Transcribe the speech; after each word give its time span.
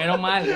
menos 0.00 0.20
mal. 0.20 0.46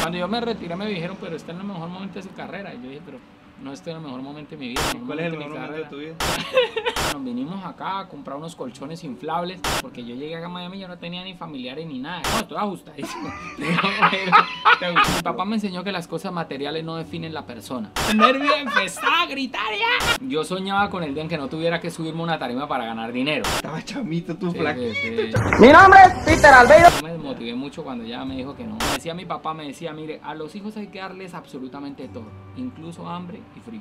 Cuando 0.00 0.18
yo 0.18 0.28
me 0.28 0.40
retiré 0.40 0.76
me 0.76 0.86
dijeron, 0.86 1.16
pero 1.20 1.36
está 1.36 1.52
en 1.52 1.58
el 1.58 1.64
mejor 1.64 1.88
momento 1.88 2.14
de 2.14 2.22
su 2.22 2.32
carrera. 2.34 2.72
Y 2.74 2.82
yo 2.82 2.88
dije, 2.88 3.02
pero 3.04 3.18
no 3.62 3.72
estoy 3.72 3.92
en 3.92 3.98
el 3.98 4.04
mejor 4.04 4.22
momento 4.22 4.50
de 4.50 4.56
mi 4.56 4.68
vida. 4.70 4.80
¿Cuál 5.06 5.20
es 5.20 5.26
el 5.26 5.38
mejor 5.38 5.54
momento 5.54 5.76
de 5.76 5.84
tu 5.84 5.96
vida? 5.98 6.14
Nos 7.12 7.24
vinimos 7.24 7.64
acá 7.64 8.00
a 8.00 8.08
comprar 8.08 8.36
unos 8.36 8.56
colchones 8.56 9.04
inflables 9.04 9.60
porque 9.80 10.04
yo 10.04 10.14
llegué 10.14 10.34
acá 10.36 10.46
a 10.46 10.48
Miami 10.48 10.78
y 10.78 10.80
yo 10.80 10.88
no 10.88 10.98
tenía 10.98 11.22
ni 11.22 11.34
familiares 11.34 11.86
ni 11.86 11.98
nada. 11.98 12.22
No, 12.32 12.40
estoy 12.40 12.56
ajustadísimo. 12.56 13.30
Mi 13.58 15.22
papá 15.22 15.44
me 15.44 15.56
enseñó 15.56 15.84
que 15.84 15.92
las 15.92 16.08
cosas 16.08 16.32
materiales 16.32 16.84
no 16.84 16.96
definen 16.96 17.32
la 17.32 17.46
persona. 17.46 17.92
Nervio 18.14 18.54
empezaba 18.56 19.22
a 19.22 19.26
gritar 19.26 19.72
ya. 19.72 20.16
Yo 20.26 20.42
soñaba 20.42 20.90
con 20.90 21.04
el 21.04 21.14
día 21.14 21.22
en 21.22 21.28
que 21.28 21.38
no 21.38 21.48
tuviera 21.48 21.80
que 21.80 21.90
subirme 21.90 22.22
una 22.22 22.38
tarima 22.38 22.66
para 22.66 22.86
ganar 22.86 23.12
dinero. 23.12 23.44
Estaba 23.44 23.82
chamito 23.82 24.36
tú. 24.36 24.50
Sí, 24.50 24.58
sí. 24.58 25.30
Mi 25.60 25.68
nombre 25.68 26.00
es 26.06 26.24
Peter 26.24 26.52
Albeiro. 26.52 26.88
Yo 26.96 27.02
me 27.02 27.12
desmotivé 27.12 27.54
mucho 27.54 27.84
cuando 27.84 28.04
ya 28.04 28.24
me 28.24 28.36
dijo 28.36 28.56
que 28.56 28.64
no. 28.64 28.76
Me 28.76 28.94
decía 28.94 29.14
mi 29.14 29.26
papá, 29.26 29.54
me 29.54 29.66
decía, 29.66 29.92
mire, 29.92 30.20
a 30.24 30.34
los 30.34 30.54
hijos 30.56 30.76
hay 30.76 30.88
que 30.88 30.98
darles 30.98 31.34
absolutamente 31.34 32.08
todo, 32.08 32.26
incluso 32.56 33.06
hambre 33.08 33.40
y 33.56 33.60
frío. 33.60 33.80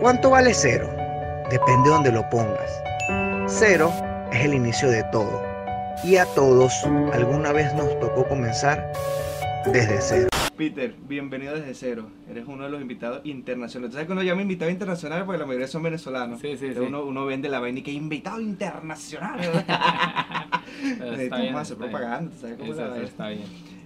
¿Cuánto 0.00 0.30
vale 0.30 0.54
cero? 0.54 0.88
Depende 1.50 1.88
de 1.88 1.94
donde 1.94 2.12
lo 2.12 2.28
pongas. 2.30 2.82
Cero 3.46 3.92
es 4.32 4.44
el 4.44 4.54
inicio 4.54 4.88
de 4.90 5.02
todo. 5.04 5.42
Y 6.04 6.16
a 6.16 6.24
todos 6.34 6.84
alguna 7.12 7.52
vez 7.52 7.74
nos 7.74 7.98
tocó 8.00 8.26
comenzar 8.26 8.92
desde 9.66 10.00
cero. 10.00 10.28
Peter, 10.56 10.94
bienvenido 11.08 11.54
desde 11.54 11.74
cero. 11.74 12.10
Eres 12.30 12.44
uno 12.46 12.64
de 12.64 12.70
los 12.70 12.80
invitados 12.82 13.22
internacionales. 13.24 13.90
¿Tú 13.90 13.94
sabes 13.94 14.06
que 14.06 14.12
uno 14.12 14.22
llama 14.22 14.42
invitado 14.42 14.70
internacional 14.70 15.24
porque 15.24 15.38
la 15.38 15.46
mayoría 15.46 15.66
son 15.68 15.82
venezolanos? 15.82 16.40
Sí, 16.40 16.48
sí, 16.48 16.66
Entonces 16.66 16.82
sí. 16.82 16.86
Uno, 16.86 17.04
uno 17.04 17.24
vende 17.26 17.48
la 17.48 17.60
vaina 17.60 17.78
y 17.78 17.82
que 17.82 17.92
invitado 17.92 18.40
internacional. 18.40 19.40
Necesitamos 21.00 21.62
hacer 21.62 21.76
propaganda, 21.78 22.30
¿tú 22.30 22.40
sabes 22.40 22.56
cómo 22.58 22.72
Eso 22.72 22.82
es 22.82 22.88
la 22.88 22.94
sí 22.94 23.00
vaina? 23.00 23.08
está 23.08 23.28
bien. 23.28 23.44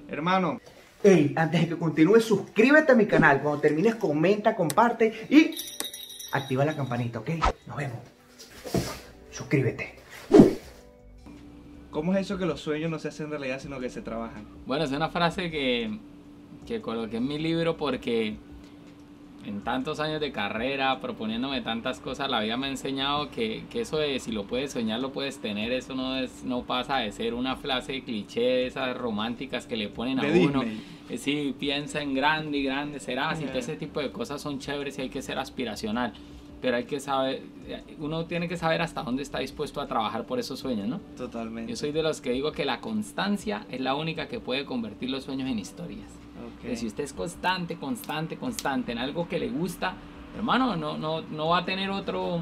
Hermano, 0.08 0.60
Hey, 1.06 1.34
antes 1.36 1.60
de 1.60 1.68
que 1.68 1.76
continúe, 1.76 2.18
suscríbete 2.18 2.92
a 2.92 2.94
mi 2.94 3.04
canal. 3.04 3.42
Cuando 3.42 3.60
termines, 3.60 3.96
comenta, 3.96 4.56
comparte 4.56 5.26
y 5.28 5.54
activa 6.32 6.64
la 6.64 6.74
campanita, 6.74 7.18
¿ok? 7.18 7.28
Nos 7.66 7.76
vemos. 7.76 7.98
Suscríbete. 9.30 9.96
¿cómo 11.90 12.12
es 12.14 12.22
eso 12.22 12.38
que 12.38 12.46
los 12.46 12.60
sueños 12.60 12.90
no 12.90 12.98
se 12.98 13.08
hacen 13.08 13.30
realidad 13.30 13.60
sino 13.60 13.78
que 13.78 13.90
se 13.90 14.00
trabajan? 14.00 14.46
Bueno, 14.66 14.84
es 14.84 14.90
una 14.92 15.10
frase 15.10 15.50
que, 15.50 16.00
que 16.66 16.80
coloqué 16.80 17.18
en 17.18 17.28
mi 17.28 17.38
libro 17.38 17.76
porque 17.76 18.36
en 19.46 19.62
tantos 19.62 20.00
años 20.00 20.20
de 20.20 20.32
carrera, 20.32 21.00
proponiéndome 21.00 21.60
tantas 21.60 22.00
cosas, 22.00 22.30
la 22.30 22.40
vida 22.40 22.56
me 22.56 22.66
ha 22.66 22.70
enseñado 22.70 23.30
que, 23.30 23.64
que 23.70 23.82
eso 23.82 23.98
de 23.98 24.18
si 24.20 24.32
lo 24.32 24.44
puedes 24.44 24.72
soñar, 24.72 25.00
lo 25.00 25.12
puedes 25.12 25.38
tener, 25.38 25.72
eso 25.72 25.94
no, 25.94 26.16
es, 26.16 26.44
no 26.44 26.62
pasa 26.62 26.98
de 26.98 27.12
ser 27.12 27.34
una 27.34 27.56
frase 27.56 28.02
cliché 28.02 28.40
de 28.40 28.66
esas 28.66 28.96
románticas 28.96 29.66
que 29.66 29.76
le 29.76 29.88
ponen 29.88 30.18
a 30.20 30.22
De 30.22 30.46
uno. 30.46 30.62
Que 31.08 31.18
sí, 31.18 31.54
piensa 31.58 32.00
en 32.02 32.14
grande 32.14 32.58
y 32.58 32.62
grande 32.64 33.00
serás, 33.00 33.38
y 33.40 33.44
Ya. 33.44 33.48
todo 33.50 33.58
ese 33.58 33.76
tipo 33.76 34.00
de 34.00 34.10
cosas 34.10 34.40
son 34.40 34.58
chéveres 34.58 34.98
y 34.98 35.02
hay 35.02 35.08
que 35.10 35.20
ser 35.22 35.38
aspiracional. 35.38 36.12
Pero 36.62 36.78
hay 36.78 36.84
que 36.84 36.98
saber, 36.98 37.42
uno 37.98 38.24
tiene 38.24 38.48
que 38.48 38.56
saber 38.56 38.80
hasta 38.80 39.02
dónde 39.02 39.22
está 39.22 39.40
dispuesto 39.40 39.82
a 39.82 39.86
trabajar 39.86 40.24
por 40.24 40.38
esos 40.38 40.58
sueños, 40.60 40.88
¿no? 40.88 40.98
Totalmente. 41.14 41.70
Yo 41.70 41.76
soy 41.76 41.92
de 41.92 42.02
los 42.02 42.22
que 42.22 42.30
digo 42.30 42.52
que 42.52 42.64
la 42.64 42.80
constancia 42.80 43.66
es 43.70 43.80
la 43.82 43.94
única 43.94 44.28
que 44.28 44.40
puede 44.40 44.64
convertir 44.64 45.10
los 45.10 45.24
sueños 45.24 45.50
en 45.50 45.58
historias. 45.58 46.08
Ok. 46.64 46.70
Que 46.70 46.76
si 46.76 46.86
usted 46.86 47.04
es 47.04 47.12
constante, 47.12 47.76
constante, 47.76 48.36
constante 48.36 48.92
en 48.92 48.98
algo 48.98 49.28
que 49.28 49.38
le 49.38 49.50
gusta, 49.50 49.94
hermano, 50.36 50.76
no, 50.76 50.96
no, 50.96 51.22
no 51.22 51.48
va 51.48 51.58
a 51.58 51.64
tener 51.64 51.90
otro, 51.90 52.40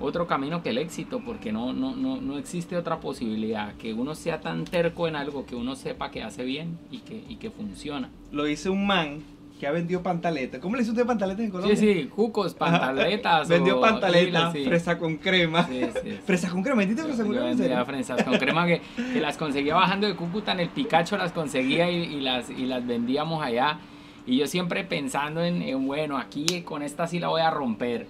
otro 0.00 0.26
camino 0.26 0.62
que 0.62 0.70
el 0.70 0.78
éxito, 0.78 1.20
porque 1.24 1.52
no, 1.52 1.72
no, 1.72 1.94
no, 1.94 2.20
no 2.20 2.38
existe 2.38 2.76
otra 2.76 3.00
posibilidad. 3.00 3.74
Que 3.74 3.92
uno 3.92 4.14
sea 4.14 4.40
tan 4.40 4.64
terco 4.64 5.06
en 5.06 5.16
algo 5.16 5.46
que 5.46 5.54
uno 5.54 5.76
sepa 5.76 6.10
que 6.10 6.22
hace 6.22 6.44
bien 6.44 6.78
y 6.90 6.98
que, 6.98 7.22
y 7.28 7.36
que 7.36 7.50
funciona. 7.50 8.10
Lo 8.32 8.44
dice 8.44 8.70
un 8.70 8.86
man 8.86 9.22
que 9.64 9.68
ha 9.68 9.72
vendido 9.72 10.02
pantaletas. 10.02 10.60
¿Cómo 10.60 10.76
le 10.76 10.80
dice 10.82 10.90
usted 10.90 11.06
pantaletas 11.06 11.40
en 11.40 11.46
Sí, 11.46 11.52
Colombia? 11.52 11.76
sí, 11.76 12.04
cucos, 12.14 12.52
pantaletas. 12.52 13.48
Vendió 13.48 13.80
pantaletas, 13.80 14.52
sí. 14.52 14.62
fresa 14.64 14.98
con 14.98 15.16
crema. 15.16 15.66
Sí, 15.66 15.80
sí, 15.94 16.00
sí. 16.02 16.10
Fresa 16.26 16.50
con 16.50 16.62
crema, 16.62 16.82
¿entiendes 16.82 17.06
fresa 17.06 17.22
con 17.22 17.32
crema? 17.32 17.50
en 17.50 17.56
vendía 17.56 17.76
serio? 17.78 17.86
fresas 17.86 18.22
con 18.24 18.36
crema 18.36 18.66
que, 18.66 18.82
que 19.14 19.20
las 19.22 19.38
conseguía 19.38 19.74
bajando 19.74 20.06
de 20.06 20.14
Cúcuta 20.16 20.52
en 20.52 20.60
el 20.60 20.68
Picacho, 20.68 21.16
las 21.16 21.32
conseguía 21.32 21.90
y, 21.90 21.96
y 22.16 22.20
las, 22.20 22.50
y 22.50 22.66
las 22.66 22.86
vendíamos 22.86 23.42
allá. 23.42 23.78
Y 24.26 24.36
yo 24.38 24.46
siempre 24.46 24.84
pensando 24.84 25.42
en, 25.42 25.62
en, 25.62 25.86
bueno, 25.86 26.18
aquí 26.18 26.60
con 26.62 26.82
esta 26.82 27.06
sí 27.06 27.18
la 27.18 27.28
voy 27.28 27.40
a 27.40 27.50
romper. 27.50 28.06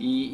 Y, 0.00 0.30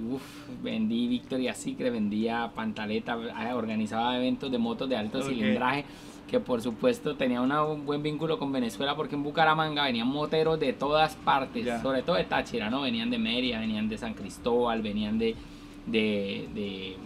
uf, 0.12 0.22
vendí 0.62 1.06
Victoria's 1.08 1.58
Secret, 1.58 1.92
vendía 1.92 2.50
pantaleta, 2.54 3.16
eh, 3.16 3.52
organizaba 3.52 4.16
eventos 4.16 4.50
de 4.50 4.58
motos 4.58 4.88
de 4.88 4.96
alto 4.96 5.18
Ok. 5.18 5.28
cilindraje, 5.28 5.84
que 6.28 6.40
por 6.40 6.60
supuesto 6.60 7.14
tenía 7.16 7.40
una- 7.40 7.62
un 7.64 7.86
buen 7.86 8.02
vínculo 8.02 8.38
con 8.38 8.50
Venezuela 8.52 8.96
porque 8.96 9.14
en 9.14 9.22
Bucaramanga 9.22 9.84
venían 9.84 10.08
moteros 10.08 10.58
de 10.58 10.72
todas 10.72 11.14
partes, 11.14 11.64
sobre 11.82 12.02
todo 12.02 12.16
de 12.16 12.24
Táchira, 12.24 12.68
¿no? 12.68 12.82
Venían 12.82 13.10
de 13.10 13.18
Mérida, 13.18 13.60
venían 13.60 13.88
de 13.88 13.96
San 13.96 14.14
Cristóbal, 14.14 14.82
venían 14.82 15.18
de, 15.18 15.36
de, 15.86 16.48
de- 16.54 16.96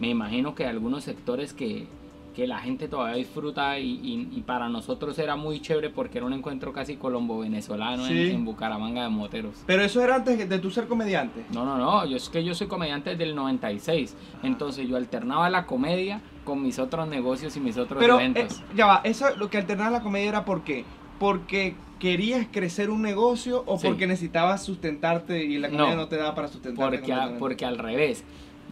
me 0.00 0.08
imagino 0.08 0.54
que 0.54 0.64
algunos 0.66 1.04
sectores 1.04 1.52
que, 1.52 1.86
que 2.32 2.46
la 2.46 2.58
gente 2.60 2.88
todavía 2.88 3.16
disfruta 3.16 3.78
y, 3.78 4.00
y- 4.02 4.28
y 4.38 4.40
para 4.42 4.68
nosotros 4.68 5.18
era 5.18 5.36
muy 5.36 5.60
chévere 5.60 5.90
porque 5.90 6.18
era 6.18 6.26
un 6.26 6.32
encuentro 6.32 6.72
casi 6.72 6.96
colombo-venezolano 6.96 8.06
en- 8.06 8.08
Sí. 8.08 8.30
en, 8.34 8.44
Bucaramanga 8.44 9.02
de 9.02 9.08
moteros. 9.08 9.62
Pero 9.66 9.82
eso 9.82 10.02
era 10.02 10.16
antes 10.16 10.48
de 10.48 10.58
tú 10.58 10.70
ser 10.70 10.86
comediante. 10.88 11.44
No, 11.52 11.64
no, 11.64 11.76
no, 11.76 12.04
yo 12.06 12.16
es 12.16 12.28
que 12.28 12.42
yo 12.44 12.54
soy 12.54 12.66
comediante 12.66 13.10
desde 13.10 13.24
el 13.24 13.34
96, 13.34 14.16
entonces 14.42 14.88
yo 14.88 14.96
alternaba 14.96 15.48
la 15.50 15.66
comedia 15.66 16.20
con 16.44 16.62
mis 16.62 16.78
otros 16.78 17.06
negocios 17.08 17.56
y 17.56 17.60
mis 17.60 17.76
otros 17.78 17.98
Pero 18.00 18.18
eh, 18.18 18.24
eventos. 18.26 18.62
ya 18.74 18.86
va, 18.86 19.00
eso 19.04 19.26
lo 19.36 19.48
que 19.50 19.58
alternaba 19.58 19.90
la 19.90 20.00
comedia 20.02 20.28
era 20.28 20.44
por 20.44 20.62
qué? 20.64 20.84
Porque 21.18 21.74
querías 21.98 22.48
crecer 22.50 22.90
un 22.90 23.00
negocio 23.02 23.62
o 23.66 23.78
Sí. 23.78 23.86
porque 23.86 24.06
necesitabas 24.08 24.64
sustentarte 24.64 25.44
y 25.44 25.58
la 25.58 25.68
comedia 25.68 25.90
no, 25.94 26.02
No. 26.02 26.08
te 26.08 26.16
daba 26.16 26.34
para 26.34 26.48
sustentarte. 26.48 26.98
Porque, 26.98 27.12
a- 27.12 27.38
porque 27.38 27.64
al 27.64 27.78
revés, 27.78 28.24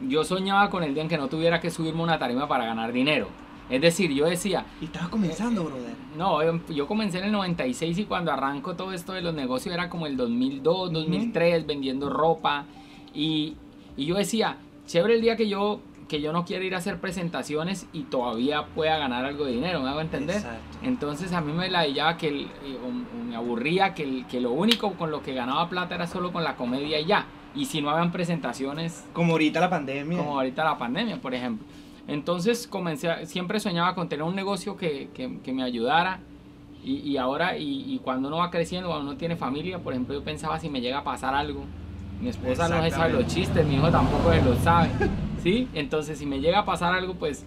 yo 0.08 0.24
soñaba 0.24 0.68
con 0.70 0.82
el 0.82 0.94
día 0.94 1.02
en 1.04 1.08
que 1.08 1.16
no 1.18 1.28
tuviera 1.28 1.60
que 1.60 1.70
subirme 1.70 2.02
una 2.02 2.18
tarima 2.18 2.48
para 2.48 2.64
ganar 2.64 2.92
dinero. 2.92 3.28
Es 3.70 3.80
decir, 3.80 4.12
yo 4.12 4.26
decía, 4.26 4.66
Y 4.80 4.86
estabas 4.86 5.08
comenzando, 5.08 5.64
brother. 5.64 5.94
no, 6.16 6.42
yo- 6.42 6.60
yo 6.74 6.86
comencé 6.88 7.18
en 7.18 7.24
el 7.26 7.32
96 7.32 7.98
y 7.98 8.04
cuando 8.04 8.32
arranco 8.32 8.74
todo 8.74 8.92
esto 8.92 9.12
de 9.12 9.22
los 9.22 9.32
negocios 9.34 9.72
era 9.74 9.88
como 9.88 10.06
el 10.06 10.16
2002, 10.16 10.92
2003, 10.92 11.66
vendiendo 11.66 12.10
ropa. 12.10 12.64
Y, 13.14 13.56
y 13.96 14.06
yo 14.06 14.16
decía, 14.16 14.56
chévere 14.86 15.14
el 15.14 15.20
día 15.20 15.36
que 15.36 15.48
yo, 15.48 15.80
que 16.08 16.20
yo 16.20 16.32
no 16.32 16.44
quiera 16.44 16.64
ir 16.64 16.74
a 16.74 16.78
hacer 16.78 17.00
presentaciones 17.00 17.86
y 17.92 18.02
todavía 18.02 18.66
pueda 18.74 18.98
ganar 18.98 19.24
algo 19.24 19.44
de 19.44 19.52
dinero, 19.52 19.80
¿me 19.80 19.88
hago 19.90 20.00
entender? 20.00 20.36
Exacto. 20.36 20.78
Entonces 20.82 21.32
a 21.32 21.40
mí 21.40 21.52
me 21.52 21.70
la 21.70 21.86
que 22.16 22.26
el- 22.28 22.40
eh, 22.64 22.76
o- 22.82 22.88
o 23.20 23.24
me 23.24 23.36
aburría 23.36 23.94
que, 23.94 24.02
el- 24.02 24.26
que 24.26 24.40
lo 24.40 24.50
único 24.50 24.94
con 24.94 25.12
lo 25.12 25.22
que 25.22 25.32
ganaba 25.34 25.68
plata 25.68 25.94
era 25.94 26.08
solo 26.08 26.32
con 26.32 26.42
la 26.42 26.56
comedia 26.56 26.98
y 26.98 27.04
ya. 27.06 27.26
Y 27.54 27.66
si 27.66 27.80
no 27.82 27.90
habían 27.90 28.10
presentaciones, 28.10 29.04
Como 29.12 29.32
ahorita 29.34 29.60
la 29.60 29.70
pandemia. 29.70 30.18
como 30.18 30.34
ahorita 30.36 30.64
la 30.64 30.76
pandemia, 30.78 31.20
por 31.20 31.34
ejemplo. 31.34 31.64
Entonces 32.08 32.66
comencé, 32.66 33.10
a- 33.10 33.26
siempre 33.26 33.60
soñaba 33.60 33.94
con 33.94 34.08
tener 34.08 34.24
un 34.24 34.34
negocio 34.34 34.76
que, 34.76 35.08
que- 35.14 35.38
que 35.42 35.52
me 35.52 35.62
ayudara. 35.62 36.20
Y, 36.82 36.96
y 37.00 37.16
ahora, 37.18 37.58
y, 37.58 37.92
y 37.92 37.98
cuando 37.98 38.28
uno 38.28 38.38
va 38.38 38.50
creciendo, 38.50 38.88
cuando 38.88 39.10
uno 39.10 39.18
tiene 39.18 39.36
familia, 39.36 39.78
por 39.80 39.92
ejemplo, 39.92 40.14
yo 40.14 40.24
pensaba 40.24 40.58
si 40.58 40.68
me 40.70 40.80
llega 40.80 40.98
a 40.98 41.04
pasar 41.04 41.34
algo. 41.34 41.64
Mi 42.22 42.28
esposa 42.30 42.68
no 42.68 42.82
se 42.82 42.90
sabe 42.90 43.12
los 43.12 43.26
chistes, 43.26 43.66
mi 43.66 43.74
hijo 43.76 43.90
tampoco 43.90 44.32
se 44.32 44.42
los 44.42 44.58
sabe. 44.58 44.88
¿Sí? 45.42 45.68
Entonces, 45.74 46.18
si 46.18 46.26
me 46.26 46.40
llega 46.40 46.60
a 46.60 46.64
pasar 46.64 46.94
algo, 46.94 47.14
pues 47.14 47.46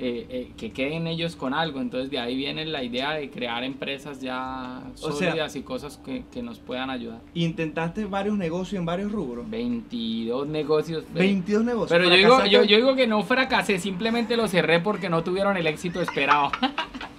eh, 0.00 0.26
eh, 0.30 0.50
que 0.56 0.70
queden 0.70 1.06
ellos 1.06 1.34
con 1.36 1.52
algo. 1.54 1.80
Entonces, 1.80 2.10
de 2.10 2.18
ahí 2.18 2.36
viene 2.36 2.64
la 2.66 2.82
idea 2.82 3.12
de 3.12 3.30
crear 3.30 3.64
empresas 3.64 4.20
ya 4.20 4.82
O 5.02 5.10
sea- 5.12 5.30
sólidas 5.30 5.56
y 5.56 5.62
cosas 5.62 5.98
que, 5.98 6.24
que 6.32 6.42
nos 6.42 6.58
puedan 6.58 6.90
ayudar. 6.90 7.20
Intentaste 7.34 8.04
varios 8.04 8.38
negocios 8.38 8.78
en 8.78 8.86
varios 8.86 9.10
rubros. 9.12 9.48
22 9.50 10.46
negocios. 10.46 11.04
ve- 11.12 11.20
22 11.20 11.64
negocios. 11.64 11.90
Pero 11.98 12.04
yo 12.10 12.16
digo, 12.16 12.44
yo, 12.46 12.64
yo 12.64 12.76
digo 12.76 12.94
que 12.94 13.06
no 13.06 13.22
fracasé, 13.22 13.78
simplemente 13.78 14.36
lo 14.36 14.48
cerré 14.48 14.80
porque 14.80 15.08
no 15.10 15.22
tuvieron 15.24 15.56
el 15.56 15.66
éxito 15.66 16.00
esperado. 16.00 16.50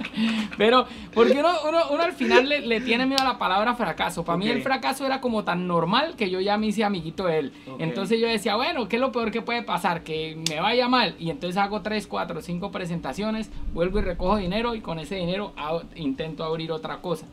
Pero, 0.58 0.86
porque 1.14 1.34
uno, 1.40 1.50
uno, 1.68 1.80
uno 1.92 2.04
al 2.04 2.14
final 2.14 2.48
le, 2.50 2.62
le 2.62 2.82
tiene 2.82 3.06
miedo 3.06 3.22
a 3.22 3.26
la 3.26 3.38
palabra 3.38 3.76
fracaso. 3.76 4.24
Para 4.26 4.38
mí 4.38 4.50
Ok. 4.50 4.56
el 4.58 4.62
fracaso 4.62 5.06
era 5.06 5.22
como 5.22 5.44
tan 5.44 5.68
normal 5.68 6.16
que 6.18 6.30
yo 6.30 6.40
ya 6.40 6.58
me 6.58 6.68
hice 6.68 6.84
amiguito 6.84 7.26
de 7.26 7.40
él. 7.40 7.54
Ok. 7.68 7.80
Entonces 7.82 8.20
yo 8.20 8.28
decía, 8.28 8.56
bueno, 8.56 8.88
¿qué 8.88 8.98
es 8.98 9.02
lo 9.02 9.12
peor 9.12 9.32
que 9.32 9.42
puede 9.42 9.64
pasar? 9.64 10.04
Que 10.04 10.38
me 10.50 10.60
vaya 10.60 10.88
mal. 10.88 11.16
Y 11.20 11.30
entonces 11.30 11.58
hago 11.58 11.82
3, 11.82 12.08
4, 12.08 12.42
5 12.42 12.72
presentaciones, 12.72 13.50
vuelvo 13.74 14.00
y 14.00 14.02
recojo 14.02 14.38
dinero 14.38 14.76
y 14.76 14.82
con 14.82 15.00
ese 15.00 15.16
dinero 15.16 15.54
hago- 15.58 15.84
intento 15.96 16.44
abrir 16.44 16.72
otra 16.72 16.98
cosa. 17.02 17.26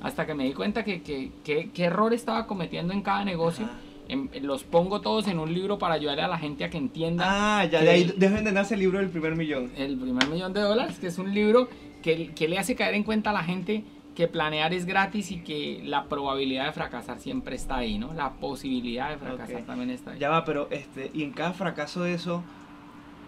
Hasta 0.00 0.26
que 0.26 0.34
me 0.34 0.44
di 0.44 0.52
cuenta 0.52 0.84
que, 0.84 1.02
que, 1.02 1.32
que- 1.44 1.70
qué 1.74 1.84
error 1.84 2.14
estaba 2.14 2.46
cometiendo 2.46 2.92
en 2.92 3.02
cada 3.02 3.24
negocio. 3.24 3.64
Ajá. 3.66 3.74
Em- 4.10 4.28
los 4.40 4.64
pongo 4.64 5.02
todos 5.02 5.28
en 5.28 5.38
un 5.38 5.52
libro 5.52 5.78
para 5.78 5.92
ayudar 5.94 6.20
a 6.20 6.28
la 6.28 6.38
gente 6.38 6.64
a 6.64 6.70
que 6.70 6.78
entienda 6.78 7.24
Ah, 7.60 7.64
ya, 7.66 7.82
de 7.82 7.90
ahí 7.90 8.14
deben 8.16 8.42
de 8.42 8.52
nacer 8.52 8.76
el 8.76 8.80
libro 8.84 9.00
del 9.00 9.10
primer 9.10 9.36
millón. 9.36 9.70
el 9.76 9.98
primer 9.98 10.26
millón 10.28 10.54
de 10.54 10.62
dólares, 10.62 10.98
que 10.98 11.08
es 11.08 11.18
un 11.18 11.34
libro 11.34 11.68
que, 12.02 12.32
que 12.34 12.48
le 12.48 12.58
hace 12.58 12.74
caer 12.74 12.94
en 12.94 13.02
cuenta 13.02 13.30
a 13.30 13.32
la 13.32 13.42
gente 13.42 13.84
que 14.14 14.26
planear 14.26 14.74
es 14.74 14.84
gratis 14.84 15.30
y 15.30 15.38
que 15.44 15.80
la 15.84 16.08
probabilidad 16.08 16.66
de 16.66 16.72
fracasar 16.72 17.20
siempre 17.20 17.54
está 17.54 17.76
ahí, 17.76 17.98
¿no? 17.98 18.12
La 18.14 18.32
posibilidad 18.32 19.10
de 19.10 19.16
fracasar 19.16 19.62
también 19.62 19.90
está 19.90 20.10
ahí. 20.10 20.18
Ya 20.18 20.28
va, 20.28 20.44
pero 20.44 20.66
este, 20.72 21.12
y 21.14 21.22
en 21.22 21.30
cada 21.30 21.52
fracaso 21.52 22.02
de 22.02 22.14
eso, 22.14 22.42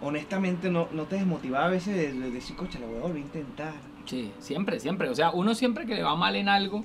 honestamente 0.00 0.68
no, 0.68 0.88
no 0.90 1.04
te 1.04 1.14
desmotivaba 1.14 1.66
a 1.66 1.68
veces 1.68 1.94
de, 1.94 2.12
de 2.12 2.30
decir, 2.32 2.56
coche, 2.56 2.80
la 2.80 2.86
voy 2.86 2.96
a 2.96 3.02
volver 3.02 3.18
a 3.18 3.20
intentar. 3.20 3.74
Sí, 4.04 4.32
siempre, 4.40 4.80
siempre. 4.80 5.08
O 5.08 5.14
sea, 5.14 5.30
uno 5.30 5.54
siempre 5.54 5.86
que 5.86 5.94
le 5.94 6.02
va 6.02 6.16
mal 6.16 6.34
en 6.34 6.48
algo, 6.48 6.84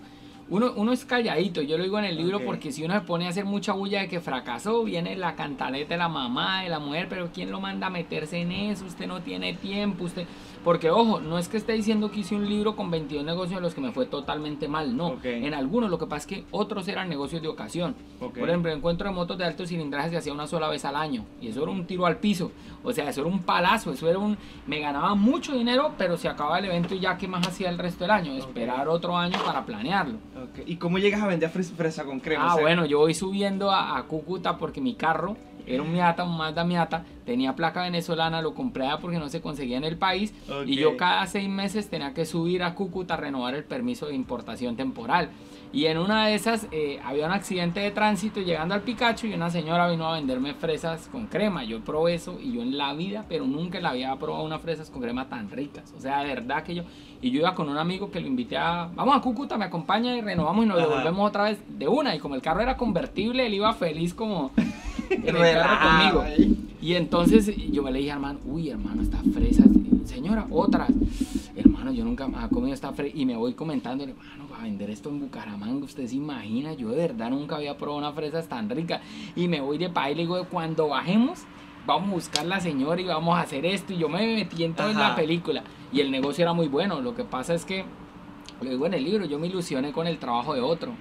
uno, 0.50 0.74
uno 0.76 0.94
es 0.94 1.04
calladito. 1.04 1.64
Yo 1.64 1.76
lo 1.76 1.84
digo 1.84 1.98
en 1.98 2.06
el 2.06 2.16
libro 2.16 2.42
porque 2.46 2.72
si 2.72 2.84
uno 2.84 2.94
se 2.94 3.02
pone 3.02 3.26
a 3.26 3.30
hacer 3.30 3.46
mucha 3.46 3.74
bulla 3.74 4.02
de 4.02 4.08
que 4.08 4.20
fracasó, 4.20 4.84
viene 4.84 5.16
la 5.16 5.36
cantaleta 5.36 5.96
de 5.96 5.98
la 5.98 6.10
mamá, 6.10 6.62
de 6.62 6.70
la 6.70 6.78
mujer, 6.78 7.08
pero 7.10 7.32
¿quién 7.34 7.50
lo 7.50 7.60
manda 7.60 7.88
a 7.88 7.90
meterse 7.90 8.38
en 8.38 8.52
eso? 8.52 8.86
Usted 8.86 9.08
no 9.08 9.22
tiene 9.22 9.54
tiempo, 9.56 10.04
usted... 10.04 10.28
Porque, 10.66 10.90
ojo, 10.90 11.22
no 11.22 11.38
es 11.38 11.48
que 11.48 11.56
esté 11.56 11.72
diciendo 11.74 12.12
que 12.12 12.20
hice 12.20 12.36
un 12.36 12.50
libro 12.50 12.76
con 12.76 12.92
22 12.92 13.24
negocios 13.24 13.56
en 13.58 13.64
los 13.64 13.74
que 13.74 13.80
me 13.80 13.92
fue 13.94 14.08
totalmente 14.08 14.68
mal, 14.68 14.98
no. 14.98 15.12
En 15.46 15.54
algunos, 15.54 15.90
lo 15.90 15.98
que 15.98 16.08
pasa 16.08 16.18
es 16.22 16.26
que 16.26 16.44
otros 16.52 16.88
eran 16.90 17.08
negocios 17.08 17.42
de 17.42 17.48
ocasión. 17.48 17.96
Por 18.20 18.50
ejemplo, 18.50 18.72
el 18.72 18.80
encuentro 18.80 19.08
de 19.08 19.16
motos 19.16 19.38
de 19.38 19.46
alto 19.46 19.66
cilindraje 19.66 20.10
se 20.10 20.18
hacía 20.18 20.34
una 20.34 20.48
sola 20.48 20.68
vez 20.68 20.84
al 20.84 20.96
año. 20.98 21.24
Y 21.40 21.48
eso 21.50 21.62
era 21.64 21.72
un 21.72 21.86
tiro 21.86 22.06
al 22.08 22.18
piso. 22.18 22.52
O 22.84 22.92
sea, 22.92 23.08
eso 23.10 23.22
era 23.22 23.30
un 23.30 23.44
palazo. 23.44 23.92
Eso 23.94 24.10
era 24.10 24.18
un. 24.20 24.38
Me 24.68 24.80
ganaba 24.80 25.14
mucho 25.16 25.54
dinero, 25.54 25.92
pero 25.98 26.18
se 26.18 26.28
acababa 26.28 26.58
el 26.60 26.66
evento 26.66 26.96
y 26.96 27.00
ya, 27.00 27.16
¿qué 27.16 27.28
más 27.28 27.48
hacía 27.48 27.70
el 27.70 27.78
resto 27.78 28.04
del 28.04 28.12
año? 28.12 28.34
Esperar 28.34 28.88
otro 28.90 29.16
año 29.16 29.38
para 29.46 29.64
planearlo. 29.66 30.18
¿Y 30.66 30.78
cómo 30.78 30.98
llegas 30.98 31.22
a 31.22 31.28
vender 31.28 31.52
fres- 31.52 31.72
fresa 31.74 32.04
con 32.06 32.20
crema? 32.20 32.46
Ah, 32.50 32.54
O 32.54 32.56
sea, 32.56 32.64
bueno, 32.64 32.86
yo 32.86 32.98
voy 33.00 33.14
subiendo 33.14 33.70
a, 33.72 33.98
a 33.98 34.04
Cúcuta 34.04 34.58
porque 34.58 34.82
mi 34.82 34.96
carro 34.96 35.38
era 35.66 35.82
un 35.84 35.92
Miata, 35.92 36.24
un 36.24 36.38
Mazda 36.38 36.64
Miata, 36.64 37.04
tenía 37.26 37.56
placa 37.56 37.84
venezolana, 37.84 38.42
lo 38.42 38.54
compré 38.54 38.86
porque 39.02 39.18
no 39.20 39.30
se 39.30 39.42
conseguía 39.42 39.78
en 39.78 39.84
el 39.84 39.98
país 39.98 40.34
Ok. 40.50 40.68
y 40.68 40.76
yo 40.76 40.96
cada 40.98 41.26
seis 41.28 41.50
meses 41.50 41.90
tenía 41.90 42.14
que 42.14 42.26
subir 42.26 42.62
a 42.64 42.76
Cúcuta 42.76 43.16
a 43.16 43.18
renovar 43.18 43.56
el 43.56 43.64
permiso 43.64 44.08
de 44.08 44.16
importación 44.16 44.76
temporal. 44.76 45.30
Y 45.74 45.88
en 45.88 45.98
una 45.98 46.28
de 46.28 46.36
esas 46.36 46.68
eh, 46.72 47.02
había 47.04 47.26
un 47.26 47.34
accidente 47.34 47.82
de 47.82 47.92
tránsito 47.92 48.40
llegando 48.40 48.76
al 48.76 48.82
Picacho 48.82 49.28
y 49.28 49.34
una 49.34 49.50
señora 49.50 49.90
vino 49.90 50.08
a 50.08 50.14
venderme 50.14 50.54
fresas 50.54 51.10
con 51.12 51.26
crema. 51.28 51.66
Yo 51.66 51.82
probé 51.82 52.14
eso 52.14 52.38
y 52.42 52.54
yo 52.54 52.62
en 52.62 52.78
la 52.78 52.94
vida, 52.94 53.26
pero 53.28 53.46
nunca 53.46 53.82
la 53.82 53.90
había 53.90 54.16
probado 54.16 54.46
unas 54.46 54.62
fresas 54.62 54.90
con 54.90 55.02
crema 55.02 55.28
tan 55.28 55.50
ricas. 55.50 55.94
O 55.98 56.00
sea, 56.00 56.22
de 56.22 56.28
verdad 56.34 56.64
que 56.64 56.76
yo... 56.76 56.84
Y 57.22 57.32
yo 57.32 57.40
iba 57.40 57.56
con 57.56 57.68
un 57.68 57.78
amigo 57.78 58.10
que 58.12 58.22
lo 58.22 58.28
invité 58.28 58.56
a... 58.56 58.90
Vamos 58.96 59.18
a 59.18 59.20
Cúcuta, 59.22 59.58
me 59.58 59.66
acompaña 59.66 60.16
y 60.16 60.22
renovamos 60.22 60.64
y 60.64 60.68
nos 60.70 60.78
Ajá. 60.78 60.88
devolvemos 60.88 61.28
otra 61.28 61.44
vez 61.46 61.60
de 61.68 61.88
una. 61.88 62.16
Y 62.16 62.20
como 62.20 62.36
el 62.36 62.42
carro 62.42 62.62
era 62.62 62.78
convertible, 62.78 63.46
él 63.48 63.56
iba 63.56 63.74
feliz 63.74 64.14
como 64.14 64.52
en 65.10 65.22
el 65.22 65.26
carro 65.26 65.40
relajado 65.40 66.20
conmigo. 66.20 66.22
ahí. 66.22 66.62
Y 66.82 66.94
entonces 66.94 67.52
yo 67.72 67.82
me 67.82 67.92
le 67.92 68.00
dije, 68.00 68.12
hermano, 68.12 68.40
uy, 68.46 68.70
hermano, 68.70 69.02
estas 69.02 69.22
fresas, 69.34 69.66
señora, 70.06 70.46
otras. 70.52 70.90
Hermano, 71.56 71.92
yo 71.92 72.04
nunca 72.06 72.28
más 72.28 72.46
he 72.46 72.54
comido 72.54 72.74
esta 72.74 72.92
fresa. 72.94 73.18
Y 73.18 73.26
me 73.26 73.36
voy 73.36 73.54
comentando, 73.54 74.04
hermano, 74.04 74.46
para 74.48 74.64
vender 74.64 74.90
esto 74.92 75.10
en 75.10 75.20
Bucaramanga, 75.20 75.84
usted 75.84 76.06
se 76.06 76.16
imagina, 76.16 76.74
yo 76.74 76.90
de 76.90 76.98
verdad 76.98 77.30
nunca 77.32 77.56
había 77.56 77.76
probado 77.78 78.00
unas 78.00 78.14
fresas 78.14 78.48
tan 78.48 78.70
ricas. 78.70 79.02
Y 79.36 79.48
me 79.48 79.62
voy 79.62 79.78
de 79.78 79.90
país 79.90 80.14
y 80.14 80.18
le 80.18 80.22
digo, 80.24 80.46
cuando 80.50 80.90
bajemos, 80.90 81.40
vamos 81.88 82.10
a 82.10 82.14
buscar 82.14 82.46
la 82.46 82.60
señora 82.60 83.02
y 83.02 83.06
vamos 83.06 83.36
a 83.36 83.42
hacer 83.42 83.66
esto. 83.66 83.94
Y 83.94 83.98
yo 83.98 84.08
me 84.10 84.36
metí 84.36 84.64
en 84.64 84.74
toda 84.76 84.90
Ajá. 84.92 85.10
la 85.10 85.16
película. 85.16 85.64
Y 85.92 86.02
el 86.02 86.12
negocio 86.12 86.44
era 86.44 86.54
muy 86.54 86.68
bueno. 86.68 87.02
Lo 87.02 87.16
que 87.16 87.24
pasa 87.24 87.56
es 87.56 87.66
que, 87.66 87.84
lo 88.62 88.70
digo 88.70 88.86
en 88.86 88.94
el 88.94 89.04
libro, 89.04 89.26
yo 89.26 89.40
me 89.40 89.48
ilusioné 89.48 89.92
con 89.92 90.06
el 90.06 90.20
trabajo 90.20 90.54
de 90.54 90.62
otro. 90.62 90.92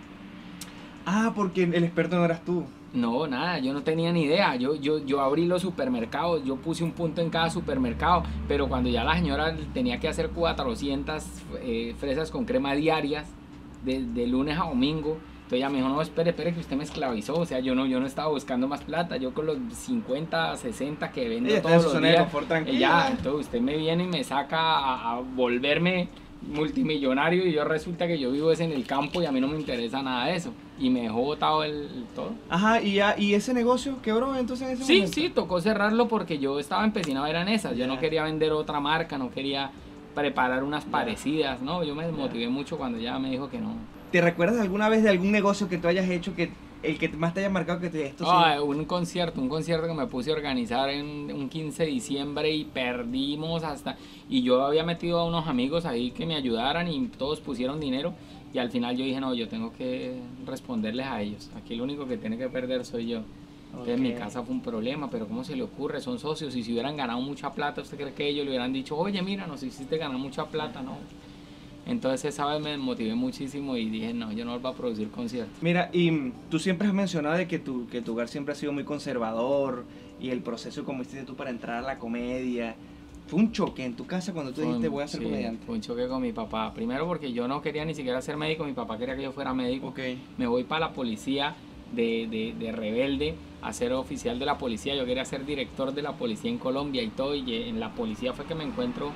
Ah, 1.06 1.32
porque 1.34 1.64
el 1.64 1.84
experto 1.84 2.16
no 2.16 2.24
eras 2.24 2.44
tú. 2.44 2.64
No, 2.92 3.26
nada, 3.26 3.58
yo 3.58 3.72
no 3.72 3.82
tenía 3.82 4.12
ni 4.12 4.22
idea. 4.22 4.54
Yo, 4.56 4.76
yo, 4.76 4.98
yo 5.04 5.20
abrí 5.20 5.46
los 5.46 5.62
supermercados, 5.62 6.44
yo 6.44 6.56
puse 6.56 6.84
un 6.84 6.92
punto 6.92 7.20
en 7.20 7.30
cada 7.30 7.50
supermercado, 7.50 8.22
pero 8.46 8.68
cuando 8.68 8.88
ya 8.88 9.02
la 9.02 9.14
señora 9.14 9.56
tenía 9.72 9.98
que 9.98 10.08
hacer 10.08 10.30
400 10.30 11.24
eh, 11.60 11.94
fresas 11.98 12.30
con 12.30 12.44
crema 12.44 12.74
diarias, 12.74 13.26
de, 13.84 14.02
de 14.02 14.26
lunes 14.26 14.58
a 14.58 14.64
domingo, 14.64 15.18
entonces 15.44 15.58
ella 15.58 15.68
me 15.68 15.76
dijo, 15.76 15.88
no, 15.88 16.00
espere, 16.00 16.30
espere, 16.30 16.54
que 16.54 16.60
usted 16.60 16.76
me 16.76 16.84
esclavizó. 16.84 17.34
O 17.34 17.44
sea, 17.44 17.58
yo 17.58 17.74
no, 17.74 17.84
yo 17.84 18.00
no 18.00 18.06
estaba 18.06 18.28
buscando 18.28 18.66
más 18.66 18.82
plata, 18.82 19.16
yo 19.16 19.34
con 19.34 19.46
los 19.46 19.58
50, 19.72 20.56
60 20.56 21.10
que 21.10 21.28
vendo 21.28 21.50
Ella 21.50 21.62
todos 21.62 21.84
los 21.84 22.00
días, 22.00 22.22
confort 22.22 22.50
eh, 22.50 22.80
entonces 23.10 23.46
usted 23.46 23.60
me 23.60 23.76
viene 23.76 24.04
y 24.04 24.06
me 24.06 24.24
saca 24.24 24.58
a, 24.58 25.16
a 25.16 25.20
volverme 25.20 26.08
multimillonario 26.42 27.46
y 27.46 27.52
yo 27.52 27.64
resulta 27.64 28.06
que 28.06 28.18
yo 28.18 28.30
vivo 28.30 28.52
es 28.52 28.60
en 28.60 28.72
el 28.72 28.86
campo 28.86 29.22
y 29.22 29.26
a 29.26 29.32
mí 29.32 29.40
no 29.40 29.48
me 29.48 29.56
interesa 29.56 30.02
nada 30.02 30.26
de 30.26 30.36
eso. 30.36 30.52
Y 30.78 30.90
me 30.90 31.02
dejó 31.02 31.20
botado 31.22 31.62
el, 31.62 31.72
el 31.72 32.04
todo. 32.16 32.32
Ajá, 32.48 32.82
y, 32.82 32.94
ya, 32.94 33.14
y 33.16 33.34
ese 33.34 33.54
negocio 33.54 34.02
quebró 34.02 34.34
entonces 34.36 34.66
en 34.68 34.74
ese 34.74 34.84
Sí, 34.84 34.94
momento? 34.96 35.14
sí, 35.14 35.28
tocó 35.30 35.60
cerrarlo 35.60 36.08
porque 36.08 36.38
yo 36.38 36.58
estaba 36.58 36.84
empecinado 36.84 37.26
era 37.26 37.42
en 37.42 37.48
esas. 37.48 37.72
Yo 37.72 37.78
Ya. 37.78 37.86
no 37.86 37.98
quería 38.00 38.24
vender 38.24 38.50
otra 38.52 38.80
marca, 38.80 39.16
no 39.16 39.30
quería 39.30 39.70
preparar 40.16 40.64
unas 40.64 40.84
parecidas, 40.84 41.60
¿no? 41.62 41.84
Yo 41.84 41.94
me 41.94 42.04
desmotivé 42.06 42.48
mucho 42.48 42.76
cuando 42.76 42.98
ya 42.98 43.18
me 43.18 43.30
dijo 43.30 43.48
que 43.48 43.58
no. 43.58 43.74
¿Te 44.10 44.20
recuerdas 44.20 44.60
alguna 44.60 44.88
vez 44.88 45.02
de 45.04 45.10
algún 45.10 45.30
negocio 45.32 45.68
que 45.68 45.78
tú 45.78 45.86
hayas 45.88 46.08
hecho 46.08 46.34
que 46.34 46.50
el 46.82 46.98
que 46.98 47.08
más 47.08 47.32
te 47.34 47.40
haya 47.40 47.50
marcado 47.50 47.80
que 47.80 47.88
te 47.88 48.06
esto 48.06 48.24
sí? 48.24 48.30
Ah, 48.32 48.60
un 48.62 48.84
concierto, 48.84 49.40
un 49.40 49.48
concierto 49.48 49.86
que 49.86 49.94
me 49.94 50.06
puse 50.06 50.30
a 50.30 50.34
organizar 50.34 50.90
en 50.90 51.32
un 51.32 51.48
15 51.48 51.84
de 51.84 51.88
diciembre 51.88 52.50
y 52.52 52.64
perdimos 52.64 53.64
hasta... 53.64 53.96
Y 54.28 54.42
yo 54.42 54.64
había 54.64 54.84
metido 54.84 55.18
a 55.20 55.24
unos 55.24 55.46
amigos 55.48 55.84
ahí 55.86 56.10
que 56.10 56.26
me 56.26 56.34
ayudaran 56.36 56.88
y 56.88 57.06
todos 57.08 57.40
pusieron 57.40 57.80
dinero 57.80 58.12
y 58.54 58.58
al 58.58 58.70
final 58.70 58.96
yo 58.96 59.04
dije, 59.04 59.20
no, 59.20 59.34
yo 59.34 59.48
tengo 59.48 59.72
que 59.72 60.14
responderles 60.46 61.06
a 61.06 61.20
ellos. 61.20 61.50
Aquí 61.56 61.74
el 61.74 61.80
único 61.80 62.06
que 62.06 62.16
tiene 62.16 62.38
que 62.38 62.48
perder 62.48 62.84
soy 62.84 63.08
yo. 63.08 63.22
Entonces, 63.70 63.96
en 63.96 64.02
mi 64.02 64.12
casa 64.14 64.44
fue 64.44 64.54
un 64.54 64.62
problema, 64.62 65.10
pero 65.10 65.26
¿cómo 65.26 65.42
se 65.42 65.56
le 65.56 65.64
ocurre? 65.64 66.00
Son 66.00 66.20
socios 66.20 66.54
y 66.54 66.62
si 66.62 66.72
hubieran 66.72 66.96
ganado 66.96 67.20
mucha 67.20 67.52
plata, 67.52 67.82
¿usted 67.82 67.96
cree 67.96 68.12
que 68.12 68.28
ellos 68.28 68.44
le 68.44 68.52
hubieran 68.52 68.72
dicho, 68.72 68.96
oye, 68.96 69.20
mira, 69.22 69.48
nos 69.48 69.64
hiciste 69.64 69.98
ganar 69.98 70.18
mucha 70.18 70.46
plata? 70.46 70.82
No. 70.82 70.96
Entonces 71.84 72.32
esa 72.32 72.46
vez 72.46 72.62
me 72.62 72.76
motivé 72.78 73.16
muchísimo 73.16 73.76
y 73.76 73.90
dije, 73.90 74.14
no, 74.14 74.30
yo 74.30 74.44
no 74.44 74.56
voy 74.56 74.72
a 74.72 74.76
producir 74.76 75.10
conciertos. 75.10 75.60
Mira, 75.60 75.90
y 75.92 76.30
tú 76.48 76.60
siempre 76.60 76.86
has 76.86 76.94
mencionado 76.94 77.36
de 77.36 77.48
que 77.48 77.58
tu, 77.58 77.88
que 77.88 78.02
tu 78.02 78.12
hogar 78.12 78.28
siempre 78.28 78.52
ha 78.52 78.54
sido 78.54 78.72
muy 78.72 78.84
conservador 78.84 79.84
y 80.20 80.30
el 80.30 80.42
proceso 80.42 80.84
como 80.84 81.02
hiciste 81.02 81.24
tú 81.24 81.34
para 81.34 81.50
entrar 81.50 81.82
a 81.82 81.82
la 81.82 81.98
comedia. 81.98 82.76
Fue 83.26 83.38
un 83.38 83.52
choque 83.52 83.84
en 83.84 83.96
tu 83.96 84.06
casa 84.06 84.32
cuando 84.32 84.52
tú 84.52 84.60
dijiste 84.60 84.88
voy 84.88 85.02
a 85.02 85.08
ser 85.08 85.20
sí, 85.20 85.26
comediante. 85.26 85.64
Fue 85.64 85.74
un 85.74 85.80
choque 85.80 86.06
con 86.08 86.20
mi 86.20 86.32
papá. 86.32 86.72
Primero 86.74 87.06
porque 87.06 87.32
yo 87.32 87.48
no 87.48 87.62
quería 87.62 87.84
ni 87.84 87.94
siquiera 87.94 88.20
ser 88.20 88.36
médico, 88.36 88.64
mi 88.64 88.72
papá 88.72 88.98
quería 88.98 89.16
que 89.16 89.22
yo 89.22 89.32
fuera 89.32 89.54
médico. 89.54 89.88
Ok. 89.88 90.00
Me 90.36 90.46
voy 90.46 90.64
para 90.64 90.88
la 90.88 90.92
policía 90.92 91.54
de, 91.92 92.26
de, 92.30 92.54
de 92.58 92.72
rebelde 92.72 93.34
a 93.62 93.72
ser 93.72 93.92
oficial 93.94 94.38
de 94.38 94.44
la 94.44 94.58
policía. 94.58 94.94
Yo 94.94 95.06
quería 95.06 95.24
ser 95.24 95.46
director 95.46 95.94
de 95.94 96.02
la 96.02 96.12
policía 96.12 96.50
en 96.50 96.58
Colombia 96.58 97.02
y 97.02 97.08
todo. 97.08 97.34
Y 97.34 97.54
en 97.54 97.80
la 97.80 97.94
policía 97.94 98.34
fue 98.34 98.44
que 98.44 98.54
me 98.54 98.64
encuentro 98.64 99.10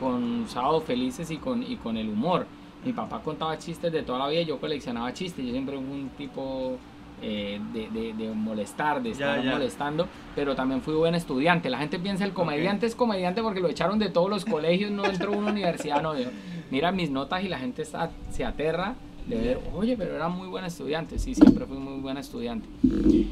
con 0.00 0.48
Sábados 0.48 0.84
Felices 0.84 1.30
y 1.30 1.36
con, 1.36 1.62
y 1.62 1.76
con 1.76 1.96
el 1.96 2.08
humor. 2.08 2.46
Mi 2.84 2.92
papá 2.92 3.22
contaba 3.22 3.56
chistes 3.58 3.92
de 3.92 4.02
toda 4.02 4.18
la 4.18 4.28
vida 4.28 4.42
yo 4.42 4.58
coleccionaba 4.58 5.12
chistes. 5.12 5.44
Yo 5.44 5.52
siempre 5.52 5.76
fui 5.76 5.84
un 5.84 6.08
tipo 6.16 6.78
eh, 7.22 7.60
de, 7.72 7.88
de- 7.90 8.12
de 8.14 8.30
molestar, 8.34 9.02
de 9.02 9.10
estar 9.10 9.42
ya. 9.42 9.52
molestando, 9.52 10.08
pero 10.34 10.54
también 10.54 10.82
fui 10.82 10.94
buen 10.94 11.14
estudiante. 11.14 11.70
La 11.70 11.78
gente 11.78 11.98
piensa 11.98 12.24
el 12.24 12.32
comediante 12.32 12.86
es 12.86 12.94
comediante 12.94 13.42
porque 13.42 13.60
lo 13.60 13.68
echaron 13.68 13.98
de 13.98 14.08
todos 14.10 14.28
los 14.28 14.44
colegios, 14.44 14.90
no 14.90 15.04
entró 15.04 15.32
a 15.32 15.36
una 15.36 15.50
universidad, 15.52 16.02
no. 16.02 16.18
yo- 16.18 16.30
mira 16.70 16.90
mis 16.92 17.10
notas 17.10 17.44
y 17.44 17.48
la 17.48 17.58
gente 17.58 17.82
está- 17.82 18.10
se 18.30 18.44
aterra 18.44 18.94
de 19.26 19.36
ver, 19.36 19.60
oye, 19.74 19.96
pero 19.96 20.16
era 20.16 20.28
muy 20.28 20.48
buen 20.48 20.64
estudiante. 20.64 21.18
Sí, 21.18 21.34
siempre 21.34 21.64
fui 21.66 21.76
muy 21.78 22.00
buen 22.00 22.16
estudiante. 22.16 22.66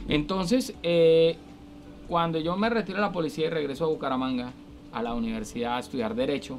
Entonces, 0.09 0.75
eh, 0.83 1.37
cuando 2.09 2.39
yo 2.39 2.57
me 2.57 2.69
retiro 2.71 2.97
de 2.99 3.03
la 3.03 3.13
policía 3.13 3.47
y 3.47 3.51
regreso 3.51 3.85
a 3.85 3.89
Bucaramanga, 3.89 4.53
a 4.93 5.03
la 5.03 5.15
universidad 5.15 5.77
a 5.77 5.81
estudiar 5.81 6.15
Derecho, 6.15 6.59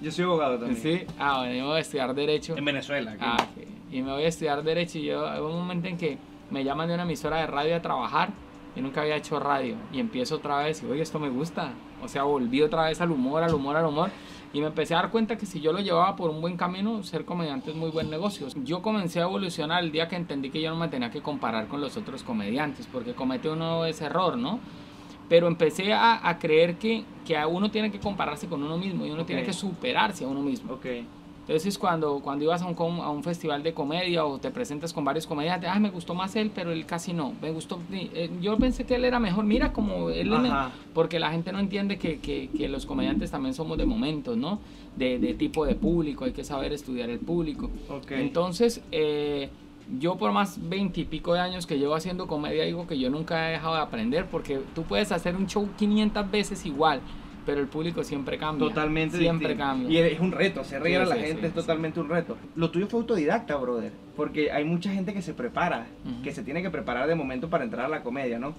Yo 0.00 0.10
soy 0.10 0.24
abogado 0.24 0.58
también. 0.58 0.80
¿sí? 0.82 1.06
Ah, 1.18 1.38
bueno, 1.38 1.54
yo 1.54 1.66
voy 1.66 1.76
a 1.76 1.80
estudiar 1.80 2.14
Derecho. 2.14 2.56
En 2.56 2.64
Venezuela. 2.64 3.12
aquí. 3.12 3.20
Ah, 3.24 3.36
ok. 3.40 3.64
Y 3.92 4.02
me 4.02 4.10
voy 4.12 4.24
a 4.24 4.28
estudiar 4.28 4.62
Derecho 4.62 4.98
y 4.98 5.04
yo, 5.04 5.26
hay 5.28 5.40
un 5.40 5.52
momento 5.52 5.86
en 5.88 5.96
que 5.96 6.18
me 6.52 6.64
llaman 6.64 6.88
de 6.88 6.94
una 6.94 7.04
emisora 7.04 7.38
de 7.38 7.46
radio 7.46 7.76
a 7.76 7.82
trabajar. 7.82 8.30
Yo 8.76 8.82
nunca 8.82 9.02
había 9.02 9.16
hecho 9.16 9.38
radio 9.40 9.76
y 9.92 10.00
empiezo 10.00 10.36
otra 10.36 10.58
vez 10.58 10.82
y, 10.82 10.86
oye, 10.86 11.02
esto 11.02 11.18
me 11.18 11.28
gusta. 11.28 11.72
O 12.02 12.08
sea, 12.08 12.22
volví 12.22 12.62
otra 12.62 12.84
vez 12.84 13.00
al 13.00 13.10
humor, 13.10 13.42
al 13.42 13.54
humor, 13.54 13.76
al 13.76 13.86
humor. 13.86 14.10
Y 14.54 14.60
me 14.60 14.66
empecé 14.66 14.94
a 14.94 14.98
dar 14.98 15.10
cuenta 15.10 15.36
que 15.36 15.46
si 15.46 15.60
yo 15.60 15.72
lo 15.72 15.80
llevaba 15.80 16.14
por 16.14 16.30
un 16.30 16.40
buen 16.42 16.56
camino, 16.56 17.02
ser 17.02 17.24
comediante 17.24 17.70
es 17.70 17.76
muy 17.76 17.90
buen 17.90 18.10
negocio. 18.10 18.46
Yo 18.64 18.82
comencé 18.82 19.20
a 19.20 19.24
evolucionar 19.24 19.82
el 19.82 19.92
día 19.92 20.08
que 20.08 20.16
entendí 20.16 20.50
que 20.50 20.60
yo 20.60 20.70
no 20.70 20.76
me 20.76 20.88
tenía 20.88 21.10
que 21.10 21.22
comparar 21.22 21.68
con 21.68 21.80
los 21.80 21.96
otros 21.96 22.22
comediantes, 22.22 22.86
porque 22.86 23.14
comete 23.14 23.48
uno 23.48 23.86
ese 23.86 24.04
error, 24.06 24.36
¿no? 24.36 24.58
Pero 25.28 25.46
empecé 25.48 25.94
a, 25.94 26.28
a 26.28 26.38
creer 26.38 26.76
que, 26.76 27.04
que 27.26 27.38
a 27.38 27.46
uno 27.46 27.70
tiene 27.70 27.90
que 27.90 27.98
compararse 27.98 28.46
con 28.46 28.62
uno 28.62 28.76
mismo 28.76 29.06
y 29.06 29.10
uno 29.10 29.24
tiene 29.24 29.42
que 29.42 29.54
superarse 29.54 30.24
a 30.24 30.28
uno 30.28 30.40
mismo. 30.40 30.74
Ok. 30.74 30.86
Entonces 31.42 31.76
cuando, 31.76 32.20
cuando 32.20 32.44
ibas 32.44 32.62
a 32.62 32.66
un, 32.66 33.00
a 33.00 33.10
un 33.10 33.24
festival 33.24 33.64
de 33.64 33.74
comedia 33.74 34.24
o 34.24 34.38
te 34.38 34.50
presentas 34.50 34.92
con 34.92 35.04
varios 35.04 35.26
comediantes, 35.26 35.68
ah, 35.72 35.80
me 35.80 35.90
gustó 35.90 36.14
más 36.14 36.36
él, 36.36 36.52
pero 36.54 36.70
él 36.70 36.86
casi 36.86 37.12
no, 37.12 37.34
me 37.42 37.50
gustó, 37.50 37.80
eh, 37.92 38.30
yo 38.40 38.56
pensé 38.58 38.84
que 38.84 38.94
él 38.94 39.04
era 39.04 39.18
mejor, 39.18 39.44
mira 39.44 39.72
como 39.72 40.10
él 40.10 40.32
Ajá. 40.32 40.70
porque 40.94 41.18
la 41.18 41.32
gente 41.32 41.50
no 41.52 41.58
entiende 41.58 41.98
que, 41.98 42.20
que, 42.20 42.48
que 42.56 42.68
los 42.68 42.86
comediantes 42.86 43.32
también 43.32 43.54
somos 43.54 43.76
de 43.76 43.86
momentos, 43.86 44.36
¿no? 44.36 44.60
De, 44.96 45.18
de 45.18 45.34
tipo 45.34 45.66
de 45.66 45.74
público, 45.74 46.24
hay 46.24 46.32
que 46.32 46.44
saber 46.44 46.72
estudiar 46.72 47.10
el 47.10 47.18
público. 47.18 47.70
Ok. 47.88 48.12
Entonces, 48.12 48.80
eh, 48.92 49.48
yo 49.98 50.16
por 50.16 50.32
más 50.32 50.58
veintipico 50.68 51.34
de 51.34 51.40
años 51.40 51.66
que 51.66 51.78
llevo 51.78 51.94
haciendo 51.94 52.26
comedia, 52.26 52.64
digo 52.64 52.86
que 52.86 52.98
yo 52.98 53.10
nunca 53.10 53.48
he 53.48 53.52
dejado 53.52 53.74
de 53.74 53.80
aprender, 53.80 54.26
porque 54.26 54.60
tú 54.74 54.82
puedes 54.82 55.12
hacer 55.12 55.36
un 55.36 55.46
show 55.46 55.68
500 55.76 56.30
veces 56.30 56.64
igual, 56.66 57.00
pero 57.44 57.60
el 57.60 57.66
público 57.68 58.02
siempre 58.04 58.38
cambia. 58.38 58.68
Totalmente 58.68 59.18
Siempre 59.18 59.48
distinto. 59.48 59.64
cambia. 59.70 59.90
Y 59.90 59.98
es 60.12 60.20
un 60.20 60.32
reto, 60.32 60.60
hacer 60.60 60.82
reír 60.82 60.96
Sí, 60.98 61.02
a 61.02 61.06
la 61.06 61.14
sí, 61.16 61.20
gente 61.22 61.40
sí, 61.40 61.46
es 61.46 61.52
sí. 61.52 61.56
totalmente 61.60 62.00
un 62.00 62.08
reto. 62.08 62.36
Lo 62.56 62.70
tuyo 62.70 62.86
fue 62.86 63.00
autodidacta, 63.00 63.56
brother. 63.56 63.92
Porque 64.16 64.50
hay 64.52 64.64
mucha 64.64 64.90
gente 64.90 65.12
que 65.14 65.22
se 65.22 65.34
prepara, 65.34 65.86
Ujú. 66.04 66.22
que 66.22 66.32
se 66.32 66.42
tiene 66.42 66.62
que 66.62 66.70
preparar 66.70 67.08
de 67.08 67.14
momento 67.14 67.48
para 67.48 67.64
entrar 67.64 67.86
a 67.86 67.88
la 67.88 68.02
comedia, 68.02 68.38
¿no? 68.38 68.54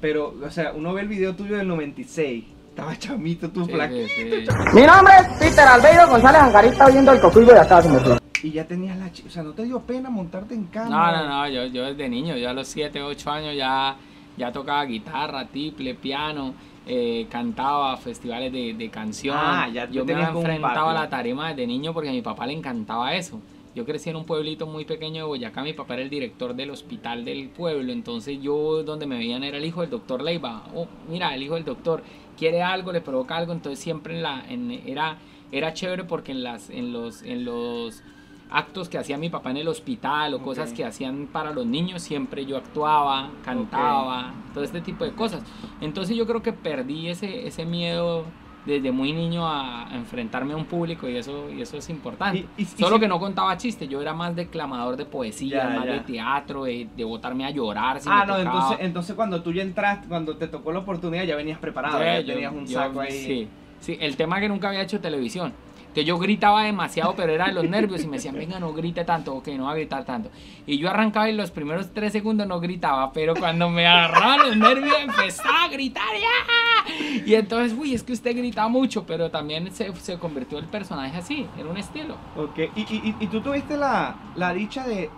Pero, 0.00 0.34
o 0.44 0.50
sea, 0.50 0.72
uno 0.74 0.92
ve 0.92 1.02
el 1.02 1.08
video 1.08 1.34
tuyo 1.34 1.56
del 1.56 1.66
96 1.68 2.44
Estaba 2.68 2.94
chamito, 2.98 3.48
tú 3.50 3.64
Sí, 3.64 3.72
flaquito. 3.72 4.06
sí, 4.08 4.30
sí. 4.30 4.46
Mi 4.74 4.82
nombre 4.82 5.14
es 5.22 5.28
Peter 5.38 5.66
Albeiro 5.66 6.08
González 6.10 6.42
Angarita, 6.42 6.84
oyendo 6.84 7.10
el 7.12 7.20
cocuyo 7.20 7.54
de 7.54 7.60
acá, 7.60 7.80
señor. 7.80 8.20
Y 8.42 8.50
ya 8.50 8.66
tenías 8.66 8.98
la... 8.98 9.06
O 9.26 9.30
sea, 9.30 9.42
¿no 9.42 9.52
te 9.52 9.64
dio 9.64 9.80
pena 9.80 10.10
montarte 10.10 10.52
en 10.52 10.64
No, 10.64 10.70
cámara? 10.70 11.22
no, 11.22 11.28
no, 11.28 11.48
yo, 11.48 11.64
yo 11.68 11.84
desde 11.86 12.06
niño, 12.10 12.36
yo 12.36 12.50
a 12.50 12.52
los 12.52 12.68
7, 12.68 13.02
8 13.02 13.30
años 13.30 13.56
ya, 13.56 13.96
ya 14.36 14.52
tocaba 14.52 14.84
guitarra, 14.84 15.46
tiple, 15.46 15.94
piano, 15.94 16.52
eh, 16.86 17.26
cantaba 17.30 17.96
festivales 17.96 18.52
de, 18.52 18.74
de 18.74 18.88
canción. 18.90 19.36
Ah, 19.38 19.68
ya 19.72 19.90
yo 19.90 20.04
me 20.04 20.12
enfrentado 20.14 20.88
a 20.88 20.94
la 20.94 21.08
tarima 21.08 21.48
desde 21.50 21.66
niño 21.66 21.92
porque 21.92 22.08
a 22.08 22.12
mi 22.12 22.22
papá 22.22 22.46
le 22.46 22.52
encantaba 22.52 23.14
eso. 23.14 23.40
Yo 23.74 23.84
crecí 23.84 24.08
en 24.08 24.16
un 24.16 24.24
pueblito 24.24 24.66
muy 24.66 24.86
pequeño 24.86 25.16
de 25.16 25.28
Boyacá, 25.28 25.62
mi 25.62 25.74
papá 25.74 25.94
era 25.94 26.02
el 26.02 26.08
director 26.08 26.54
del 26.54 26.70
hospital 26.70 27.26
del 27.26 27.50
pueblo, 27.50 27.92
entonces 27.92 28.40
yo 28.40 28.82
donde 28.82 29.04
me 29.04 29.18
veían 29.18 29.44
era 29.44 29.58
el 29.58 29.64
hijo 29.66 29.82
del 29.82 29.90
doctor 29.90 30.22
Leiva. 30.22 30.64
Oh, 30.74 30.86
mira, 31.10 31.34
el 31.34 31.42
hijo 31.42 31.56
del 31.56 31.64
doctor 31.66 32.02
quiere 32.38 32.62
algo, 32.62 32.90
le 32.90 33.02
provoca 33.02 33.36
algo, 33.36 33.52
entonces 33.52 33.78
siempre 33.78 34.14
en 34.14 34.22
la, 34.22 34.44
en- 34.48 34.82
era, 34.86 35.18
era 35.52 35.74
chévere 35.74 36.04
porque 36.04 36.32
en, 36.32 36.42
las, 36.42 36.70
en, 36.70 36.90
los, 36.92 37.22
en 37.22 37.44
los 37.44 38.02
actos 38.50 38.88
que 38.88 38.98
hacía 38.98 39.18
mi 39.18 39.28
papá 39.28 39.50
en 39.50 39.56
el 39.58 39.68
hospital 39.68 40.34
o 40.34 40.40
cosas 40.40 40.70
Ok. 40.70 40.76
que 40.76 40.84
hacían 40.84 41.26
para 41.32 41.50
los 41.52 41.66
niños, 41.66 42.02
siempre 42.02 42.46
yo 42.46 42.56
actuaba, 42.56 43.30
cantaba, 43.44 44.32
todo 44.54 44.62
este 44.64 44.80
tipo 44.80 45.04
de 45.04 45.12
cosas. 45.12 45.42
Entonces 45.80 46.16
yo 46.16 46.26
creo 46.26 46.42
que 46.42 46.52
perdí 46.52 47.08
ese, 47.08 47.46
ese 47.46 47.64
miedo 47.64 48.24
desde 48.64 48.90
muy 48.90 49.12
niño 49.12 49.46
a 49.46 49.88
enfrentarme 49.92 50.52
a 50.52 50.56
un 50.56 50.64
público 50.64 51.08
y 51.08 51.16
eso, 51.16 51.48
y 51.50 51.62
eso 51.62 51.76
es 51.76 51.88
importante. 51.88 52.38
Y- 52.56 52.62
y- 52.62 52.62
y 52.62 52.64
Solo 52.64 52.96
si- 52.96 53.00
que 53.02 53.08
no 53.08 53.20
contaba 53.20 53.56
chistes, 53.56 53.88
yo 53.88 54.02
era 54.02 54.12
más 54.12 54.34
declamador 54.34 54.96
de 54.96 55.04
poesía, 55.04 55.68
Ya, 55.68 55.76
más 55.78 55.84
ya. 55.86 55.92
de 55.92 56.00
teatro, 56.00 56.64
de, 56.64 56.88
de 56.96 57.04
botarme 57.04 57.44
a 57.44 57.50
llorar. 57.50 58.00
Si 58.00 58.08
ah, 58.10 58.24
no, 58.26 58.36
tocaba. 58.36 58.42
entonces, 58.42 58.78
entonces 58.86 59.14
cuando 59.16 59.40
tú 59.42 59.52
ya 59.52 59.62
entraste, 59.62 60.08
cuando 60.08 60.36
te 60.36 60.48
tocó 60.48 60.72
la 60.72 60.80
oportunidad, 60.80 61.22
ya 61.24 61.36
venías 61.36 61.58
preparado, 61.60 61.98
Sí, 61.98 62.04
ya 62.04 62.20
yo- 62.22 62.32
tenías 62.34 62.52
un 62.52 62.66
yo- 62.66 62.78
saco 62.80 63.00
ahí. 63.00 63.12
Sí, 63.12 63.48
sí, 63.78 63.96
el 64.00 64.16
tema 64.16 64.36
es 64.38 64.42
que 64.42 64.48
nunca 64.48 64.68
había 64.68 64.82
hecho 64.82 65.00
televisión. 65.00 65.52
Que 65.96 66.04
yo 66.04 66.18
gritaba 66.18 66.62
demasiado, 66.64 67.14
pero 67.16 67.32
era 67.32 67.46
de 67.46 67.54
los 67.54 67.64
nervios 67.70 68.04
y 68.04 68.06
me 68.06 68.18
decían, 68.18 68.34
venga, 68.34 68.60
no 68.60 68.74
grite 68.74 69.02
tanto, 69.06 69.34
ok, 69.36 69.48
no 69.56 69.64
va 69.64 69.70
a 69.70 69.74
gritar 69.76 70.04
tanto. 70.04 70.28
Y 70.66 70.76
yo 70.76 70.90
arrancaba 70.90 71.30
y 71.30 71.32
los 71.32 71.50
primeros 71.50 71.94
tres 71.94 72.12
segundos 72.12 72.46
no 72.46 72.60
gritaba, 72.60 73.12
pero 73.14 73.34
cuando 73.34 73.70
me 73.70 73.86
agarraba 73.86 74.36
los 74.44 74.56
nervios 74.58 74.94
empezaba 75.00 75.64
a 75.64 75.68
gritar 75.68 76.04
ya. 76.14 76.92
Y 77.24 77.34
entonces, 77.34 77.74
uy, 77.78 77.94
es 77.94 78.02
que 78.02 78.12
usted 78.12 78.36
grita 78.36 78.68
mucho, 78.68 79.04
pero 79.06 79.30
también 79.30 79.72
se, 79.72 79.90
se 79.96 80.18
convirtió 80.18 80.58
el 80.58 80.66
personaje 80.66 81.16
así, 81.16 81.46
era 81.58 81.66
un 81.70 81.78
estilo. 81.78 82.16
Ok, 82.36 82.58
y, 82.76 82.80
y, 82.82 82.84
y- 83.18 83.24
y 83.24 83.26
tú 83.28 83.40
tuviste 83.40 83.78
la, 83.78 84.16
la 84.36 84.52
dicha 84.52 84.86
de, 84.86 85.08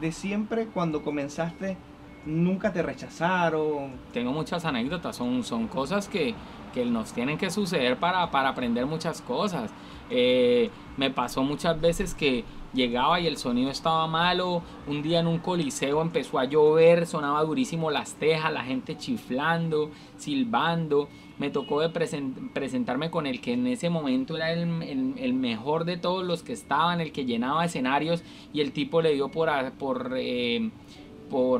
de 0.00 0.12
siempre 0.12 0.66
cuando 0.66 1.02
comenzaste, 1.02 1.76
nunca 2.26 2.72
te 2.72 2.80
rechazaron. 2.82 3.90
tengo 4.12 4.30
muchas 4.32 4.64
anécdotas, 4.64 5.16
son, 5.16 5.42
son 5.42 5.66
cosas 5.66 6.08
que, 6.08 6.34
que 6.72 6.84
nos 6.84 7.12
tienen 7.12 7.38
que 7.38 7.50
suceder 7.50 7.96
para, 7.96 8.30
para 8.30 8.50
aprender 8.50 8.86
muchas 8.86 9.20
cosas. 9.20 9.70
Eh, 10.10 10.70
me 10.96 11.10
pasó 11.10 11.42
muchas 11.42 11.80
veces 11.80 12.14
que 12.14 12.44
llegaba 12.74 13.18
y 13.18 13.26
el 13.26 13.36
sonido 13.38 13.70
estaba 13.70 14.06
malo, 14.06 14.62
un 14.86 15.02
día 15.02 15.20
en 15.20 15.26
un 15.26 15.38
coliseo 15.38 16.02
empezó 16.02 16.38
a 16.38 16.44
llover, 16.44 17.06
sonaba 17.06 17.42
durísimo 17.44 17.90
las 17.90 18.14
tejas, 18.14 18.52
la 18.52 18.62
gente 18.62 18.96
chiflando, 18.96 19.90
silbando. 20.16 21.08
Me 21.38 21.50
tocó 21.50 21.80
de 21.80 21.88
presen- 21.92 22.52
presentarme 22.52 23.10
con 23.10 23.26
el 23.26 23.40
que 23.40 23.52
en 23.52 23.66
ese 23.68 23.90
momento 23.90 24.36
era 24.36 24.52
el, 24.52 24.66
mejor 25.34 25.84
de 25.84 25.96
todos 25.96 26.24
los 26.26 26.42
que 26.42 26.52
estaban, 26.52 27.00
el 27.00 27.12
que 27.12 27.24
llenaba 27.24 27.64
escenarios 27.64 28.22
y 28.52 28.60
el 28.60 28.72
tipo 28.72 29.00
le 29.00 29.14
dio 29.14 29.28
por... 29.30 29.48
eh, 30.16 30.70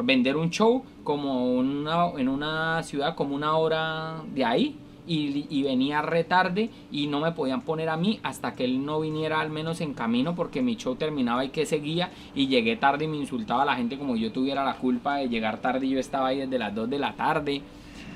vender 0.02 0.37
un 0.37 0.50
show 0.50 0.83
como 1.05 1.61
en 1.61 2.28
una 2.28 2.83
ciudad 2.83 3.14
como 3.14 3.35
una 3.35 3.57
hora 3.57 4.23
de 4.35 4.43
ahí 4.45 4.76
y, 5.09 5.47
y 5.49 5.62
venía 5.62 6.03
retarde 6.03 6.71
y 6.93 7.07
no 7.07 7.21
me 7.21 7.33
podían 7.33 7.62
poner 7.62 7.88
a 7.88 7.97
mí 7.97 8.21
hasta 8.23 8.55
que 8.55 8.65
él 8.65 8.85
no 8.85 9.00
viniera 9.00 9.41
al 9.41 9.50
menos 9.50 9.81
en 9.81 9.95
camino 9.95 10.35
porque 10.35 10.62
mi 10.62 10.77
show 10.77 10.95
terminaba 10.95 11.45
y 11.45 11.49
que 11.49 11.67
seguía 11.67 12.11
y 12.35 12.47
llegué 12.47 12.77
tarde 12.77 13.07
y 13.07 13.09
me 13.09 13.17
insultaba 13.17 13.62
a 13.62 13.67
la 13.67 13.77
gente 13.77 13.99
como 13.99 14.17
yo 14.17 14.31
tuviera 14.31 14.65
la 14.65 14.75
culpa 14.75 15.17
de 15.17 15.29
llegar 15.29 15.59
tarde 15.59 15.87
y 15.87 15.91
yo 15.91 15.99
estaba 15.99 16.29
ahí 16.29 16.38
desde 16.38 16.59
las 16.59 16.75
2 16.75 16.91
de 16.91 16.99
la 16.99 17.15
tarde. 17.15 17.62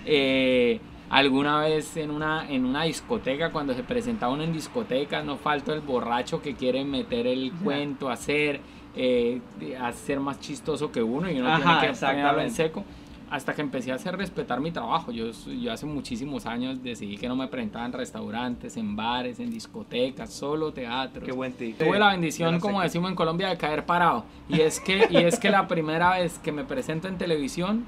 Eh, 0.05 0.81
alguna 1.11 1.61
vez 1.61 1.97
en 1.97 2.11
una, 2.11 2.49
en 2.49 2.65
una 2.65 2.85
discoteca, 2.85 3.51
cuando 3.51 3.75
se 3.75 3.83
presentaba 3.83 4.33
uno 4.33 4.45
en 4.45 4.53
discotecas, 4.53 5.25
no 5.25 5.37
faltó 5.37 5.73
el 5.73 5.81
borracho 5.81 6.41
que 6.41 6.55
quiere 6.55 6.85
meter 6.85 7.27
el 7.27 7.53
cuento, 7.63 8.11
hacer, 8.11 8.61
eh, 8.97 9.41
hacer 9.81 10.21
más 10.21 10.41
chistoso 10.41 10.91
que 10.91 11.03
uno 11.03 11.31
y 11.31 11.39
uno 11.39 11.49
Ajá, 11.49 11.81
tiene 11.81 11.95
que 11.95 12.01
ponerlo 12.01 12.41
en 12.41 12.51
seco. 12.51 12.85
Hasta 13.33 13.55
que 13.55 13.63
empecé 13.63 13.93
a 13.93 13.95
hacer 13.95 14.17
respetar 14.17 14.61
mi 14.61 14.71
trabajo. 14.73 15.11
Yo, 15.11 15.31
yo 15.31 15.73
hace 15.73 15.87
muchísimos 15.87 16.45
años 16.45 16.83
decidí 16.83 17.17
que 17.17 17.29
no 17.29 17.35
me 17.35 17.49
presentaba 17.49 17.87
en 17.87 17.93
restaurantes, 17.93 18.77
en 18.77 18.95
bares, 18.95 19.41
en 19.41 19.51
discotecas, 19.51 20.31
solo 20.33 20.73
teatro. 20.73 21.25
Qué 21.25 21.33
buen 21.33 21.55
tip. 21.55 21.79
Tuve 21.79 21.99
la 21.99 22.11
bendición, 22.11 22.61
como 22.61 22.83
decimos 22.83 23.09
en 23.11 23.17
Colombia, 23.17 23.49
de 23.49 23.57
caer 23.57 23.87
parado. 23.87 24.25
Y 24.51 24.61
es 24.61 24.81
que, 24.81 25.07
y 25.09 25.17
es 25.17 25.39
que 25.39 25.49
la 25.51 25.67
primera 25.67 26.11
vez 26.19 26.39
que 26.41 26.53
me 26.53 26.65
presento 26.65 27.09
en 27.09 27.17
televisión, 27.17 27.85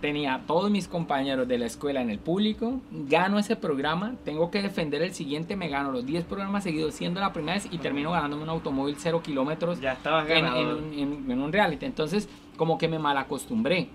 tenía 0.00 0.34
a 0.34 0.40
todos 0.42 0.70
mis 0.70 0.86
compañeros 0.86 1.48
de 1.48 1.58
la 1.58 1.66
escuela 1.66 2.00
en 2.02 2.10
el 2.10 2.18
público, 2.20 2.80
gano 2.92 3.38
ese 3.38 3.56
programa, 3.56 4.14
tengo 4.24 4.50
que 4.50 4.60
defender 4.62 5.02
el 5.02 5.12
siguiente, 5.14 5.56
me 5.56 5.68
gano 5.68 5.90
los 5.90 6.04
10 6.06 6.24
programas 6.26 6.62
seguidos 6.62 6.94
siendo 6.94 7.20
la 7.20 7.32
primera 7.32 7.54
vez 7.54 7.66
y 7.70 7.78
termino 7.78 8.12
ganándome 8.12 8.42
un 8.44 8.50
automóvil 8.50 8.94
0 8.98 9.22
kilómetros 9.24 9.80
Ya 9.80 9.96
en, 10.36 10.98
en- 10.98 11.30
en 11.32 11.40
un 11.42 11.52
reality. 11.52 11.84
Entonces, 11.86 12.28
como 12.56 12.76
que 12.78 12.86
me 12.86 12.98
malacostumbré. 13.00 13.88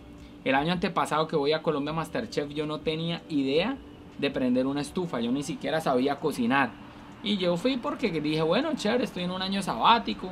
El 0.45 0.55
año 0.55 0.73
antepasado 0.73 1.27
que 1.27 1.35
voy 1.35 1.51
a 1.51 1.61
Colombia 1.61 1.93
Masterchef, 1.93 2.49
yo 2.49 2.65
no 2.65 2.79
tenía 2.79 3.21
idea 3.29 3.77
de 4.17 4.31
prender 4.31 4.67
una 4.67 4.81
estufa, 4.81 5.19
yo 5.19 5.31
ni 5.31 5.43
siquiera 5.43 5.81
sabía 5.81 6.17
cocinar. 6.17 6.71
Y 7.23 7.37
yo 7.37 7.57
fui 7.57 7.77
porque 7.77 8.09
dije, 8.09 8.41
bueno, 8.41 8.69
chévere, 8.75 9.03
estoy 9.03 9.23
en 9.23 9.31
un 9.31 9.41
año 9.41 9.61
sabático. 9.61 10.31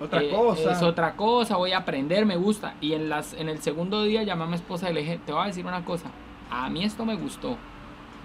Otra 0.00 0.22
eh, 0.22 0.30
cosa. 0.30 0.72
Es 0.72 0.82
otra 0.82 1.16
cosa, 1.16 1.56
voy 1.56 1.72
a 1.72 1.78
aprender, 1.78 2.26
me 2.26 2.36
gusta. 2.36 2.74
Y 2.80 2.92
en, 2.92 3.08
las, 3.08 3.34
en 3.34 3.48
el 3.48 3.60
segundo 3.60 4.02
día 4.02 4.22
llamé 4.22 4.44
a 4.44 4.46
mi 4.46 4.54
esposa 4.54 4.90
y 4.90 4.94
le 4.94 5.00
dije, 5.00 5.20
te 5.24 5.32
voy 5.32 5.44
a 5.44 5.46
decir 5.46 5.64
una 5.64 5.84
cosa, 5.84 6.10
a 6.50 6.68
mí 6.68 6.84
esto 6.84 7.04
me 7.04 7.16
gustó. 7.16 7.56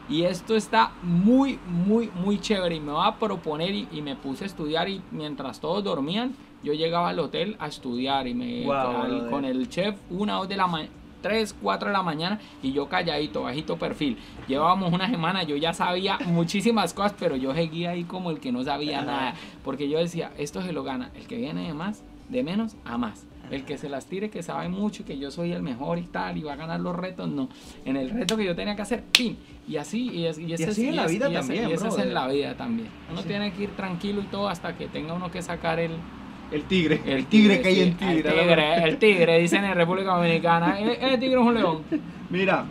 Y 0.07 0.23
esto 0.23 0.55
está 0.55 0.91
muy, 1.01 1.59
muy, 1.67 2.11
muy 2.13 2.39
chévere. 2.39 2.75
Y 2.75 2.79
me 2.79 2.91
va 2.91 3.07
a 3.07 3.15
proponer 3.17 3.73
y, 3.73 3.87
y 3.91 4.01
me 4.01 4.15
puse 4.15 4.43
a 4.43 4.47
estudiar. 4.47 4.87
Y 4.87 5.01
mientras 5.11 5.59
todos 5.59 5.83
dormían, 5.83 6.35
yo 6.63 6.73
llegaba 6.73 7.09
al 7.09 7.19
hotel 7.19 7.55
a 7.59 7.67
estudiar. 7.67 8.27
Y 8.27 8.35
me 8.35 8.65
Wow, 8.65 9.29
con 9.31 9.45
el 9.45 9.67
chef, 9.67 9.95
una, 10.11 10.35
dos 10.35 10.47
de 10.47 10.57
la 10.57 10.67
mañana. 10.67 10.91
3, 11.25 11.55
4 11.59 11.87
de 11.87 11.93
la 11.93 12.03
mañana 12.03 12.39
y 12.61 12.71
yo 12.71 12.87
calladito, 12.87 13.41
bajito 13.41 13.77
perfil. 13.77 14.15
Llevábamos 14.47 14.93
una 14.93 15.09
semana, 15.09 15.41
yo 15.41 15.55
ya 15.55 15.73
sabía 15.73 16.19
muchísimas 16.27 16.93
cosas, 16.93 17.15
pero 17.19 17.35
yo 17.35 17.51
seguía 17.55 17.89
ahí 17.89 18.03
como 18.03 18.29
el 18.29 18.39
que 18.39 18.51
no 18.51 18.63
sabía 18.63 19.01
nada. 19.01 19.33
Porque 19.63 19.89
yo 19.89 19.97
decía, 19.97 20.31
esto 20.37 20.61
se 20.61 20.71
lo 20.71 20.83
gana 20.83 21.09
el 21.15 21.25
que 21.25 21.37
viene 21.37 21.65
de 21.65 21.73
más, 21.73 22.03
de 22.29 22.43
menos 22.43 22.75
a 22.85 22.99
más. 22.99 23.25
El 23.49 23.63
que 23.65 23.79
se 23.79 23.89
las 23.89 24.05
tire, 24.05 24.29
que 24.29 24.43
sabe 24.43 24.69
mucho 24.69 25.01
y 25.01 25.05
que 25.05 25.17
yo 25.17 25.31
soy 25.31 25.51
el 25.51 25.63
mejor 25.63 25.97
y 25.97 26.03
tal, 26.03 26.37
y 26.37 26.43
va 26.43 26.53
a 26.53 26.57
ganar 26.57 26.79
los 26.79 26.95
retos, 26.95 27.27
no. 27.27 27.49
En 27.85 27.95
el 27.97 28.11
reto 28.11 28.37
que 28.37 28.45
yo 28.45 28.55
tenía 28.55 28.75
que 28.75 28.83
hacer, 28.83 29.03
¡pim! 29.11 29.35
Y 29.67 29.77
así, 29.77 30.09
y, 30.11 30.25
es- 30.27 30.37
y 30.37 30.53
ese 30.53 30.65
así 30.69 30.83
es- 30.83 30.89
en 30.89 30.95
la 30.95 31.07
vida 31.07 31.27
y 31.27 31.31
ese- 31.35 31.39
también, 31.41 31.69
Y 31.69 31.73
eso 31.73 31.87
es 31.87 31.97
en 31.97 32.13
la 32.13 32.27
vida 32.27 32.55
también. 32.55 32.89
Uno 33.11 33.21
Sí. 33.23 33.27
tiene 33.29 33.51
que 33.51 33.63
ir 33.63 33.69
tranquilo 33.71 34.21
y 34.21 34.25
todo 34.25 34.47
hasta 34.47 34.77
que 34.77 34.87
tenga 34.87 35.13
uno 35.13 35.31
que 35.31 35.41
sacar 35.41 35.79
el, 35.79 35.91
El 36.55 36.63
tigre. 36.63 37.01
El, 37.05 37.25
tigre, 37.25 37.61
que 37.61 37.67
hay 37.67 37.81
en 37.81 37.87
el 37.89 37.97
tigre. 37.97 38.31
tigre, 38.31 38.83
el 38.85 38.97
tigre, 38.97 39.39
dicen 39.39 39.65
en 39.65 39.75
República 39.75 40.15
Dominicana. 40.15 40.79
El, 40.79 40.89
el 40.89 41.19
tigre 41.19 41.41
es 41.41 41.45
un 41.45 41.53
león. 41.53 41.81
Mira, 42.29 42.63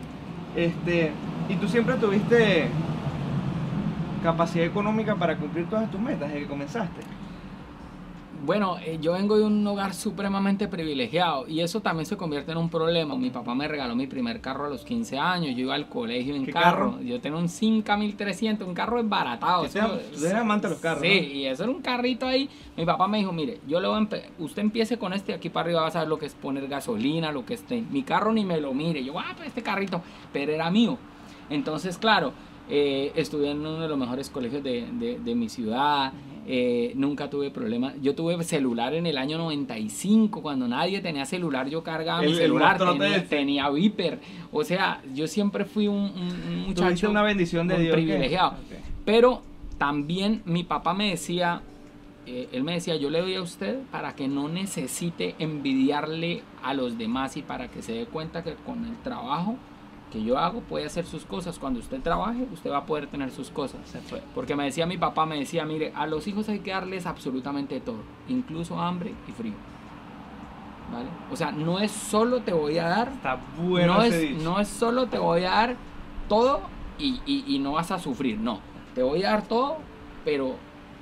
este, 0.56 1.12
y 1.50 1.54
tú 1.56 1.68
siempre 1.68 1.96
tuviste 1.96 2.68
capacidad 4.22 4.64
económica 4.64 5.16
para 5.16 5.36
cumplir 5.36 5.66
todas 5.68 5.90
tus 5.90 6.00
metas 6.00 6.28
desde 6.28 6.44
que 6.44 6.48
comenzaste. 6.48 7.02
Bueno, 8.44 8.76
eh, 8.84 8.98
yo 9.00 9.12
vengo 9.12 9.38
de 9.38 9.44
un 9.44 9.66
hogar 9.66 9.94
supremamente 9.94 10.68
privilegiado 10.68 11.46
y 11.48 11.60
eso 11.60 11.80
también 11.80 12.04
se 12.04 12.16
convierte 12.18 12.52
en 12.52 12.58
un 12.58 12.68
problema. 12.68 13.16
Mi 13.16 13.30
papá 13.30 13.54
me 13.54 13.66
regaló 13.66 13.96
mi 13.96 14.06
primer 14.06 14.40
carro 14.42 14.66
a 14.66 14.68
los 14.68 14.84
15 14.84 15.16
años, 15.18 15.54
yo 15.56 15.62
iba 15.62 15.74
al 15.74 15.88
colegio 15.88 16.34
en 16.34 16.44
¿Qué 16.44 16.52
carro. 16.52 16.90
carro? 16.92 17.02
Yo 17.02 17.20
tenía 17.22 17.38
un 17.38 17.48
Cinca 17.48 17.96
1300, 17.96 18.68
un 18.68 18.74
carro 18.74 18.98
embaratado. 19.00 19.64
Tú 19.66 19.78
eres 20.26 20.34
amante 20.34 20.66
de 20.66 20.74
los 20.74 20.82
carros, 20.82 21.00
Sí, 21.02 21.08
¿no? 21.20 21.26
y 21.38 21.46
eso 21.46 21.62
era 21.62 21.72
un 21.72 21.80
carrito 21.80 22.26
ahí. 22.26 22.50
Mi 22.76 22.84
papá 22.84 23.08
me 23.08 23.18
dijo, 23.18 23.32
mire, 23.32 23.60
yo 23.66 23.80
le 23.80 23.88
voy 23.88 23.96
a 23.96 24.00
empe- 24.00 24.24
usted 24.38 24.60
empiece 24.62 24.98
con 24.98 25.14
este, 25.14 25.32
aquí 25.32 25.48
para 25.48 25.64
arriba 25.66 25.80
vas 25.82 25.96
a 25.96 26.00
ver 26.00 26.08
lo 26.08 26.18
que 26.18 26.26
es 26.26 26.34
poner 26.34 26.68
gasolina, 26.68 27.32
lo 27.32 27.46
que 27.46 27.54
es... 27.54 27.64
Mi 27.90 28.02
carro 28.02 28.30
ni 28.32 28.44
me 28.44 28.60
lo 28.60 28.74
mire. 28.74 29.02
Yo, 29.02 29.18
ah, 29.18 29.32
pues 29.36 29.48
este 29.48 29.62
carrito, 29.62 30.02
pero 30.34 30.52
era 30.52 30.70
mío. 30.70 30.98
Entonces, 31.48 31.96
claro, 31.96 32.32
eh, 32.68 33.10
estudié 33.16 33.52
en 33.52 33.60
uno 33.60 33.80
de 33.80 33.88
los 33.88 33.96
mejores 33.96 34.28
colegios 34.28 34.62
de, 34.62 34.86
de- 34.92 35.18
de 35.18 35.34
mi 35.34 35.48
ciudad. 35.48 36.12
Eh, 36.46 36.92
nunca 36.94 37.30
tuve 37.30 37.50
problemas. 37.50 37.94
Yo 38.02 38.14
tuve 38.14 38.42
celular 38.44 38.94
en 38.94 39.06
el 39.06 39.16
año 39.18 39.38
95, 39.38 40.42
cuando 40.42 40.68
nadie 40.68 41.00
tenía 41.00 41.24
celular, 41.24 41.68
yo 41.68 41.82
cargaba 41.82 42.20
El- 42.20 42.26
mi 42.26 42.32
el 42.32 42.38
celular, 42.38 42.78
tenía, 42.78 43.28
tenía 43.28 43.70
Viper. 43.70 44.20
O 44.52 44.62
sea, 44.64 45.00
yo 45.14 45.26
siempre 45.26 45.64
fui 45.64 45.88
un, 45.88 45.96
un- 45.96 46.64
muchacho 46.68 47.10
una 47.10 47.22
bendición 47.22 47.66
de 47.68 47.74
un 47.76 47.82
Dios. 47.82 47.94
privilegiado. 47.94 48.54
Pero 49.04 49.42
también 49.78 50.42
mi 50.44 50.64
papá 50.64 50.94
me 50.94 51.10
decía, 51.10 51.62
eh, 52.26 52.48
él 52.52 52.62
me 52.64 52.72
decía, 52.74 52.96
yo 52.96 53.10
le 53.10 53.20
doy 53.20 53.34
a 53.34 53.42
usted 53.42 53.78
para 53.90 54.14
que 54.14 54.28
no 54.28 54.48
necesite 54.48 55.34
envidiarle 55.38 56.42
a 56.62 56.72
los 56.74 56.96
demás 56.96 57.36
y 57.36 57.42
para 57.42 57.68
que 57.68 57.82
se 57.82 57.92
dé 57.92 58.06
cuenta 58.06 58.42
que 58.42 58.54
con 58.66 58.84
el 58.84 58.96
trabajo 59.02 59.56
que 60.14 60.22
yo 60.24 60.38
hago 60.38 60.60
puede 60.60 60.86
hacer 60.86 61.04
sus 61.04 61.24
cosas. 61.26 61.58
Cuando 61.58 61.80
usted 61.80 62.00
trabaje, 62.00 62.46
usted 62.52 62.70
va 62.70 62.78
a 62.78 62.86
poder 62.86 63.08
tener 63.08 63.30
sus 63.32 63.50
cosas. 63.50 63.80
Porque 64.34 64.54
me 64.56 64.64
decía 64.64 64.86
mi 64.86 64.96
papá, 64.96 65.26
me 65.26 65.36
decía, 65.38 65.64
mire, 65.66 65.92
a 65.94 66.06
los 66.06 66.26
hijos 66.28 66.48
hay 66.48 66.60
que 66.60 66.70
darles 66.70 67.04
absolutamente 67.04 67.80
todo, 67.80 67.98
incluso 68.28 68.78
hambre 68.80 69.12
y 69.28 69.32
frío. 69.32 69.52
¿Vale? 70.92 71.08
O 71.32 71.36
sea, 71.36 71.50
no 71.50 71.80
es 71.80 71.90
solo 71.90 72.40
te 72.42 72.52
voy 72.52 72.78
a 72.78 72.88
dar, 72.88 73.08
Está 73.08 73.40
bueno 73.58 73.94
no, 73.94 74.02
es, 74.02 74.20
dicho. 74.20 74.42
no 74.44 74.60
es 74.60 74.68
solo 74.68 75.06
te 75.08 75.18
voy 75.18 75.44
a 75.44 75.50
dar 75.50 75.76
todo 76.28 76.60
y, 76.98 77.20
y- 77.26 77.44
y 77.48 77.58
no 77.58 77.72
vas 77.72 77.90
a 77.90 77.98
sufrir, 77.98 78.38
no. 78.38 78.60
Te 78.94 79.02
voy 79.02 79.24
a 79.24 79.30
dar 79.30 79.42
todo, 79.48 79.78
pero 80.24 80.54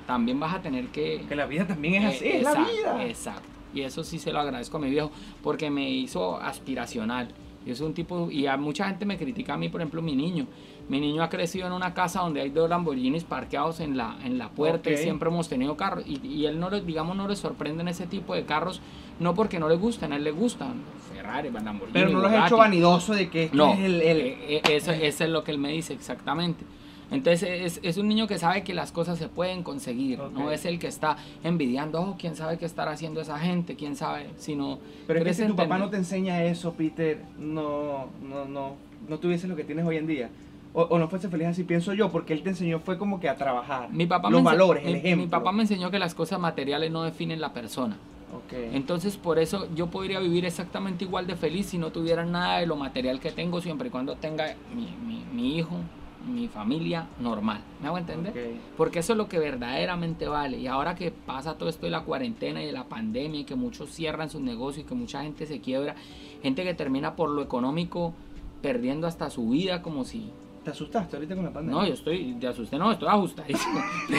también 0.07 0.39
vas 0.39 0.55
a 0.55 0.61
tener 0.61 0.87
que... 0.87 1.25
Que 1.29 1.35
la 1.35 1.45
vida 1.45 1.67
también 1.67 2.01
es 2.03 2.15
así, 2.15 2.25
Eh, 2.25 2.37
es 2.37 2.43
la 2.43 2.53
vida. 2.53 3.05
Exacto. 3.05 3.43
Y 3.73 3.81
eso 3.81 4.03
sí 4.03 4.19
se 4.19 4.31
lo 4.31 4.39
agradezco 4.39 4.77
a 4.77 4.79
mi 4.79 4.89
viejo, 4.89 5.11
porque 5.43 5.69
me 5.69 5.89
hizo 5.89 6.37
aspiracional. 6.37 7.29
Yo 7.65 7.75
soy 7.75 7.87
un 7.87 7.93
tipo, 7.93 8.29
y 8.29 8.45
a 8.47 8.57
mucha 8.57 8.87
gente 8.87 9.05
me 9.05 9.17
critica 9.17 9.53
a 9.53 9.57
mí, 9.57 9.69
por 9.69 9.79
ejemplo, 9.81 10.01
mi 10.01 10.15
niño. 10.15 10.47
Mi 10.89 10.99
niño 10.99 11.23
ha 11.23 11.29
crecido 11.29 11.65
en 11.67 11.71
una 11.73 11.93
casa 11.93 12.19
donde 12.19 12.41
hay 12.41 12.49
dos 12.49 12.69
Lamborghinis 12.69 13.23
parqueados 13.23 13.79
en 13.79 13.95
la, 13.95 14.17
en 14.25 14.37
la 14.37 14.49
puerta 14.49 14.89
y 14.89 14.93
siempre 15.03 15.29
hemos 15.29 15.47
tenido 15.47 15.77
carros. 15.77 16.03
Y, 16.05 16.19
y 16.27 16.45
él 16.45 16.59
no 16.59 16.69
digamos, 16.69 17.15
no 17.15 17.25
le 17.27 17.37
sorprenden 17.37 17.87
ese 17.87 18.05
tipo 18.05 18.35
de 18.35 18.43
carros, 18.43 18.81
no 19.19 19.33
porque 19.33 19.59
no 19.59 19.69
le 19.69 19.75
gusten, 19.77 20.11
a 20.11 20.17
él 20.17 20.25
le 20.25 20.31
gustan. 20.31 20.73
Ferrari, 21.13 21.51
Lamborghini. 21.51 21.93
Pero 21.93 22.09
no 22.09 22.19
lo 22.19 22.27
has 22.27 22.47
hecho 22.47 22.57
vanidoso 22.57 23.13
de 23.13 23.29
que 23.29 23.45
este 23.45 23.55
No, 23.55 23.73
es 23.73 23.79
el, 23.79 24.01
el- 24.01 24.17
eh, 24.21 24.37
eh, 24.49 24.61
eso, 24.71 24.91
eso 24.91 25.23
es 25.23 25.29
lo 25.29 25.43
que 25.45 25.51
él 25.51 25.57
me 25.57 25.71
dice 25.71 25.93
exactamente. 25.93 26.65
Entonces 27.13 27.43
es, 27.43 27.79
es 27.83 27.97
un 27.97 28.07
niño 28.07 28.27
que 28.27 28.37
sabe 28.37 28.63
que 28.63 28.73
las 28.73 28.91
cosas 28.91 29.17
se 29.19 29.27
pueden 29.27 29.63
conseguir, 29.63 30.19
no 30.19 30.45
Ok. 30.47 30.51
es 30.51 30.65
el 30.65 30.79
que 30.79 30.87
está 30.87 31.17
envidiando, 31.43 32.01
oh, 32.01 32.15
quién 32.17 32.35
sabe 32.35 32.57
qué 32.57 32.65
estará 32.65 32.91
haciendo 32.91 33.21
esa 33.21 33.37
gente, 33.39 33.75
quién 33.75 33.95
sabe, 33.95 34.27
sino... 34.37 34.79
Pero 35.07 35.19
es 35.19 35.21
que 35.21 35.23
¿crees 35.23 35.37
si 35.37 35.43
tu 35.43 35.49
papá 35.55 35.63
entender? 35.63 35.79
no 35.85 35.89
te 35.91 35.97
enseña 35.97 36.43
eso, 36.43 36.73
Peter, 36.73 37.21
no, 37.37 38.07
no, 38.27 38.45
no, 38.45 38.75
no 39.07 39.17
tuviese 39.19 39.47
lo 39.47 39.55
que 39.55 39.63
tienes 39.63 39.85
hoy 39.85 39.97
en 39.97 40.07
día. 40.07 40.29
O, 40.75 40.81
o 40.83 40.97
no 40.97 41.07
fuese 41.07 41.29
feliz 41.29 41.47
así, 41.47 41.63
pienso 41.63 41.93
yo, 41.93 42.11
porque 42.11 42.33
él 42.33 42.41
te 42.41 42.49
enseñó 42.49 42.79
fue 42.79 42.97
como 42.97 43.19
que 43.19 43.29
a 43.29 43.35
trabajar. 43.35 43.89
Mi 43.91 44.07
papá, 44.07 44.31
los 44.31 44.41
valores, 44.41 44.83
mi- 44.83 44.89
el 44.89 44.95
ejemplo. 44.97 45.25
mi 45.25 45.29
papá 45.29 45.51
me 45.51 45.61
enseñó 45.61 45.91
que 45.91 45.99
las 45.99 46.15
cosas 46.15 46.39
materiales 46.39 46.89
no 46.91 47.03
definen 47.03 47.39
la 47.39 47.53
persona. 47.53 47.95
Ok. 48.35 48.53
Entonces 48.73 49.15
por 49.15 49.37
eso 49.37 49.67
yo 49.75 49.87
podría 49.91 50.19
vivir 50.19 50.45
exactamente 50.45 51.05
igual 51.05 51.27
de 51.27 51.35
feliz 51.35 51.67
si 51.67 51.77
no 51.77 51.91
tuviera 51.91 52.25
nada 52.25 52.57
de 52.57 52.65
lo 52.65 52.75
material 52.75 53.19
que 53.19 53.31
tengo, 53.31 53.61
siempre 53.61 53.89
y 53.89 53.91
cuando 53.91 54.15
tenga 54.15 54.55
mi, 54.75 54.87
mi- 55.05 55.23
mi 55.31 55.57
hijo, 55.59 55.75
mi 56.25 56.47
familia 56.47 57.07
normal. 57.19 57.61
¿Me 57.81 57.87
hago 57.87 57.97
entender? 57.97 58.33
Porque 58.77 58.99
eso 58.99 59.13
es 59.13 59.17
lo 59.17 59.27
que 59.27 59.39
verdaderamente 59.39 60.27
vale. 60.27 60.57
Y 60.57 60.67
ahora 60.67 60.95
que 60.95 61.11
pasa 61.11 61.57
todo 61.57 61.69
esto 61.69 61.85
de 61.85 61.91
la 61.91 62.03
cuarentena 62.03 62.61
y 62.63 62.65
de 62.65 62.71
la 62.71 62.85
pandemia 62.85 63.41
y 63.41 63.43
que 63.43 63.55
muchos 63.55 63.89
cierran 63.89 64.29
sus 64.29 64.41
negocios 64.41 64.85
y 64.85 64.87
que 64.87 64.95
mucha 64.95 65.23
gente 65.23 65.45
se 65.45 65.59
quiebra, 65.59 65.95
gente 66.41 66.63
que 66.63 66.73
termina 66.73 67.15
por 67.15 67.29
lo 67.29 67.41
económico 67.41 68.13
perdiendo 68.61 69.07
hasta 69.07 69.29
su 69.29 69.49
vida 69.49 69.81
como 69.81 70.05
si... 70.05 70.31
¿Te 70.63 70.71
asustaste 70.71 71.17
ahorita 71.17 71.35
con 71.35 71.43
la 71.43 71.51
pandemia? 71.51 71.81
No, 71.81 71.87
yo 71.87 71.93
estoy, 71.93 72.37
te 72.39 72.47
asusté, 72.47 72.77
no, 72.77 72.91
estoy 72.91 73.09
ajustadísimo. 73.09 73.81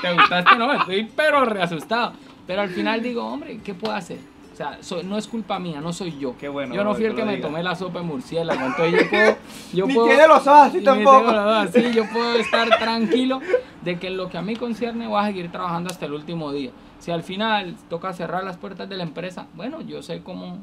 Te 0.00 0.06
asustaste, 0.08 0.56
no, 0.56 0.72
estoy 0.72 1.10
pero 1.16 1.44
reasustado. 1.44 2.12
Pero 2.46 2.62
al 2.62 2.68
final 2.68 3.02
digo, 3.02 3.24
hombre, 3.24 3.58
¿qué 3.64 3.74
puedo 3.74 3.94
hacer? 3.94 4.18
O 4.54 4.56
sea, 4.56 4.78
so- 4.82 5.02
no 5.02 5.18
es 5.18 5.26
culpa 5.26 5.58
mía, 5.58 5.80
no 5.80 5.92
soy 5.92 6.16
yo. 6.18 6.36
Qué 6.38 6.48
bueno, 6.48 6.72
Yo 6.74 6.84
no 6.84 6.94
fui 6.94 7.04
el 7.06 7.10
que 7.10 7.16
que 7.18 7.24
me 7.24 7.36
digas. 7.36 7.50
tomé 7.50 7.62
la 7.62 7.74
sopa 7.74 7.98
de 7.98 8.04
murciélago. 8.06 8.64
Entonces 8.64 8.92
yo 9.02 9.10
puedo. 9.10 9.36
Yo 9.74 9.86
Ni 9.86 9.94
puedo 9.94 10.06
tiene 10.06 10.28
los 10.28 10.46
así 10.46 10.80
tampoco. 10.80 11.32
los 11.32 11.68
así, 11.68 11.92
yo 11.92 12.04
puedo 12.12 12.36
estar 12.36 12.68
tranquilo 12.78 13.40
de 13.82 13.98
que 13.98 14.06
en 14.06 14.16
lo 14.16 14.28
que 14.30 14.38
a 14.38 14.42
mí 14.42 14.54
concierne 14.54 15.08
voy 15.08 15.20
a 15.20 15.26
seguir 15.26 15.50
trabajando 15.50 15.90
hasta 15.90 16.06
el 16.06 16.12
último 16.14 16.52
día. 16.52 16.70
Si 17.00 17.10
al 17.10 17.24
final 17.24 17.74
toca 17.90 18.12
cerrar 18.12 18.44
las 18.44 18.56
puertas 18.56 18.88
de 18.88 18.96
la 18.96 19.02
empresa, 19.02 19.48
bueno, 19.56 19.80
yo 19.80 20.02
sé 20.02 20.22
cómo, 20.22 20.58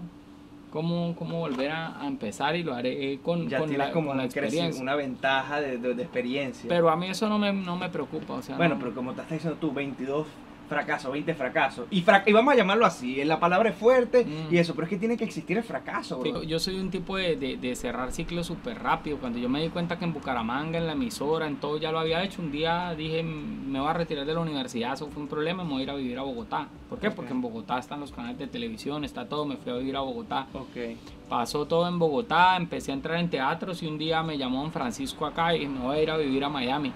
cómo, 0.71 1.13
cómo 1.17 1.39
volver 1.39 1.71
a, 1.71 2.01
a 2.01 2.07
empezar 2.07 2.55
y 2.55 2.63
lo 2.63 2.73
haré 2.73 3.19
con, 3.21 3.49
Ya 3.49 3.59
con 3.59 3.77
la, 3.77 3.91
como 3.91 4.07
con 4.09 4.17
la 4.17 4.23
experiencia. 4.25 4.81
una 4.81 4.95
ventaja 4.95 5.59
de, 5.59 5.77
de- 5.77 5.93
de 5.95 6.01
experiencia. 6.03 6.67
Pero 6.69 6.89
a 6.89 6.95
mí 6.95 7.07
eso 7.09 7.27
no 7.27 7.37
me, 7.37 7.51
no 7.51 7.75
me 7.75 7.89
preocupa. 7.89 8.35
O 8.35 8.41
sea, 8.41 8.55
bueno, 8.55 8.75
no- 8.75 8.79
pero 8.79 8.95
como 8.95 9.11
te 9.13 9.21
estás 9.21 9.33
diciendo 9.37 9.57
tú, 9.59 9.71
22 9.73 10.25
fracasos, 10.71 11.11
20 11.11 11.33
fracasos. 11.35 11.85
Y, 11.91 12.01
fra- 12.01 12.23
y 12.25 12.31
vamos 12.31 12.53
a 12.53 12.57
llamarlo 12.57 12.85
así, 12.85 13.21
la 13.25 13.39
palabra 13.41 13.69
es 13.69 13.75
fuerte 13.75 14.23
Mm. 14.25 14.53
y 14.53 14.57
eso, 14.57 14.73
pero 14.73 14.85
es 14.85 14.89
que 14.89 14.97
tiene 14.97 15.17
que 15.17 15.25
existir 15.25 15.57
el 15.57 15.63
fracaso, 15.63 16.17
bro. 16.19 16.43
yo 16.43 16.59
soy 16.59 16.79
un 16.79 16.89
tipo 16.89 17.17
de, 17.17 17.35
de- 17.35 17.57
de 17.57 17.75
cerrar 17.75 18.11
ciclos 18.13 18.47
súper 18.47 18.79
rápido. 18.81 19.17
Cuando 19.17 19.37
yo 19.37 19.49
me 19.49 19.61
di 19.61 19.67
cuenta 19.69 19.99
que 19.99 20.05
en 20.05 20.13
Bucaramanga, 20.13 20.77
en 20.77 20.87
la 20.87 20.93
emisora, 20.93 21.45
en 21.45 21.57
todo 21.57 21.77
ya 21.77 21.91
lo 21.91 21.99
había 21.99 22.23
hecho, 22.23 22.41
un 22.41 22.51
día 22.51 22.95
dije, 22.95 23.21
me 23.21 23.79
voy 23.81 23.89
a 23.89 23.93
retirar 23.93 24.25
de 24.25 24.33
la 24.33 24.39
universidad, 24.39 24.93
eso 24.93 25.07
fue 25.11 25.21
un 25.23 25.27
problema, 25.27 25.63
me 25.65 25.71
voy 25.71 25.81
a 25.81 25.83
ir 25.83 25.89
a 25.89 25.95
vivir 25.95 26.17
a 26.17 26.21
Bogotá. 26.21 26.67
¿Por 26.89 26.99
qué? 26.99 27.11
Porque 27.11 27.31
en 27.33 27.41
Bogotá 27.41 27.77
están 27.77 27.99
los 27.99 28.11
canales 28.13 28.37
de 28.39 28.47
televisión, 28.47 29.03
está 29.03 29.27
todo, 29.27 29.45
me 29.45 29.57
fui 29.57 29.71
a 29.73 29.75
vivir 29.75 29.97
a 29.97 29.99
Bogotá. 30.01 30.47
Ok. 30.53 30.95
Pasó 31.27 31.65
todo 31.65 31.87
en 31.87 31.97
Bogotá, 31.99 32.55
empecé 32.57 32.91
a 32.91 32.93
entrar 32.95 33.17
en 33.19 33.29
teatros 33.29 33.83
y 33.83 33.87
un 33.87 33.97
día 33.97 34.21
me 34.23 34.37
llamó 34.37 34.61
don 34.61 34.71
Francisco 34.71 35.25
acá 35.25 35.55
y 35.55 35.67
me 35.67 35.79
voy 35.79 35.97
a 35.97 36.01
ir 36.03 36.11
a 36.11 36.17
vivir 36.17 36.43
a 36.43 36.49
Miami. 36.49 36.91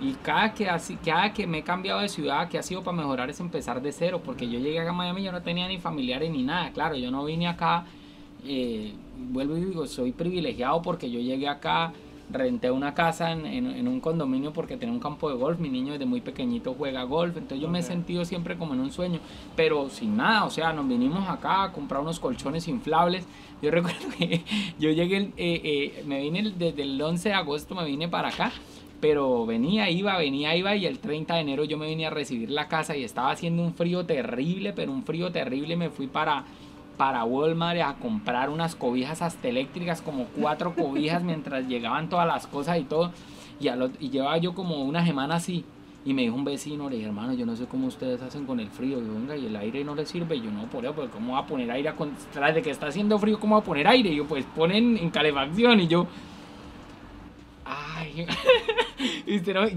Y 0.00 0.12
cada 0.14 0.54
que, 0.54 0.68
así, 0.68 0.96
cada 0.96 1.32
que 1.32 1.46
me 1.46 1.58
he 1.58 1.62
cambiado 1.64 2.00
de 2.00 2.08
ciudad, 2.08 2.48
que 2.48 2.58
ha 2.58 2.62
sido 2.62 2.82
para 2.84 2.96
mejorar 2.96 3.30
es 3.30 3.40
empezar 3.40 3.82
de 3.82 3.90
cero, 3.92 4.20
porque 4.24 4.48
yo 4.48 4.58
llegué 4.60 4.78
acá 4.80 4.90
a 4.90 4.92
Miami 4.92 5.24
yo 5.24 5.32
no 5.32 5.42
tenía 5.42 5.66
ni 5.66 5.78
familiares 5.78 6.30
ni 6.30 6.42
nada. 6.44 6.70
Claro, 6.72 6.94
yo 6.96 7.10
no 7.10 7.24
vine 7.24 7.48
acá, 7.48 7.84
eh, 8.44 8.92
vuelvo 9.16 9.56
y 9.56 9.64
digo, 9.64 9.86
soy 9.86 10.12
privilegiado 10.12 10.80
porque 10.82 11.10
yo 11.10 11.18
llegué 11.20 11.48
acá, 11.48 11.92
renté 12.30 12.70
una 12.70 12.94
casa 12.94 13.32
en, 13.32 13.46
en- 13.46 13.66
en 13.70 13.88
un 13.88 14.00
condominio 14.00 14.52
porque 14.52 14.76
tenía 14.76 14.92
un 14.94 15.00
campo 15.00 15.30
de 15.30 15.34
golf, 15.36 15.58
mi 15.58 15.68
niño 15.70 15.94
desde 15.94 16.04
muy 16.06 16.20
pequeñito 16.20 16.74
juega 16.78 17.02
golf, 17.04 17.36
entonces 17.36 17.60
yo 17.60 17.68
me 17.68 17.78
he 17.80 17.82
sentido 17.82 18.24
siempre 18.24 18.56
como 18.56 18.74
en 18.74 18.80
un 18.80 18.92
sueño, 18.92 19.18
pero 19.56 19.88
sin 19.88 20.16
nada, 20.16 20.44
o 20.44 20.50
sea, 20.50 20.72
nos 20.72 20.86
vinimos 20.86 21.28
acá 21.28 21.64
a 21.64 21.72
comprar 21.72 22.02
unos 22.02 22.20
colchones 22.20 22.68
inflables. 22.68 23.26
Yo 23.60 23.72
recuerdo 23.72 24.06
que 24.16 24.44
yo 24.78 24.90
llegué, 24.92 25.16
eh, 25.36 25.60
eh, 25.64 26.04
me 26.06 26.20
vine 26.20 26.52
desde 26.56 26.82
el 26.82 27.02
11 27.02 27.30
de 27.30 27.34
agosto, 27.34 27.74
me 27.74 27.84
vine 27.84 28.06
para 28.06 28.28
acá, 28.28 28.52
pero 29.00 29.46
venía, 29.46 29.90
iba, 29.90 30.16
venía, 30.18 30.56
iba 30.56 30.74
y 30.74 30.86
el 30.86 30.98
30 30.98 31.34
de 31.34 31.40
enero 31.40 31.64
yo 31.64 31.78
me 31.78 31.86
vine 31.86 32.06
a 32.06 32.10
recibir 32.10 32.50
la 32.50 32.68
casa 32.68 32.96
y 32.96 33.04
estaba 33.04 33.30
haciendo 33.30 33.62
un 33.62 33.74
frío 33.74 34.04
terrible, 34.06 34.72
pero 34.72 34.92
un 34.92 35.04
frío 35.04 35.30
terrible, 35.30 35.76
me 35.76 35.90
fui 35.90 36.06
para 36.06 36.44
para 36.96 37.22
Walmart 37.24 37.80
a 37.80 37.94
comprar 37.94 38.50
unas 38.50 38.74
cobijas 38.74 39.22
hasta 39.22 39.46
eléctricas, 39.46 40.02
como 40.02 40.24
cuatro 40.36 40.74
cobijas 40.74 41.22
mientras 41.22 41.68
llegaban 41.68 42.08
todas 42.08 42.26
las 42.26 42.48
cosas 42.48 42.76
y 42.80 42.82
todo. 42.82 43.12
Y, 43.60 43.68
al 43.68 43.82
ot- 43.82 43.96
y 44.00 44.10
llevaba 44.10 44.36
yo 44.38 44.52
como 44.52 44.82
una 44.82 45.06
semana 45.06 45.36
así. 45.36 45.64
Y 46.04 46.12
me 46.12 46.22
dijo 46.22 46.34
un 46.34 46.44
vecino, 46.44 46.90
le 46.90 47.00
hermano, 47.00 47.34
yo 47.34 47.46
no 47.46 47.54
sé 47.54 47.66
cómo 47.66 47.86
ustedes 47.86 48.20
hacen 48.22 48.46
con 48.46 48.58
el 48.58 48.68
frío. 48.68 48.98
Y 49.00 49.06
yo, 49.06 49.14
venga, 49.14 49.36
y 49.36 49.46
el 49.46 49.54
aire 49.54 49.84
no 49.84 49.94
le 49.94 50.06
sirve. 50.06 50.34
Y 50.36 50.40
yo, 50.42 50.50
no, 50.50 50.64
por 50.64 50.84
eso, 50.84 50.92
pues, 50.92 51.08
¿cómo 51.10 51.34
va 51.34 51.40
a 51.40 51.46
poner 51.46 51.70
aire? 51.70 51.92
Tras 52.32 52.52
de 52.56 52.62
que 52.62 52.70
está 52.70 52.88
haciendo 52.88 53.16
frío, 53.16 53.38
¿cómo 53.38 53.54
va 53.54 53.60
a 53.60 53.64
poner 53.64 53.86
aire? 53.86 54.10
Y 54.10 54.16
yo, 54.16 54.24
pues, 54.26 54.44
ponen 54.56 54.96
en 54.96 55.10
calefacción. 55.10 55.78
Y 55.78 55.86
yo, 55.86 56.08
ay, 57.68 58.26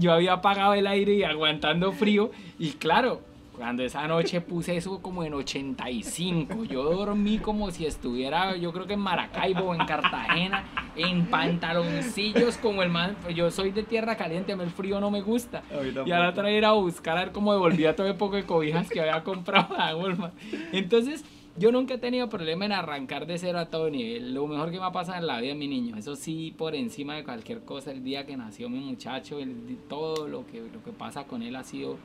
yo 0.00 0.12
había 0.12 0.34
apagado 0.34 0.74
el 0.74 0.86
aire 0.86 1.14
y 1.14 1.24
aguantando 1.24 1.92
frío. 1.92 2.30
Y 2.58 2.72
claro, 2.72 3.20
cuando 3.56 3.82
esa 3.82 4.08
noche 4.08 4.40
puse 4.40 4.76
eso 4.76 5.00
como 5.02 5.24
en 5.24 5.34
85, 5.34 6.64
yo 6.64 6.84
dormí 6.84 7.38
como 7.38 7.70
si 7.70 7.84
estuviera, 7.84 8.56
yo 8.56 8.72
creo 8.72 8.86
que 8.86 8.94
en 8.94 9.00
Maracaibo 9.00 9.64
o 9.66 9.74
en 9.74 9.84
Cartagena, 9.86 10.64
en 10.96 11.26
pantaloncillos 11.26 12.56
como 12.56 12.82
el 12.82 12.88
man. 12.88 13.16
Yo 13.34 13.50
soy 13.50 13.70
de 13.70 13.82
tierra 13.82 14.16
caliente, 14.16 14.52
a 14.52 14.56
mí 14.56 14.64
el 14.64 14.70
frío 14.70 15.00
no 15.00 15.10
me 15.10 15.20
gusta. 15.20 15.62
Y 16.06 16.10
a 16.10 16.18
la 16.18 16.30
otra 16.30 16.50
ir 16.50 16.64
a 16.64 16.72
buscar 16.72 17.18
a 17.18 17.24
ver 17.24 17.32
cómo 17.32 17.52
devolvía 17.52 17.94
todo 17.94 18.06
el 18.06 18.16
poco 18.16 18.36
de 18.36 18.44
cobijas 18.44 18.88
que 18.88 19.00
había 19.00 19.22
comprado 19.22 19.76
a 19.78 19.94
Walmart. 19.94 20.34
Entonces, 20.72 21.24
yo 21.56 21.70
nunca 21.70 21.94
he 21.94 21.98
tenido 21.98 22.28
problema 22.28 22.64
en 22.64 22.72
arrancar 22.72 23.26
de 23.26 23.38
cero 23.38 23.58
a 23.58 23.66
todo 23.66 23.90
nivel. 23.90 24.34
Lo 24.34 24.46
mejor 24.46 24.70
que 24.70 24.78
me 24.78 24.86
ha 24.86 24.92
pasado 24.92 25.18
en 25.18 25.26
la 25.26 25.40
vida 25.40 25.52
es 25.52 25.58
mi 25.58 25.68
niño. 25.68 25.96
Eso 25.96 26.16
sí, 26.16 26.54
por 26.56 26.74
encima 26.74 27.14
de 27.14 27.24
cualquier 27.24 27.60
cosa, 27.62 27.92
el 27.92 28.02
día 28.02 28.24
que 28.24 28.36
nació 28.36 28.70
mi 28.70 28.80
muchacho, 28.80 29.38
el, 29.38 29.78
todo 29.88 30.28
lo 30.28 30.46
que, 30.46 30.60
lo 30.60 30.82
que 30.82 30.92
pasa 30.92 31.24
con 31.24 31.42
él 31.42 31.56
ha 31.56 31.64
sido, 31.64 31.98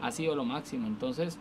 ha 0.00 0.12
sido 0.12 0.36
lo 0.36 0.44
máximo. 0.44 0.86
Entonces, 0.86 1.38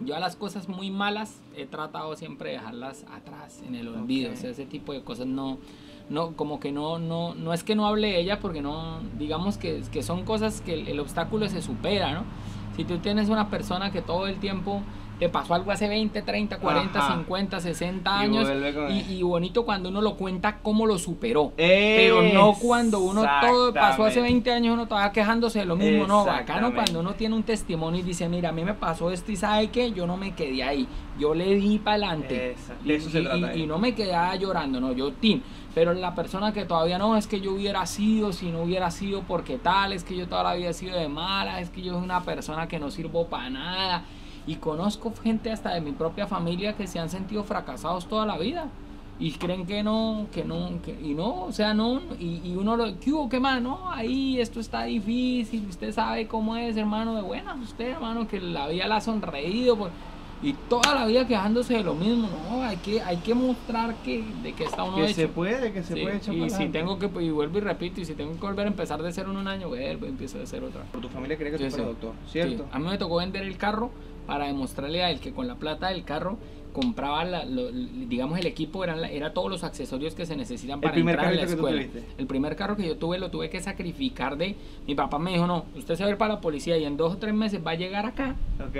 yo 0.00 0.16
a 0.16 0.18
las 0.18 0.34
cosas 0.34 0.68
muy 0.68 0.90
malas 0.90 1.40
he 1.56 1.66
tratado 1.66 2.16
siempre 2.16 2.50
de 2.50 2.56
dejarlas 2.56 3.04
atrás, 3.12 3.62
en 3.64 3.76
el 3.76 3.86
olvido. 3.86 4.32
O 4.32 4.36
sea, 4.36 4.50
ese 4.50 4.66
tipo 4.66 4.92
de 4.92 5.02
cosas 5.02 5.28
no, 5.28 5.58
no 6.10 6.34
como 6.34 6.58
que 6.58 6.72
no, 6.72 6.98
no, 6.98 7.36
no 7.36 7.52
es 7.52 7.62
que 7.62 7.76
no 7.76 7.86
hable 7.86 8.08
de 8.08 8.18
ella, 8.18 8.40
porque 8.40 8.62
no, 8.62 8.98
digamos 9.16 9.58
que, 9.58 9.82
que 9.92 10.02
son 10.02 10.24
cosas 10.24 10.60
que 10.60 10.74
el, 10.74 10.88
el 10.88 10.98
obstáculo 10.98 11.48
se 11.48 11.62
supera, 11.62 12.12
¿no? 12.12 12.24
Si 12.74 12.84
tú 12.84 12.98
tienes 12.98 13.28
una 13.28 13.48
persona 13.48 13.92
que 13.92 14.02
todo 14.02 14.26
el 14.26 14.40
tiempo 14.40 14.82
te 15.24 15.30
pasó 15.30 15.54
algo 15.54 15.70
hace 15.70 15.88
20, 15.88 16.20
30, 16.20 16.58
40, 16.58 16.98
Ajá. 16.98 17.14
50, 17.14 17.58
60 17.58 18.10
Y 18.10 18.24
años, 18.24 18.46
y, 19.08 19.22
bonito 19.22 19.64
cuando 19.64 19.88
uno 19.88 20.02
lo 20.02 20.16
cuenta 20.16 20.58
cómo 20.58 20.84
lo 20.84 20.98
superó. 20.98 21.54
Pero 21.56 22.20
no 22.20 22.52
cuando 22.60 22.98
uno 22.98 23.24
todo 23.40 23.72
pasó 23.72 24.04
hace 24.04 24.20
Exactamente. 24.20 24.50
20 24.50 24.52
años, 24.52 24.74
uno 24.74 24.82
estaba 24.82 25.10
quejándose 25.12 25.60
de 25.60 25.64
lo 25.64 25.76
mismo, 25.76 26.06
no, 26.06 26.26
bacano 26.26 26.74
cuando 26.74 27.00
uno 27.00 27.14
tiene 27.14 27.34
un 27.34 27.42
testimonio 27.42 28.00
y 28.00 28.02
dice, 28.02 28.28
mira, 28.28 28.50
a 28.50 28.52
mí 28.52 28.64
me 28.64 28.74
pasó 28.74 29.10
esto 29.10 29.32
y 29.32 29.36
sabe 29.36 29.68
que 29.68 29.92
yo 29.92 30.06
no 30.06 30.18
me 30.18 30.34
quedé 30.34 30.62
ahí, 30.62 30.86
yo 31.18 31.34
le 31.34 31.54
di 31.54 31.78
para 31.78 31.96
adelante. 31.96 32.54
Y, 33.54 33.64
no 33.64 33.78
me 33.78 33.94
quedaba 33.94 34.36
llorando, 34.36 34.78
no, 34.78 34.92
yo 34.92 35.10
tin. 35.12 35.42
Pero 35.74 35.94
la 35.94 36.14
persona 36.14 36.52
que 36.52 36.66
todavía 36.66 36.98
no, 36.98 37.16
es 37.16 37.26
que 37.26 37.40
yo 37.40 37.54
hubiera 37.54 37.86
sido, 37.86 38.34
si 38.34 38.50
no 38.50 38.60
hubiera 38.60 38.90
sido, 38.90 39.22
porque 39.22 39.56
tal, 39.56 39.94
es 39.94 40.04
que 40.04 40.16
yo 40.16 40.28
toda 40.28 40.42
la 40.42 40.54
vida 40.54 40.68
he 40.68 40.74
sido 40.74 40.98
de 40.98 41.08
mala, 41.08 41.60
es 41.60 41.70
que 41.70 41.80
yo 41.80 41.94
soy 41.94 42.02
una 42.02 42.22
persona 42.22 42.68
que 42.68 42.78
no 42.78 42.90
sirvo 42.90 43.26
para 43.28 43.48
nada. 43.48 44.04
Y 44.46 44.56
conozco 44.56 45.12
gente 45.22 45.50
hasta 45.50 45.72
de 45.74 45.80
mi 45.80 45.92
propia 45.92 46.26
familia 46.26 46.74
que 46.74 46.86
se 46.86 46.98
han 46.98 47.08
sentido 47.08 47.44
fracasados 47.44 48.06
toda 48.06 48.26
la 48.26 48.36
vida. 48.38 48.66
y 49.20 49.30
creen 49.30 49.64
que 49.64 49.84
no, 49.84 50.26
que 50.32 50.42
no, 50.44 50.70
que, 50.84 50.90
y 51.00 51.14
no, 51.14 51.44
o 51.44 51.52
sea, 51.52 51.72
no, 51.72 52.00
y, 52.18 52.40
y 52.44 52.56
uno 52.56 52.76
lo, 52.76 52.98
¿qué 52.98 53.12
hubo, 53.12 53.28
qué 53.28 53.38
más? 53.38 53.62
No, 53.62 53.88
ahí 53.92 54.40
esto 54.40 54.58
está 54.58 54.82
difícil, 54.86 55.64
usted 55.68 55.92
sabe 55.92 56.26
cómo 56.26 56.56
es, 56.56 56.76
hermano, 56.76 57.14
de 57.14 57.22
buenas, 57.22 57.56
usted, 57.60 57.90
hermano, 57.92 58.26
que 58.26 58.40
la 58.40 58.66
vida 58.66 58.88
la 58.88 58.96
ha 58.96 59.00
sonreído, 59.00 59.76
pues, 59.78 59.92
y 60.42 60.52
toda 60.68 60.96
la 60.96 61.06
vida 61.06 61.28
quejándose 61.28 61.74
de 61.74 61.84
lo 61.84 61.94
mismo, 61.94 62.28
no, 62.50 62.64
hay 62.64 62.76
que, 62.78 63.00
hay 63.02 63.18
que 63.18 63.34
mostrar 63.34 63.94
que, 64.04 64.24
de 64.42 64.52
que 64.52 64.64
está 64.64 64.82
uno 64.82 64.96
Que 64.96 65.04
hecho. 65.04 65.14
se 65.14 65.28
puede, 65.28 65.72
que 65.72 65.84
se 65.84 65.94
Sí, 65.94 66.00
puede 66.02 66.16
echar 66.16 66.34
y 66.34 66.38
para 66.40 66.48
si 66.50 66.54
adelante. 66.56 66.78
tengo 66.80 66.98
que, 66.98 67.24
y 67.24 67.30
vuelvo 67.30 67.58
y 67.58 67.60
repito, 67.60 68.00
y 68.00 68.04
si 68.04 68.14
tengo 68.14 68.32
que 68.34 68.40
volver 68.40 68.66
a 68.66 68.70
empezar 68.70 69.00
de 69.00 69.12
cero 69.12 69.30
en 69.30 69.36
un 69.36 69.46
año, 69.46 69.68
vuelvo 69.68 70.06
empiezo 70.06 70.38
de 70.38 70.46
cero 70.48 70.66
otra 70.70 70.80
vez. 70.82 70.90
Por 70.90 71.00
tu 71.00 71.08
familia 71.08 71.36
cree 71.38 71.52
que 71.52 71.58
Sí, 71.58 71.64
tú 71.66 71.70
sí. 71.70 71.76
eres 71.76 71.86
doctor, 71.86 72.12
¿cierto? 72.32 72.64
Sí, 72.64 72.68
A 72.72 72.78
mí 72.80 72.88
me 72.88 72.98
tocó 72.98 73.14
vender 73.18 73.44
el 73.44 73.56
carro 73.56 73.92
para 74.26 74.46
demostrarle 74.46 75.02
a 75.04 75.10
él 75.10 75.20
que 75.20 75.32
con 75.32 75.46
la 75.46 75.56
plata 75.56 75.88
del 75.88 76.04
carro 76.04 76.38
compraba, 76.72 77.24
la- 77.24 77.44
lo- 77.44 77.70
digamos, 77.70 78.36
el 78.38 78.46
equipo, 78.46 78.82
eran 78.82 79.00
la- 79.00 79.08
era 79.10 79.32
todos 79.32 79.48
los 79.48 79.62
accesorios 79.62 80.14
que 80.14 80.26
se 80.26 80.34
necesitan 80.34 80.80
para 80.80 80.96
entrar 80.96 81.26
a 81.26 81.30
la 81.32 81.42
escuela. 81.42 81.84
El 82.18 82.26
primer 82.26 82.56
carro 82.56 82.76
que 82.76 82.86
yo 82.86 82.96
tuve 82.96 83.18
lo 83.18 83.30
tuve 83.30 83.48
que 83.48 83.60
sacrificar 83.60 84.36
de... 84.36 84.56
Mi 84.86 84.94
papá 84.96 85.18
me 85.20 85.30
dijo, 85.32 85.46
no, 85.46 85.66
usted 85.76 85.94
se 85.94 86.02
va 86.02 86.08
a 86.08 86.12
ir 86.12 86.18
para 86.18 86.34
la 86.34 86.40
policía 86.40 86.76
y 86.76 86.84
en 86.84 86.96
dos 86.96 87.14
o 87.14 87.16
tres 87.18 87.32
meses 87.32 87.60
va 87.64 87.72
a 87.72 87.74
llegar 87.76 88.06
acá 88.06 88.34
Ok. 88.58 88.76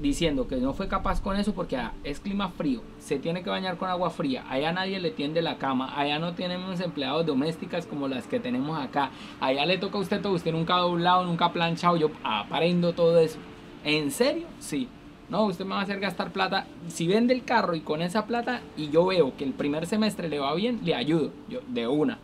diciendo 0.00 0.46
que 0.46 0.58
no 0.58 0.72
fue 0.72 0.86
capaz 0.86 1.20
con 1.20 1.36
eso 1.36 1.52
porque 1.52 1.76
ah, 1.76 1.92
es 2.04 2.20
clima 2.20 2.48
frío, 2.50 2.80
se 3.00 3.18
tiene 3.18 3.42
que 3.42 3.50
bañar 3.50 3.76
con 3.76 3.88
agua 3.90 4.10
fría, 4.10 4.44
allá 4.48 4.72
nadie 4.72 5.00
le 5.00 5.10
tiende 5.10 5.42
la 5.42 5.58
cama, 5.58 5.98
allá 5.98 6.20
no 6.20 6.34
tenemos 6.34 6.78
empleados 6.78 7.26
domésticas 7.26 7.86
como 7.86 8.06
las 8.06 8.28
que 8.28 8.38
tenemos 8.38 8.78
acá, 8.78 9.10
allá 9.40 9.66
le 9.66 9.78
toca 9.78 9.98
a 9.98 10.00
usted 10.00 10.20
todo, 10.22 10.34
usted 10.34 10.52
nunca 10.52 10.76
ha 10.76 10.80
doblado, 10.80 11.24
nunca 11.24 11.46
ha 11.46 11.52
planchado, 11.52 11.96
yo 11.96 12.10
aprendo 12.22 12.92
todo 12.92 13.18
eso. 13.18 13.40
¿En 13.84 14.10
serio? 14.10 14.46
Sí. 14.58 14.88
No, 15.28 15.44
usted 15.46 15.64
me 15.64 15.70
va 15.74 15.80
a 15.80 15.82
hacer 15.84 16.00
gastar 16.00 16.32
plata. 16.32 16.66
Si 16.88 17.06
vende 17.06 17.32
el 17.32 17.44
carro 17.44 17.74
y 17.76 17.80
con 17.80 18.02
esa 18.02 18.26
plata 18.26 18.62
y 18.76 18.88
yo 18.90 19.06
veo 19.06 19.36
que 19.36 19.44
el 19.44 19.52
primer 19.52 19.86
semestre 19.86 20.28
le 20.28 20.40
va 20.40 20.52
bien, 20.54 20.80
le 20.84 20.94
ayudo, 20.94 21.30
yo 21.48 21.60
de 21.68 21.86
una. 21.86 22.18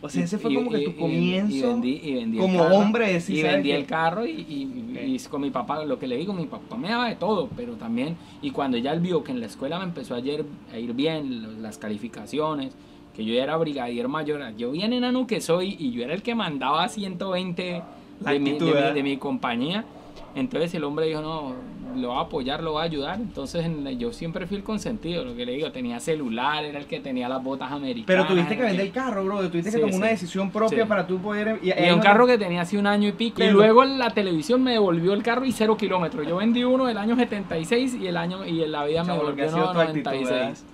O 0.00 0.08
sea, 0.08 0.24
ese 0.24 0.38
fue 0.38 0.52
Y- 0.52 0.54
como 0.56 0.70
que 0.70 0.80
y- 0.80 0.84
tu 0.84 0.96
comienzo. 0.96 1.54
y 1.54 1.60
vendí- 1.62 2.00
y 2.02 2.14
vendí 2.14 2.36
el 2.38 2.42
como 2.42 2.58
carro, 2.60 2.74
hombre, 2.76 3.20
sí, 3.20 3.34
y 3.34 3.40
¿sabes 3.40 3.52
vendí 3.56 3.70
el 3.72 3.86
carro 3.86 4.26
y, 4.26 5.16
con 5.30 5.40
mi 5.40 5.50
papá, 5.50 5.84
lo 5.84 5.98
que 5.98 6.08
le 6.08 6.16
digo, 6.16 6.32
mi 6.34 6.46
papá 6.46 6.76
me 6.76 6.88
daba 6.88 7.08
de 7.08 7.14
todo, 7.16 7.48
pero 7.56 7.74
también, 7.74 8.16
y 8.42 8.50
cuando 8.50 8.76
ya 8.78 8.92
él 8.92 9.00
vio 9.00 9.22
que 9.22 9.30
en 9.30 9.38
la 9.40 9.46
escuela 9.46 9.78
me 9.78 9.84
empezó 9.84 10.14
a 10.16 10.20
ir, 10.20 10.44
a 10.72 10.78
ir 10.78 10.92
bien, 10.92 11.62
las 11.62 11.78
calificaciones, 11.78 12.74
que 13.14 13.24
yo 13.24 13.34
era 13.34 13.56
brigadier 13.56 14.08
mayor, 14.08 14.40
yo 14.56 14.72
bien 14.72 14.92
enano 14.92 15.26
que 15.28 15.40
soy, 15.40 15.76
y 15.78 15.92
yo 15.92 16.02
era 16.02 16.14
el 16.14 16.22
que 16.22 16.34
mandaba 16.34 16.88
120 16.88 17.82
La 18.20 18.32
de 18.32 18.38
mi, 18.40 18.52
de, 18.58 18.64
mi, 18.64 18.72
de 18.94 19.02
mi 19.04 19.16
compañía, 19.18 19.84
entonces 20.34 20.74
el 20.74 20.84
hombre 20.84 21.06
dijo, 21.06 21.20
no, 21.20 21.54
lo 21.96 22.08
va 22.08 22.18
a 22.18 22.22
apoyar, 22.22 22.62
lo 22.62 22.74
va 22.74 22.82
a 22.82 22.84
ayudar, 22.84 23.20
entonces 23.20 23.66
yo 23.98 24.12
siempre 24.12 24.46
fui 24.46 24.56
el 24.56 24.62
consentido, 24.62 25.24
lo 25.24 25.34
que 25.36 25.44
le 25.44 25.52
digo, 25.52 25.70
tenía 25.72 26.00
celular, 26.00 26.64
era 26.64 26.78
el 26.78 26.86
que 26.86 27.00
tenía 27.00 27.28
las 27.28 27.42
botas 27.42 27.70
americanas. 27.70 28.06
Pero 28.06 28.26
tuviste 28.26 28.56
que 28.56 28.62
vender 28.62 28.86
el 28.86 28.92
carro, 28.92 29.24
bro. 29.24 29.48
Tuviste 29.50 29.70
que 29.70 29.76
Sí, 29.76 29.80
tomar 29.80 29.94
una 29.96 30.06
decisión 30.08 30.50
propia 30.50 30.82
Sí. 30.84 30.88
para 30.88 31.06
tú 31.06 31.18
poder. 31.18 31.58
Y 31.62 31.70
un 31.90 32.00
carro 32.00 32.26
que 32.26 32.38
tenía 32.38 32.62
así 32.62 32.76
un 32.76 32.86
año 32.86 33.08
y 33.08 33.12
pico. 33.12 33.42
Y 33.42 33.50
luego 33.50 33.84
la 33.84 34.10
televisión 34.10 34.62
me 34.62 34.72
devolvió 34.72 35.12
el 35.12 35.22
carro 35.22 35.44
y 35.44 35.52
cero 35.52 35.76
kilómetros. 35.76 36.26
Yo 36.26 36.36
vendí 36.36 36.64
uno 36.64 36.86
del 36.86 36.98
año 36.98 37.16
76 37.16 37.96
y 38.00 38.06
el 38.06 38.16
año 38.16 38.46
y 38.46 38.62
en 38.62 38.72
la 38.72 38.84
vida 38.84 39.02
me 39.02 39.08
Chavo, 39.08 39.34
que 39.34 39.42
devolvió 39.42 39.64
uno 39.64 39.72
tu 39.72 39.80
actitud, 39.80 40.10
96. 40.10 40.64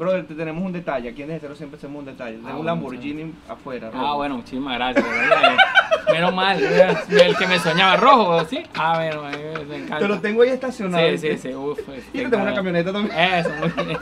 Brother, 0.00 0.26
te 0.26 0.34
tenemos 0.34 0.64
un 0.64 0.72
detalle. 0.72 1.10
Aquí 1.10 1.22
en 1.22 1.38
Cero 1.40 1.54
siempre 1.54 1.76
hacemos 1.76 1.98
un 2.00 2.06
detalle. 2.06 2.32
Tenemos 2.38 2.54
Ah, 2.54 2.58
un 2.60 2.66
Lamborghini 2.66 3.32
afuera. 3.48 3.90
Ah, 3.92 4.00
rojo. 4.00 4.16
bueno, 4.16 4.36
muchísimas 4.38 4.74
gracias. 4.76 5.04
¿verdad? 5.06 5.56
Menos 6.10 6.34
mal. 6.34 6.58
El 6.62 7.36
que 7.36 7.46
me 7.46 7.58
soñaba 7.58 7.96
rojo, 7.96 8.44
¿sí? 8.46 8.60
Ah, 8.74 8.94
bueno, 8.96 9.22
me 9.68 9.76
encanta. 9.76 9.98
Te 9.98 10.08
lo 10.08 10.18
tengo 10.20 10.40
ahí 10.42 10.48
estacionado. 10.48 11.06
Sí, 11.10 11.18
sí, 11.18 11.36
sí. 11.38 11.54
Uf, 11.54 11.78
Y 12.14 12.18
te 12.18 12.28
tengo 12.30 12.42
una 12.42 12.54
camioneta 12.54 12.92
también. 12.92 13.14
Eso, 13.18 13.50
muy 13.60 13.84
bien. 13.86 13.98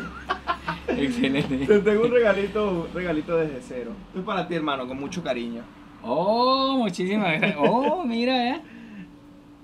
Excelente. 0.86 1.66
Te 1.66 1.78
tengo 1.80 2.04
un 2.04 2.12
regalito, 2.12 2.70
un 2.70 2.94
regalito 2.94 3.36
desde 3.36 3.60
cero. 3.60 3.90
Esto 4.08 4.20
es 4.20 4.24
para 4.24 4.46
ti, 4.46 4.54
hermano, 4.54 4.86
con 4.86 4.98
mucho 4.98 5.22
cariño. 5.22 5.62
Oh, 6.02 6.76
muchísimas 6.78 7.38
gracias. 7.40 7.56
Oh, 7.58 8.04
mira, 8.04 8.50
eh. 8.50 8.60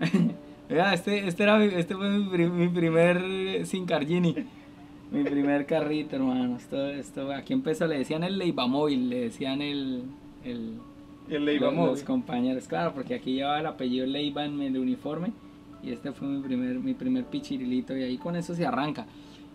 Mira, 0.68 0.94
este, 0.94 1.28
este, 1.28 1.42
era, 1.42 1.58
mi- 1.58 1.66
este 1.74 1.94
fue 1.94 2.08
mi, 2.08 2.48
mi 2.48 2.68
primer 2.68 3.64
sin 3.66 3.84
Cargini. 3.86 4.34
Mi 5.14 5.22
primer 5.24 5.64
carrito, 5.66 6.16
hermano. 6.16 6.56
Esto, 6.56 6.88
esto, 6.90 7.32
aquí 7.32 7.52
empezó, 7.52 7.86
le 7.86 7.98
decían 7.98 8.24
el 8.24 8.36
Leiva 8.38 8.66
Móvil, 8.66 9.08
le 9.08 9.20
decían 9.20 9.62
el, 9.62 10.02
el, 10.44 10.78
El 11.28 11.34
los, 11.34 11.42
Leiva 11.42 11.66
los 11.66 11.74
Móvil. 11.74 12.04
compañeros, 12.04 12.66
claro, 12.66 12.92
porque 12.94 13.14
aquí 13.14 13.34
llevaba 13.34 13.60
el 13.60 13.66
apellido 13.66 14.06
Leiva 14.06 14.44
en 14.44 14.60
el 14.60 14.76
uniforme 14.76 15.30
y 15.82 15.92
este 15.92 16.12
fue 16.12 16.26
mi 16.28 16.42
primer, 16.42 16.78
mi 16.80 16.94
primer 16.94 17.24
pichirilito 17.24 17.96
y 17.96 18.02
ahí 18.02 18.18
con 18.18 18.34
eso 18.36 18.54
se 18.54 18.66
arranca. 18.66 19.06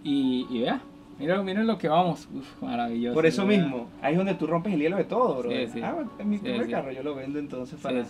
Y, 0.03 0.45
y 0.49 0.59
vea, 0.61 0.79
miren, 1.19 1.43
miren 1.43 1.67
lo 1.67 1.77
que 1.77 1.89
vamos, 1.89 2.29
Uf, 2.33 2.61
maravilloso. 2.63 3.13
Por 3.15 3.25
eso 3.25 3.45
mismo, 3.45 3.89
ahí 4.01 4.13
es 4.13 4.17
donde 4.17 4.35
tú 4.35 4.47
rompes 4.47 4.73
el 4.73 4.79
hielo 4.79 4.95
de 4.95 5.03
todo, 5.03 5.39
bro. 5.39 5.51
Sí, 5.51 5.67
sí. 5.73 5.81
Ah, 5.83 6.05
es 6.17 6.25
mi 6.25 6.37
Sí, 6.37 6.43
primer 6.43 6.69
carro, 6.69 6.91
yo 6.93 7.03
lo 7.03 7.15
vendo 7.15 7.37
entonces 7.37 7.77
para. 7.81 8.05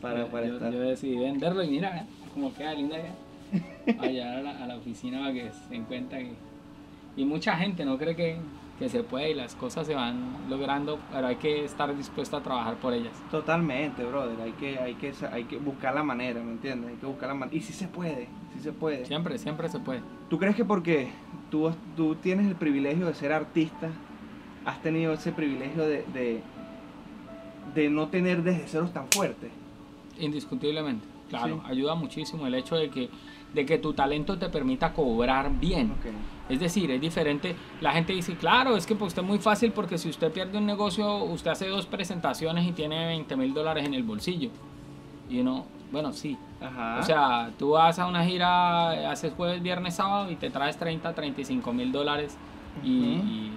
para- 0.00 0.26
para 0.30 0.46
yo, 0.46 0.54
estar. 0.54 0.72
yo 0.72 0.80
decidí 0.80 1.16
venderlo 1.18 1.62
y 1.62 1.68
mira, 1.68 2.06
como 2.32 2.54
queda 2.54 2.72
linda 2.72 2.96
ya. 2.96 3.94
Allá 4.00 4.38
a 4.38 4.40
la, 4.42 4.64
a 4.64 4.66
la 4.66 4.76
oficina 4.78 5.18
para 5.18 5.34
que 5.34 5.50
se 5.52 5.68
den 5.68 5.84
cuenta 5.84 6.16
que... 6.18 6.30
Y 7.20 7.24
mucha 7.26 7.54
gente 7.54 7.84
no 7.84 7.98
cree 7.98 8.16
que, 8.16 8.38
que 8.78 8.88
se 8.88 9.02
puede 9.02 9.32
y 9.32 9.34
las 9.34 9.54
cosas 9.54 9.86
se 9.86 9.94
van 9.94 10.48
logrando, 10.48 10.98
pero 11.12 11.26
hay 11.26 11.36
que 11.36 11.66
estar 11.66 11.94
dispuesto 11.94 12.38
a 12.38 12.42
trabajar 12.42 12.76
por 12.76 12.94
ellas. 12.94 13.12
Totalmente, 13.30 14.02
brother. 14.04 14.40
Hay 14.40 14.52
que, 14.52 14.78
hay 14.78 14.94
que, 14.94 15.12
hay 15.30 15.44
que 15.44 15.58
buscar 15.58 15.94
la 15.94 16.02
manera, 16.02 16.42
¿me 16.42 16.52
entiendes? 16.52 16.92
Hay 16.92 16.96
que 16.96 17.04
buscar 17.04 17.28
la 17.28 17.34
manera. 17.34 17.54
Y 17.58 17.60
si 17.60 17.74
se 17.74 17.88
puede, 17.88 18.26
si 18.54 18.60
se 18.60 18.72
puede. 18.72 19.04
Siempre, 19.04 19.36
siempre 19.36 19.68
se 19.68 19.80
puede. 19.80 20.00
¿Tú 20.30 20.38
crees 20.38 20.56
que 20.56 20.64
porque 20.64 21.10
tú, 21.50 21.70
tú 21.94 22.14
tienes 22.14 22.46
el 22.46 22.54
privilegio 22.56 23.04
de 23.06 23.12
ser 23.12 23.32
artista, 23.34 23.90
has 24.64 24.80
tenido 24.80 25.12
ese 25.12 25.30
privilegio 25.32 25.82
de, 25.82 26.04
de, 26.14 26.40
de 27.74 27.90
no 27.90 28.08
tener 28.08 28.42
desde 28.42 28.66
ceros 28.66 28.94
tan 28.94 29.08
fuertes? 29.12 29.50
Indiscutiblemente. 30.18 31.06
Claro, 31.28 31.56
Sí. 31.66 31.70
ayuda 31.70 31.94
muchísimo 31.96 32.46
el 32.46 32.54
hecho 32.54 32.76
de 32.76 32.88
que, 32.90 33.08
de 33.54 33.66
que 33.66 33.78
tu 33.78 33.92
talento 33.92 34.38
te 34.38 34.48
permita 34.48 34.92
cobrar 34.92 35.50
bien. 35.50 35.92
Es 36.48 36.60
decir, 36.60 36.90
es 36.90 37.00
diferente. 37.00 37.54
La 37.80 37.92
gente 37.92 38.12
dice, 38.12 38.34
claro, 38.34 38.76
es 38.76 38.86
que 38.86 38.94
para 38.94 39.06
usted 39.06 39.22
es 39.22 39.28
muy 39.28 39.38
fácil 39.38 39.72
porque 39.72 39.98
si 39.98 40.08
usted 40.08 40.32
pierde 40.32 40.58
un 40.58 40.66
negocio, 40.66 41.24
usted 41.24 41.50
hace 41.50 41.68
dos 41.68 41.86
presentaciones 41.86 42.66
y 42.66 42.72
tiene 42.72 43.06
20 43.06 43.36
mil 43.36 43.54
dólares 43.54 43.84
en 43.86 43.94
el 43.94 44.02
bolsillo. 44.02 44.50
Y 45.28 45.40
uno, 45.40 45.66
bueno, 45.92 46.12
sí. 46.12 46.36
Ajá. 46.60 46.98
O 47.00 47.02
sea, 47.02 47.50
tú 47.58 47.70
vas 47.70 47.98
a 47.98 48.06
una 48.06 48.24
gira, 48.24 49.10
haces 49.10 49.32
jueves, 49.36 49.62
viernes, 49.62 49.94
sábado 49.94 50.30
y 50.30 50.36
te 50.36 50.50
traes 50.50 50.76
30, 50.76 51.14
35 51.14 51.72
mil 51.72 51.92
dólares. 51.92 52.36
Y, 52.84 52.90
y, 52.90 53.52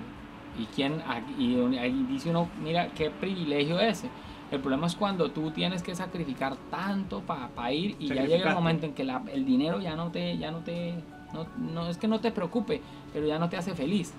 y 0.60 0.66
quién, 0.76 1.02
y 1.38 1.78
ahí 1.78 2.06
dice 2.10 2.30
uno, 2.30 2.48
mira, 2.64 2.90
qué 2.90 3.10
privilegio 3.10 3.80
ese. 3.80 4.10
El 4.56 4.62
problema 4.62 4.88
es 4.88 4.96
cuando 4.96 5.32
tú 5.32 5.52
tienes 5.52 5.82
que 5.84 5.96
sacrificar 5.96 6.56
tanto 6.70 7.22
para 7.22 7.72
ir 7.74 7.96
y 8.00 8.08
ya 8.08 8.22
llega 8.28 8.50
el 8.50 8.56
momento 8.56 8.86
en 8.86 8.94
que 8.94 9.04
la- 9.04 9.24
el 9.34 9.46
dinero 9.46 9.80
ya 9.82 9.96
no 9.96 10.12
te, 10.12 10.38
ya 10.38 10.52
no 10.52 10.60
te, 10.60 10.94
no, 11.34 11.46
no 11.58 11.88
es 11.90 11.98
que 11.98 12.08
no 12.08 12.20
te 12.20 12.32
preocupe, 12.32 12.82
pero 13.14 13.26
ya 13.28 13.40
no 13.40 13.50
te 13.50 13.58
hace 13.58 13.74
feliz. 13.74 14.14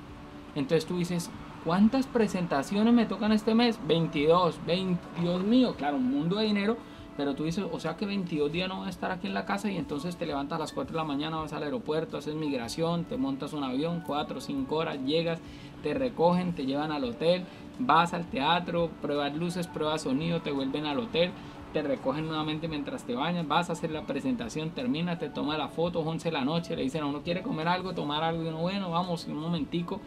Entonces 0.55 0.87
tú 0.87 0.99
dices, 0.99 1.31
¿cuántas 1.65 2.07
presentaciones 2.07 2.93
me 2.93 3.07
tocan 3.07 3.33
este 3.33 3.55
mes? 3.55 3.79
22, 3.87 4.59
20, 4.67 5.01
Dios 5.21 5.43
mío, 5.43 5.75
claro, 5.77 5.97
un 5.97 6.11
mundo 6.11 6.37
de 6.37 6.47
dinero, 6.47 6.77
pero 7.17 7.35
tú 7.35 7.45
dices, 7.45 7.65
o 7.71 7.79
sea 7.79 7.97
que 7.97 8.07
22 8.07 8.51
días 8.51 8.69
no 8.69 8.79
voy 8.79 8.87
a 8.89 8.91
estar 8.91 9.11
aquí 9.13 9.27
en 9.29 9.35
la 9.35 9.45
casa 9.47 9.71
y 9.71 9.77
entonces 9.77 10.17
te 10.17 10.27
levantas 10.27 10.57
a 10.57 10.61
las 10.61 10.73
4 10.73 10.93
de 10.93 10.99
la 10.99 11.05
mañana, 11.05 11.37
vas 11.37 11.53
al 11.53 11.63
aeropuerto, 11.63 12.19
haces 12.19 12.35
migración, 12.35 13.05
te 13.05 13.17
montas 13.17 13.53
un 13.53 13.63
avión, 13.63 14.03
4 14.05 14.39
o 14.39 14.41
5 14.41 14.75
horas, 14.77 14.99
llegas, 15.05 15.39
te 15.83 15.95
recogen, 15.95 16.55
te 16.55 16.67
llevan 16.67 16.91
al 16.91 17.05
hotel, 17.05 17.45
vas 17.79 18.15
al 18.15 18.27
teatro, 18.27 18.91
pruebas 19.03 19.35
luces, 19.35 19.67
pruebas 19.67 20.03
sonido, 20.03 20.41
te 20.41 20.51
vuelven 20.51 20.87
al 20.87 20.99
hotel, 20.99 21.31
te 21.73 21.83
recogen 21.83 22.27
nuevamente 22.27 22.69
mientras 22.69 23.05
te 23.05 23.15
bañas, 23.15 23.47
vas 23.49 23.69
a 23.69 23.73
hacer 23.73 23.91
la 23.91 24.03
presentación, 24.03 24.71
termina, 24.71 25.19
te 25.19 25.29
toma 25.29 25.59
la 25.59 25.69
foto, 25.69 26.01
11 26.01 26.29
de 26.29 26.33
la 26.33 26.45
noche, 26.45 26.77
le 26.77 26.83
dicen 26.83 27.03
a 27.03 27.07
uno 27.07 27.23
quiere 27.23 27.43
comer 27.43 27.69
algo, 27.69 27.95
tomar 27.95 28.23
algo, 28.23 28.45
y 28.45 28.49
uno, 28.49 28.59
bueno, 28.59 28.91
vamos, 28.91 29.27
un 29.27 29.39
momentico, 29.39 30.01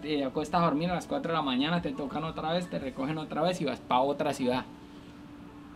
te 0.00 0.24
acuestas 0.24 0.62
a 0.62 0.64
dormir 0.64 0.90
a 0.90 0.94
las 0.94 1.06
4 1.06 1.30
de 1.30 1.36
la 1.36 1.42
mañana, 1.42 1.82
te 1.82 1.92
tocan 1.92 2.24
otra 2.24 2.52
vez, 2.52 2.68
te 2.68 2.78
recogen 2.78 3.18
otra 3.18 3.42
vez 3.42 3.60
y 3.60 3.64
vas 3.64 3.80
para 3.80 4.00
otra 4.00 4.32
ciudad. 4.32 4.64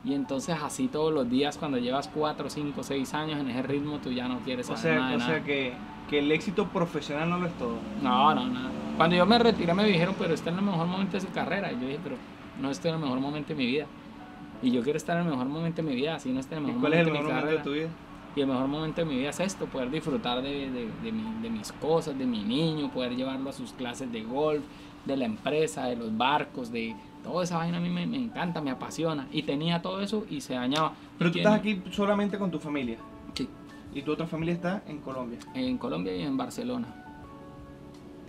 Y 0.05 0.15
entonces 0.15 0.57
así 0.63 0.87
todos 0.89 1.13
los 1.13 1.29
días, 1.29 1.59
cuando 1.59 1.79
llevas 1.79 2.09
4, 2.09 2.49
5, 2.49 2.83
6 2.83 3.15
años 3.15 3.41
en 3.41 3.51
ese 3.51 3.63
ritmo, 3.63 3.99
tú 3.99 4.13
ya 4.13 4.29
no 4.29 4.39
quieres 4.41 4.71
o 4.71 4.77
saber 4.77 5.01
nada 5.01 5.09
sea, 5.09 5.11
de 5.11 5.17
o 5.17 5.19
nada. 5.19 5.31
sea 5.31 5.45
que, 5.45 5.73
que 6.09 6.19
el 6.21 6.31
éxito 6.31 6.69
profesional 6.69 7.29
no 7.29 7.39
lo 7.39 7.47
es 7.47 7.59
todo. 7.59 7.77
No, 8.03 8.35
no, 8.35 8.47
nada. 8.47 8.71
Cuando 8.97 9.17
yo 9.17 9.27
me 9.27 9.39
retiré 9.39 9.75
me 9.75 9.85
dijeron, 9.85 10.15
pero 10.19 10.33
está 10.35 10.51
en 10.51 10.59
el 10.59 10.65
mejor 10.65 10.87
momento 10.87 11.13
de 11.13 11.21
su 11.21 11.31
carrera. 11.31 11.71
Y 11.73 11.75
yo 11.81 11.87
dije, 11.87 12.01
pero 12.03 12.17
no 12.61 12.71
estoy 12.71 12.91
en 12.91 12.97
el 12.97 13.03
mejor 13.03 13.21
momento 13.21 13.49
de 13.49 13.55
mi 13.55 13.67
vida. 13.67 13.87
Y 14.63 14.71
yo 14.71 14.83
quiero 14.83 14.97
estar 14.97 15.17
en 15.19 15.25
el 15.25 15.31
mejor 15.31 15.47
momento 15.47 15.83
de 15.83 15.89
mi 15.89 15.95
vida, 15.95 16.15
así 16.15 16.31
no 16.31 16.41
estoy 16.41 16.59
en 16.59 16.65
el 16.65 16.71
¿Y 16.71 16.73
mejor 16.73 16.81
cuál 16.83 16.93
es 16.95 17.01
el 17.01 17.07
momento 17.13 17.29
mejor 17.29 17.45
de 17.45 17.51
mi 17.51 17.53
momento 17.57 17.71
de 17.71 17.77
tu 17.77 17.85
vida? 17.85 17.89
Y 18.37 18.41
el 18.41 18.47
mejor 18.47 18.69
momento 18.69 19.01
de 19.03 19.05
mi 19.07 19.17
vida 19.19 19.31
es 19.31 19.41
esto, 19.41 19.67
poder 19.67 19.91
disfrutar 19.91 20.43
de, 20.43 20.71
de- 20.71 20.91
de 21.03 21.13
mi- 21.13 21.43
de 21.43 21.51
mis 21.51 21.73
cosas, 21.73 22.19
de 22.19 22.25
mi 22.27 22.43
niño, 22.43 22.91
poder 22.91 23.15
llevarlo 23.17 23.51
a 23.51 23.53
sus 23.53 23.73
clases 23.75 24.11
de 24.13 24.23
golf, 24.23 24.63
de 25.05 25.17
la 25.17 25.25
empresa, 25.27 25.85
de 25.87 25.97
los 25.97 26.17
barcos, 26.17 26.73
de 26.73 26.97
toda 27.23 27.45
esa 27.45 27.59
vaina 27.59 27.77
a 27.79 27.81
mí 27.81 27.89
me, 27.91 28.07
me 28.07 28.17
encanta, 28.17 28.61
me 28.63 28.71
apasiona. 28.71 29.27
Y 29.31 29.43
tenía 29.43 29.83
todo 29.83 30.01
eso 30.01 30.25
y 30.31 30.41
se 30.41 30.55
dañaba. 30.55 30.93
Pero 31.19 31.29
¿Y 31.31 31.33
tú 31.35 31.39
estás 31.39 31.55
aquí 31.55 31.83
solamente 31.91 32.39
con 32.39 32.51
tu 32.51 32.59
familia. 32.59 32.97
Sí, 33.35 33.49
Y 33.95 34.03
tu 34.03 34.13
otra 34.13 34.27
familia 34.27 34.55
está 34.55 34.83
en 34.87 34.99
Colombia. 35.01 35.39
en 35.55 35.77
Colombia 35.79 36.15
y 36.17 36.23
en 36.23 36.37
Barcelona. 36.37 37.03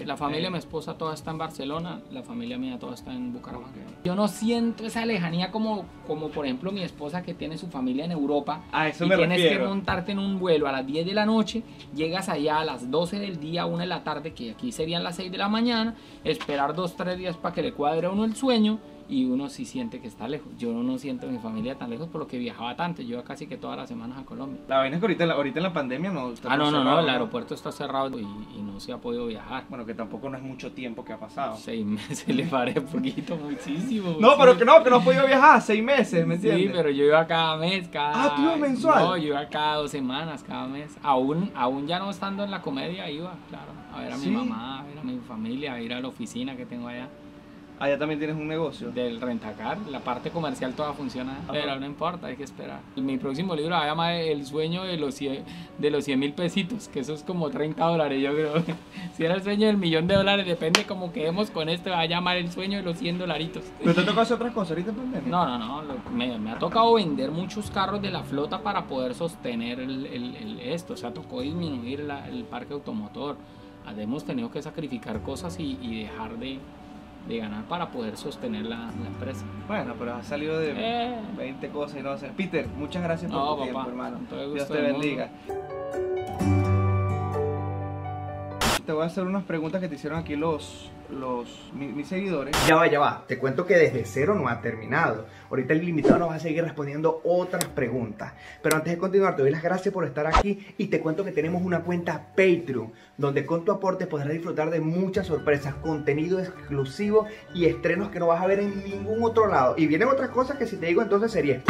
La 0.05 0.15
familia 0.15 0.45
de 0.45 0.51
mi 0.51 0.57
esposa 0.57 0.97
toda 0.97 1.13
está 1.13 1.31
en 1.31 1.37
Barcelona, 1.37 2.01
la 2.11 2.23
familia 2.23 2.57
mía 2.57 2.77
toda 2.79 2.93
está 2.93 3.13
en 3.13 3.33
Bucaramanga. 3.33 3.73
Yo 4.03 4.15
no 4.15 4.27
siento 4.27 4.85
esa 4.85 5.05
lejanía 5.05 5.51
como, 5.51 5.85
como 6.05 6.29
por 6.29 6.45
ejemplo 6.45 6.71
mi 6.71 6.81
esposa 6.81 7.23
que 7.23 7.33
tiene 7.33 7.57
su 7.57 7.67
familia 7.67 8.05
en 8.05 8.11
Europa. 8.11 8.61
A 8.71 8.87
eso 8.87 9.05
y 9.05 9.09
me 9.09 9.17
tienes 9.17 9.41
refiero. 9.41 9.63
que 9.63 9.69
montarte 9.69 10.11
en 10.11 10.19
un 10.19 10.39
vuelo 10.39 10.67
a 10.67 10.71
las 10.71 10.85
10 10.85 11.05
de 11.05 11.13
la 11.13 11.25
noche, 11.25 11.63
llegas 11.95 12.29
allá 12.29 12.59
a 12.59 12.65
las 12.65 12.89
12 12.89 13.19
del 13.19 13.39
día, 13.39 13.65
1 13.65 13.79
de 13.79 13.85
la 13.85 14.03
tarde, 14.03 14.33
que 14.33 14.51
aquí 14.51 14.71
serían 14.71 15.03
las 15.03 15.15
6 15.15 15.31
de 15.31 15.37
la 15.37 15.49
mañana, 15.49 15.95
esperar 16.23 16.75
2, 16.75 16.95
3 16.95 17.17
días 17.17 17.37
para 17.37 17.53
que 17.55 17.61
le 17.61 17.73
cuadre 17.73 18.07
a 18.07 18.11
uno 18.11 18.23
el 18.23 18.35
sueño 18.35 18.79
y 19.09 19.25
uno 19.25 19.47
sí 19.49 19.63
siente 19.65 20.01
que 20.01 20.07
está 20.07 20.27
lejos. 20.27 20.49
Yo 20.57 20.73
no 20.73 20.97
siento 20.97 21.27
mi 21.27 21.37
familia 21.39 21.75
tan 21.77 21.89
lejos 21.89 22.09
por 22.09 22.19
lo 22.19 22.27
que 22.27 22.37
viajaba 22.37 22.75
tanto, 22.75 23.01
yo 23.01 23.13
iba 23.15 23.23
casi 23.23 23.47
que 23.47 23.55
todas 23.57 23.77
las 23.77 23.87
semanas 23.87 24.17
a 24.19 24.25
Colombia. 24.25 24.59
La 24.67 24.77
vaina 24.79 24.97
es 24.97 24.99
que 24.99 25.05
ahorita, 25.05 25.23
en 25.23 25.29
la- 25.29 25.35
ahorita 25.35 25.59
en 25.59 25.63
la 25.63 25.73
pandemia 25.73 26.11
no 26.11 26.31
está 26.33 26.51
Ah, 26.51 26.57
no, 26.57 26.69
no, 26.71 26.83
no, 26.83 26.99
el 26.99 27.07
aeropuerto 27.09 27.53
está 27.53 27.71
cerrado 27.71 28.19
y, 28.19 28.23
y 28.23 28.61
no 28.61 28.79
se 28.79 28.91
ha 28.91 28.97
podido 28.97 29.27
viajar. 29.27 29.63
Bueno, 29.69 29.85
que 29.85 29.93
tampoco 29.93 30.29
no 30.29 30.37
es 30.37 30.43
mucho 30.43 30.71
tiempo 30.73 31.05
que 31.05 31.13
ha 31.13 31.17
pasado. 31.19 31.55
Seis 31.57 31.85
meses 31.85 32.27
le 32.35 32.43
paré 32.45 32.81
poquito, 32.81 33.37
muchísimo. 33.37 34.17
No, 34.19 34.37
pero 34.37 34.57
que 34.57 34.65
no, 34.65 34.83
que 34.83 34.89
no 34.89 34.97
has 34.97 35.03
podido 35.05 35.25
viajar 35.25 35.61
seis 35.61 35.83
meses, 35.83 36.27
¿me 36.27 36.35
entiendes? 36.35 36.63
Sí, 36.67 36.71
pero 36.73 36.89
yo 36.89 37.05
iba 37.05 37.25
cada 37.27 37.55
mes, 37.57 37.87
cada... 37.87 38.25
Ah, 38.25 38.35
¿tú 38.35 38.41
ibas 38.43 38.59
mensual? 38.59 39.03
No, 39.05 39.17
yo 39.17 39.27
iba 39.27 39.47
cada 39.47 39.75
dos 39.77 39.91
semanas, 39.91 40.43
cada 40.43 40.67
mes. 40.67 40.97
Aún, 41.01 41.49
aún 41.55 41.87
ya 41.87 41.99
no 41.99 42.09
estando 42.09 42.43
en 42.43 42.51
la 42.51 42.61
comedia, 42.61 43.09
iba, 43.09 43.33
claro, 43.49 43.71
a 43.95 44.01
ver 44.01 44.11
a 44.11 44.17
¿Sí? 44.17 44.29
mi 44.29 44.35
mamá, 44.35 44.79
a 44.81 44.83
ver 44.83 44.99
a 44.99 45.03
mi 45.03 45.17
familia, 45.19 45.73
a 45.73 45.81
ir 45.81 45.93
a 45.93 46.01
la 46.01 46.07
oficina 46.09 46.57
que 46.57 46.65
tengo 46.65 46.87
allá 46.89 47.07
Allá 47.79 47.97
también 47.99 48.17
tienes 48.19 48.35
un 48.35 48.47
negocio. 48.47 48.89
del 48.91 49.21
rentacar. 49.21 49.77
La 49.91 49.99
parte 49.99 50.31
comercial 50.31 50.73
toda 50.73 50.93
funciona, 50.93 51.33
Ajá. 51.43 51.51
pero 51.53 51.79
no 51.79 51.85
importa, 51.85 52.27
hay 52.27 52.35
que 52.35 52.43
esperar. 52.43 52.79
Mi 52.95 53.17
próximo 53.17 53.55
libro 53.55 53.75
va 53.75 53.83
a 53.83 53.85
llamar 53.85 54.13
El 54.13 54.45
sueño 54.47 54.83
de 54.83 54.97
los 54.97 55.13
100 55.15 55.43
de 55.77 55.91
los 55.91 56.03
100 56.05 56.19
mil 56.19 56.33
pesitos, 56.33 56.87
que 56.87 57.01
eso 57.01 57.13
es 57.13 57.21
como 57.23 57.49
30 57.51 57.85
dólares, 57.85 58.19
yo 58.21 58.31
creo. 58.33 58.53
si 59.15 59.23
era 59.25 59.35
el 59.35 59.43
sueño 59.43 59.67
del 59.67 59.77
millón 59.77 60.07
de 60.07 60.15
dólares, 60.15 60.45
depende 60.47 60.85
como 60.85 61.11
quedemos 61.13 61.51
con 61.51 61.69
esto, 61.69 61.91
va 61.91 61.99
a 61.99 62.05
llamar 62.07 62.37
El 62.37 62.51
sueño 62.51 62.77
de 62.79 62.83
los 62.83 62.97
100 62.97 63.19
dolaritos. 63.19 63.63
¿Pero 63.79 63.93
te 63.93 64.01
toca 64.03 64.21
hacer 64.21 64.35
otras 64.37 64.53
cosas 64.53 64.71
ahorita 64.71 64.89
en 64.91 64.95
pandemia? 64.97 65.29
No, 65.29 65.45
no, 65.45 65.57
no. 65.59 65.81
lo- 65.83 66.09
me, 66.11 66.35
me 66.39 66.51
ha 66.51 66.57
tocado 66.59 66.95
vender 66.95 67.29
muchos 67.29 67.69
carros 67.69 68.01
de 68.01 68.09
la 68.09 68.23
flota 68.23 68.63
para 68.63 68.85
poder 68.85 69.13
sostener 69.13 69.79
el, 69.79 70.05
el- 70.07 70.35
el- 70.35 70.59
esto. 70.61 70.93
O 70.93 70.97
sea, 70.97 71.13
tocó 71.13 71.41
disminuir 71.41 71.99
la- 71.99 72.27
el 72.27 72.43
parque 72.45 72.73
automotor. 72.73 73.37
Ah, 73.85 73.93
Hemos 73.95 74.25
tenido 74.25 74.49
que 74.51 74.61
sacrificar 74.63 75.21
cosas 75.21 75.59
y, 75.59 75.77
y 75.81 76.01
dejar 76.03 76.37
de, 76.39 76.59
de 77.27 77.37
ganar 77.37 77.63
para 77.65 77.89
poder 77.89 78.15
sostener 78.17 78.65
la, 78.65 78.77
la 79.01 79.07
empresa. 79.07 79.43
Bueno, 79.67 79.93
pero 79.99 80.15
has 80.15 80.25
salido 80.25 80.57
de 80.59 80.73
Eh. 80.77 81.15
20 81.37 81.69
cosas 81.69 81.99
y 81.99 82.03
no 82.03 82.17
sé. 82.17 82.29
Peter, 82.35 82.67
muchas 82.77 83.03
gracias 83.03 83.31
por 83.31 83.39
No, 83.41 83.55
tu 83.55 83.63
tiempo, 83.63 83.81
hermano. 83.87 84.19
Dios 84.53 84.67
te 84.67 84.81
bendiga. 84.81 85.29
Te 88.87 88.93
voy 88.93 89.03
a 89.03 89.07
hacer 89.07 89.25
unas 89.25 89.43
preguntas 89.43 89.81
que 89.81 89.89
te 89.89 89.95
hicieron 89.95 90.17
aquí 90.17 90.37
los, 90.37 90.89
los 91.09 91.71
mi- 91.73 91.89
mis 91.89 92.07
seguidores. 92.07 92.55
Ya 92.69 92.77
va, 92.77 92.87
ya 92.87 93.01
va. 93.01 93.25
Te 93.27 93.37
cuento 93.37 93.65
que 93.65 93.75
desde 93.75 94.05
cero 94.05 94.33
no 94.33 94.47
ha 94.47 94.61
terminado. 94.61 95.25
Ahorita 95.49 95.73
el 95.73 95.85
invitado 95.89 96.19
nos 96.19 96.29
va 96.29 96.35
a 96.35 96.39
seguir 96.39 96.63
respondiendo 96.63 97.19
otras 97.25 97.65
preguntas. 97.65 98.31
Pero 98.63 98.77
antes 98.77 98.93
de 98.93 98.97
continuar, 98.97 99.35
te 99.35 99.41
doy 99.41 99.51
las 99.51 99.61
gracias 99.61 99.93
por 99.93 100.05
estar 100.05 100.25
aquí 100.25 100.65
y 100.77 100.87
te 100.87 101.01
cuento 101.01 101.25
que 101.25 101.33
tenemos 101.33 101.63
una 101.63 101.81
cuenta 101.81 102.27
Patreon, 102.29 102.93
donde 103.17 103.45
con 103.45 103.65
tu 103.65 103.73
aporte 103.73 104.07
podrás 104.07 104.29
disfrutar 104.29 104.69
de 104.69 104.79
muchas 104.79 105.27
sorpresas, 105.27 105.73
contenido 105.75 106.39
exclusivo 106.39 107.27
y 107.53 107.65
estrenos 107.65 108.07
que 108.09 108.19
no 108.19 108.27
vas 108.27 108.41
a 108.41 108.47
ver 108.47 108.61
en 108.61 108.85
ningún 108.85 109.21
otro 109.21 109.47
lado. 109.47 109.75
Y 109.77 109.85
vienen 109.85 110.07
otras 110.07 110.29
cosas 110.29 110.57
que 110.57 110.65
si 110.65 110.77
te 110.77 110.85
digo 110.85 111.01
entonces 111.01 111.29
sería... 111.29 111.61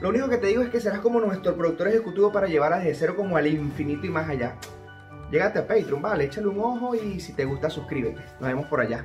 Lo 0.00 0.08
único 0.10 0.28
que 0.28 0.36
te 0.38 0.48
digo 0.48 0.62
es 0.62 0.68
que 0.68 0.80
serás 0.80 0.98
como 0.98 1.20
nuestro 1.20 1.54
productor 1.56 1.86
ejecutivo 1.88 2.32
para 2.32 2.48
llevar 2.48 2.72
a 2.72 2.78
desde 2.78 2.94
cero 2.94 3.14
como 3.16 3.36
al 3.36 3.46
infinito 3.46 4.04
y 4.06 4.10
más 4.10 4.28
allá. 4.28 4.56
Llégate 5.30 5.58
a 5.58 5.66
Patreon, 5.66 6.00
vale, 6.00 6.24
échale 6.24 6.48
un 6.48 6.58
ojo 6.60 6.94
y 6.94 7.20
si 7.20 7.34
te 7.34 7.44
gusta 7.44 7.68
suscríbete. 7.68 8.20
Nos 8.40 8.48
vemos 8.48 8.66
por 8.66 8.80
allá. 8.80 9.04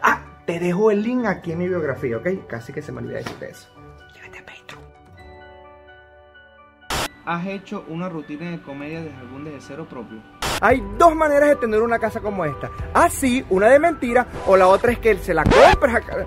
Ah, 0.00 0.42
te 0.46 0.60
dejo 0.60 0.90
el 0.90 1.02
link 1.02 1.26
aquí 1.26 1.52
en 1.52 1.58
mi 1.58 1.68
biografía, 1.68 2.16
¿ok? 2.16 2.46
Casi 2.48 2.72
que 2.72 2.82
se 2.82 2.92
me 2.92 2.98
olvida 2.98 3.18
decirte 3.18 3.50
eso. 3.50 3.68
Llégate 4.14 4.38
a 4.38 4.46
Patreon. 4.46 4.82
¿Has 7.26 7.46
hecho 7.46 7.84
una 7.88 8.08
rutina 8.08 8.50
de 8.50 8.62
comedia 8.62 9.02
desde 9.02 9.16
algún 9.16 9.44
desde 9.44 9.60
cero 9.60 9.86
propio? 9.90 10.22
Hay 10.62 10.82
dos 10.98 11.14
maneras 11.16 11.48
de 11.50 11.56
tener 11.56 11.80
una 11.80 11.98
casa 11.98 12.20
como 12.20 12.44
esta. 12.44 12.70
Así, 12.92 13.44
una 13.50 13.68
de 13.68 13.78
mentira, 13.78 14.26
o 14.46 14.56
la 14.56 14.68
otra 14.68 14.92
es 14.92 14.98
que 14.98 15.10
él 15.10 15.18
se 15.18 15.34
la 15.34 15.42
compra. 15.44 15.96
acá. 15.96 16.26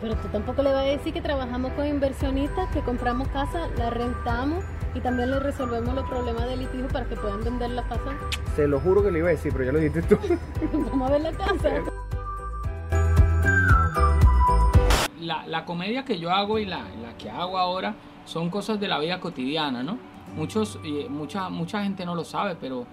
Pero 0.00 0.14
tú 0.16 0.28
tampoco 0.28 0.62
le 0.62 0.72
vas 0.72 0.84
a 0.84 0.88
decir 0.88 1.12
que 1.12 1.22
trabajamos 1.22 1.72
con 1.72 1.86
inversionistas, 1.86 2.70
que 2.72 2.80
compramos 2.80 3.28
casa, 3.28 3.68
la 3.78 3.90
rentamos 3.90 4.64
y 4.94 5.00
también 5.00 5.30
le 5.30 5.40
resolvemos 5.40 5.94
los 5.94 6.08
problemas 6.08 6.46
de 6.46 6.56
litigio 6.56 6.88
para 6.88 7.06
que 7.06 7.16
puedan 7.16 7.42
vender 7.42 7.70
la 7.70 7.82
casa. 7.82 8.12
Se 8.54 8.68
lo 8.68 8.78
juro 8.80 9.02
que 9.02 9.10
le 9.10 9.20
iba 9.20 9.28
a 9.28 9.32
decir, 9.32 9.52
pero 9.52 9.64
ya 9.64 9.72
lo 9.72 9.78
dijiste 9.78 10.02
tú. 10.02 10.18
Vamos 10.90 11.08
a 11.08 11.12
ver 11.12 11.20
la 11.22 11.32
casa. 11.32 11.70
La, 15.20 15.46
la 15.46 15.64
comedia 15.64 16.04
que 16.04 16.18
yo 16.18 16.30
hago 16.30 16.58
y 16.58 16.66
la, 16.66 16.84
la 17.02 17.16
que 17.16 17.30
hago 17.30 17.58
ahora 17.58 17.94
son 18.26 18.50
cosas 18.50 18.78
de 18.78 18.88
la 18.88 18.98
vida 18.98 19.18
cotidiana, 19.18 19.82
¿no? 19.82 19.98
Muchos, 20.34 20.78
eh, 20.84 21.06
mucha, 21.08 21.48
mucha 21.48 21.82
gente 21.82 22.04
no 22.04 22.14
lo 22.14 22.24
sabe, 22.24 22.56
pero, 22.60 22.86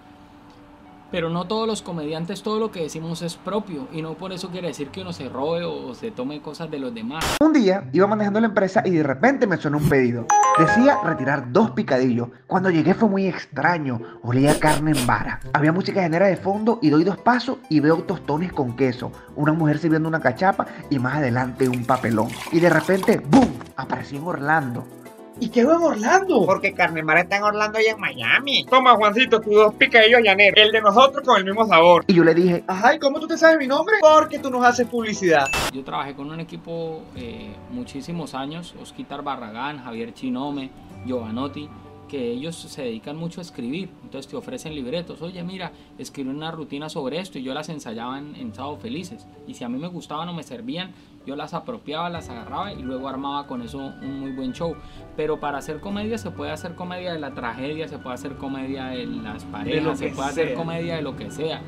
pero 1.13 1.29
no 1.29 1.45
todos 1.45 1.67
los 1.67 1.83
comediantes, 1.83 2.41
todo 2.41 2.57
lo 2.57 2.71
que 2.71 2.81
decimos 2.81 3.21
es 3.21 3.35
propio. 3.35 3.87
Y 3.93 4.01
no 4.01 4.15
por 4.15 4.33
eso 4.33 4.49
quiere 4.49 4.69
decir 4.69 4.89
que 4.89 5.01
uno 5.01 5.13
se 5.13 5.29
robe 5.29 5.63
o 5.63 5.93
se 5.93 6.09
tome 6.09 6.41
cosas 6.41 6.71
de 6.71 6.79
los 6.79 6.91
demás. 6.91 7.23
Un 7.39 7.53
día 7.53 7.87
iba 7.93 8.07
manejando 8.07 8.39
la 8.39 8.47
empresa 8.47 8.81
y 8.83 8.89
de 8.89 9.03
repente 9.03 9.45
me 9.45 9.57
sonó 9.57 9.77
un 9.77 9.87
pedido. 9.87 10.25
Decía 10.57 10.97
retirar 11.03 11.51
dos 11.53 11.69
picadillos. 11.69 12.29
Cuando 12.47 12.71
llegué 12.71 12.95
fue 12.95 13.09
muy 13.09 13.27
extraño. 13.27 14.01
Olía 14.23 14.59
carne 14.59 14.89
en 14.89 15.05
vara. 15.05 15.39
Había 15.53 15.71
música 15.71 16.01
genera 16.01 16.25
de 16.25 16.35
fondo 16.35 16.79
y 16.81 16.89
doy 16.89 17.03
dos 17.03 17.17
pasos 17.17 17.59
y 17.69 17.79
veo 17.79 17.97
tostones 17.97 18.51
con 18.51 18.75
queso. 18.75 19.11
Una 19.35 19.53
mujer 19.53 19.77
sirviendo 19.77 20.09
una 20.09 20.19
cachapa 20.19 20.65
y 20.89 20.97
más 20.97 21.17
adelante 21.17 21.69
un 21.69 21.85
papelón. 21.85 22.29
Y 22.51 22.59
de 22.59 22.71
repente, 22.71 23.21
¡boom! 23.29 23.53
Aparecí 23.75 24.15
en 24.15 24.23
Orlando. 24.25 25.02
¿Y 25.39 25.49
qué 25.49 25.61
hago 25.61 25.73
en 25.73 25.83
Orlando? 25.83 26.45
Porque 26.45 26.73
Carnemar 26.73 27.17
está 27.17 27.37
en 27.37 27.43
Orlando 27.43 27.79
y 27.79 27.85
en 27.85 27.99
Miami. 27.99 28.65
Toma, 28.69 28.95
Juancito, 28.95 29.41
tus 29.41 29.53
dos 29.53 29.73
picadillos 29.73 30.21
llaneros. 30.23 30.63
El 30.63 30.71
de 30.71 30.81
nosotros 30.81 31.25
con 31.25 31.37
el 31.37 31.45
mismo 31.45 31.65
sabor. 31.67 32.05
Y 32.07 32.13
yo 32.13 32.23
le 32.23 32.33
dije, 32.33 32.63
Ajá, 32.67 32.95
¿y 32.95 32.99
cómo 32.99 33.19
tú 33.19 33.27
te 33.27 33.37
sabes 33.37 33.57
mi 33.57 33.67
nombre? 33.67 33.95
Porque 33.99 34.39
tú 34.39 34.49
nos 34.49 34.63
haces 34.63 34.87
publicidad. 34.87 35.47
Yo 35.73 35.83
trabajé 35.83 36.13
con 36.13 36.29
un 36.29 36.39
equipo 36.39 37.01
eh, 37.15 37.55
muchísimos 37.71 38.35
años, 38.35 38.75
Osquitar 38.81 39.23
Barragán, 39.23 39.83
Javier 39.83 40.13
Chinome, 40.13 40.69
Giovanotti, 41.05 41.67
que 42.13 42.29
ellos 42.29 42.55
se 42.55 42.83
dedican 42.83 43.15
mucho 43.17 43.41
a 43.41 43.43
escribir. 43.43 43.89
Entonces 44.03 44.29
te 44.29 44.37
ofrecen 44.37 44.75
libretos. 44.75 45.19
Oye, 45.23 45.41
mira, 45.41 45.71
escribe 45.97 46.29
una 46.29 46.51
rutina 46.51 46.87
sobre 46.87 47.17
esto 47.17 47.39
y 47.39 47.41
yo 47.43 47.55
las 47.55 47.69
ensayaba 47.69 48.19
en, 48.19 48.35
en 48.35 48.53
Sábado 48.53 48.77
Felices. 48.77 49.25
Y 49.47 49.55
si 49.55 49.63
a 49.63 49.69
mí 49.69 49.79
me 49.79 49.87
gustaban 49.87 50.29
o 50.29 50.33
me 50.35 50.43
servían, 50.43 50.91
yo 51.25 51.35
las 51.35 51.55
apropiaba, 51.55 52.11
las 52.11 52.29
agarraba 52.29 52.71
y 52.71 52.83
luego 52.83 53.09
armaba 53.09 53.47
con 53.47 53.63
eso 53.63 53.79
un 53.79 54.19
muy 54.19 54.31
buen 54.31 54.53
show. 54.53 54.75
Pero 55.17 55.39
para 55.39 55.57
hacer 55.57 55.79
comedia 55.79 56.19
se 56.19 56.29
puede 56.29 56.51
hacer 56.51 56.75
comedia 56.75 57.13
de 57.13 57.19
la 57.19 57.33
tragedia, 57.33 57.87
se 57.87 57.97
puede 57.97 58.13
hacer 58.13 58.35
comedia 58.37 58.85
de 58.89 59.07
las 59.07 59.45
parejas, 59.45 59.97
se 59.97 60.09
que 60.09 60.13
puede 60.13 60.29
hacer 60.29 60.47
sea. 60.49 60.55
comedia 60.55 60.95
de 60.97 61.01
lo 61.01 61.15
que 61.15 61.31
sea. 61.31 61.63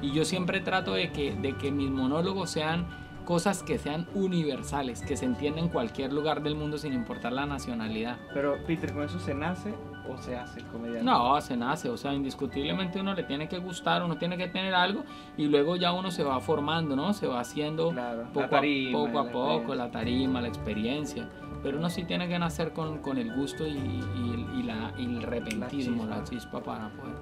Y 0.00 0.12
yo 0.12 0.24
siempre 0.24 0.60
trato 0.60 0.94
de 0.94 1.12
que, 1.12 1.34
de 1.34 1.58
que 1.58 1.70
mis 1.72 1.90
monólogos 1.90 2.48
sean 2.48 2.86
cosas 3.26 3.62
que 3.62 3.78
sean 3.78 4.08
universales, 4.14 5.02
que 5.02 5.18
se 5.18 5.26
entiendan 5.26 5.64
en 5.64 5.70
cualquier 5.70 6.10
lugar 6.10 6.42
del 6.42 6.54
mundo 6.54 6.78
sin 6.78 6.94
importar 6.94 7.34
la 7.34 7.44
nacionalidad. 7.44 8.16
Pero, 8.32 8.56
Peter, 8.66 8.94
¿con 8.94 9.02
eso 9.02 9.20
se 9.20 9.34
nace 9.34 9.74
o 10.10 10.18
se 10.18 10.36
hace 10.36 10.62
comediante? 10.72 11.02
No, 11.04 11.40
se 11.40 11.56
nace, 11.56 11.88
o 11.88 11.96
sea, 11.96 12.12
indiscutiblemente 12.12 13.00
uno 13.00 13.14
le 13.14 13.22
tiene 13.22 13.48
que 13.48 13.58
gustar, 13.58 14.02
uno 14.02 14.16
tiene 14.18 14.36
que 14.36 14.48
tener 14.48 14.74
algo 14.74 15.04
y 15.36 15.46
luego 15.46 15.76
ya 15.76 15.92
uno 15.92 16.10
se 16.10 16.22
va 16.24 16.40
formando, 16.40 16.96
¿no? 16.96 17.12
Se 17.12 17.26
va 17.26 17.40
haciendo 17.40 17.90
Claro, 17.90 18.24
poco, 18.32 18.48
tarima, 18.48 18.98
a, 18.98 19.02
poco 19.04 19.18
a 19.18 19.24
la 19.24 19.30
poco 19.32 19.74
la 19.74 19.90
tarima, 19.90 20.40
la 20.40 20.48
experiencia. 20.48 21.28
Pero 21.62 21.76
uno 21.76 21.90
sí 21.90 22.04
tiene 22.04 22.26
que 22.26 22.38
nacer 22.38 22.72
con, 22.72 22.98
con 23.00 23.18
el 23.18 23.34
gusto 23.34 23.66
y, 23.66 23.72
y- 23.72 24.46
y 24.60 24.62
la, 24.62 24.92
y 24.96 25.04
el 25.04 25.22
repentismo, 25.22 26.04
chispa. 26.04 26.16
la 26.16 26.24
chispa 26.24 26.60
para 26.62 26.88
poder. 26.88 27.14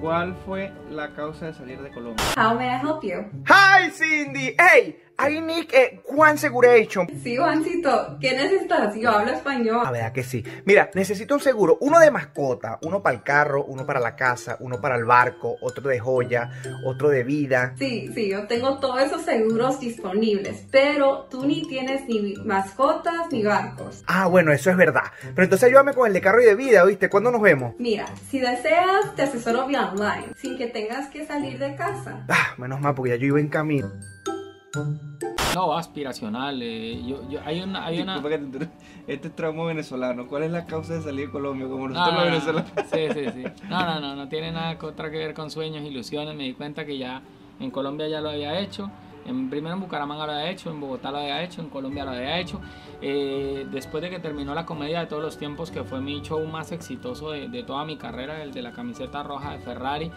¿Cuál 0.00 0.34
fue 0.34 0.72
la 0.90 1.12
causa 1.12 1.46
de 1.46 1.54
salir 1.54 1.80
de 1.82 1.90
Colombia? 1.90 2.24
How 2.36 2.54
may 2.56 2.68
I 2.68 2.78
help 2.80 3.02
you? 3.02 3.24
Hi, 3.48 3.90
Cindy. 3.90 4.54
Hey, 4.58 4.96
I 5.22 5.40
need 5.40 5.66
a 5.74 6.00
Juan 6.04 6.38
Seguration. 6.38 7.06
Sí, 7.22 7.36
Juancito, 7.36 8.16
¿qué 8.20 8.32
necesitas? 8.32 8.94
Yo 8.96 9.10
hablo 9.10 9.32
español. 9.32 9.82
La 9.84 9.90
verdad 9.90 10.12
que 10.12 10.22
sí. 10.22 10.42
Mira, 10.64 10.90
necesito 10.94 11.34
un 11.34 11.40
seguro, 11.40 11.76
uno 11.80 11.98
de 12.00 12.10
mascota, 12.10 12.78
uno 12.82 13.02
para 13.02 13.16
el 13.16 13.22
carro, 13.22 13.64
uno 13.64 13.84
para 13.84 14.00
la 14.00 14.16
casa, 14.16 14.56
uno 14.60 14.80
para 14.80 14.96
el 14.96 15.04
barco, 15.04 15.56
otro 15.60 15.88
de 15.88 15.98
joya, 15.98 16.50
otro 16.86 17.10
de 17.10 17.22
vida. 17.24 17.74
Sí, 17.78 18.10
sí, 18.14 18.30
yo 18.30 18.46
tengo 18.46 18.78
todos 18.78 19.02
esos 19.02 19.22
seguros 19.22 19.78
disponibles, 19.80 20.66
pero 20.70 21.26
tú 21.30 21.44
ni 21.44 21.66
tienes 21.68 22.08
ni 22.08 22.34
mascotas 22.44 23.30
ni 23.30 23.42
barcos. 23.42 24.02
Ah, 24.06 24.26
bueno, 24.26 24.52
eso 24.52 24.70
es 24.70 24.76
verdad. 24.76 25.04
Pero 25.20 25.44
entonces 25.44 25.68
ayúdame 25.68 25.92
con 25.92 26.06
el 26.06 26.14
de 26.14 26.20
carro 26.20 26.40
y 26.40 26.46
de 26.46 26.54
vida, 26.54 26.82
¿oíste? 26.84 27.10
¿Cuándo 27.10 27.30
nos 27.30 27.42
vemos? 27.42 27.74
Mira, 27.78 28.06
si 28.30 28.40
deseas, 28.40 29.14
te 29.16 29.22
asesoro 29.22 29.66
vía 29.66 29.90
online, 29.90 30.28
sin 30.36 30.56
que 30.56 30.66
tengas 30.66 31.08
que 31.08 31.26
salir 31.26 31.58
de 31.58 31.74
casa. 31.76 32.24
Ah, 32.28 32.54
menos 32.56 32.80
mal, 32.80 32.94
porque 32.94 33.10
ya 33.10 33.16
yo 33.16 33.26
iba 33.26 33.40
en 33.40 33.48
camino. 33.48 33.90
No, 35.54 35.76
aspiracional. 35.76 36.60
eh, 36.62 37.02
yo, 37.04 37.28
yo- 37.28 37.40
hay 37.44 37.60
una, 37.60 37.84
hay 37.86 38.00
una. 38.00 38.20
Este 39.06 39.28
es 39.28 39.34
venezolano. 39.66 40.26
¿Cuál 40.28 40.44
es 40.44 40.52
la 40.52 40.64
causa 40.66 40.94
de 40.94 41.02
salir 41.02 41.26
de 41.26 41.32
Colombia? 41.32 41.66
Como 41.68 41.88
No, 41.88 41.94
nosotros 41.94 42.14
no, 42.14 42.30
los 42.30 42.46
no, 42.46 42.52
venezolanos. 42.54 42.90
Sí, 42.92 43.08
sí, 43.12 43.42
sí. 43.42 43.64
No, 43.68 43.84
no, 43.84 44.00
no, 44.00 44.14
no 44.16 44.28
tiene 44.28 44.52
nada 44.52 44.78
contra 44.78 45.10
que 45.10 45.18
ver 45.18 45.34
con 45.34 45.50
sueños, 45.50 45.82
ilusiones. 45.82 46.34
Me 46.36 46.44
di 46.44 46.54
cuenta 46.54 46.84
que 46.84 46.96
ya 46.98 47.20
En 47.58 47.70
Colombia 47.70 48.08
ya 48.08 48.20
lo 48.20 48.30
había 48.30 48.58
hecho. 48.60 48.90
En, 49.26 49.50
primero 49.50 49.74
en 49.74 49.80
Bucaramanga 49.82 50.24
lo 50.24 50.32
había 50.32 50.50
hecho, 50.50 50.70
en 50.70 50.80
Bogotá 50.80 51.10
lo 51.10 51.18
había 51.18 51.42
hecho, 51.42 51.60
en 51.60 51.68
Colombia 51.68 52.04
lo 52.06 52.12
había 52.12 52.38
hecho. 52.38 52.58
Eh, 53.02 53.66
después 53.70 54.02
de 54.02 54.08
que 54.08 54.18
terminó 54.18 54.54
la 54.54 54.64
comedia 54.64 55.00
de 55.00 55.06
todos 55.06 55.22
los 55.22 55.36
tiempos, 55.36 55.70
que 55.70 55.84
fue 55.84 56.00
mi 56.00 56.22
show 56.22 56.42
más 56.46 56.72
exitoso 56.72 57.32
de, 57.32 57.48
de 57.48 57.62
toda 57.62 57.84
mi 57.84 57.96
carrera, 57.98 58.42
el 58.42 58.52
de 58.52 58.62
la 58.62 58.72
camiseta 58.72 59.22
roja 59.22 59.52
de 59.52 59.58
Ferrari, 59.58 60.10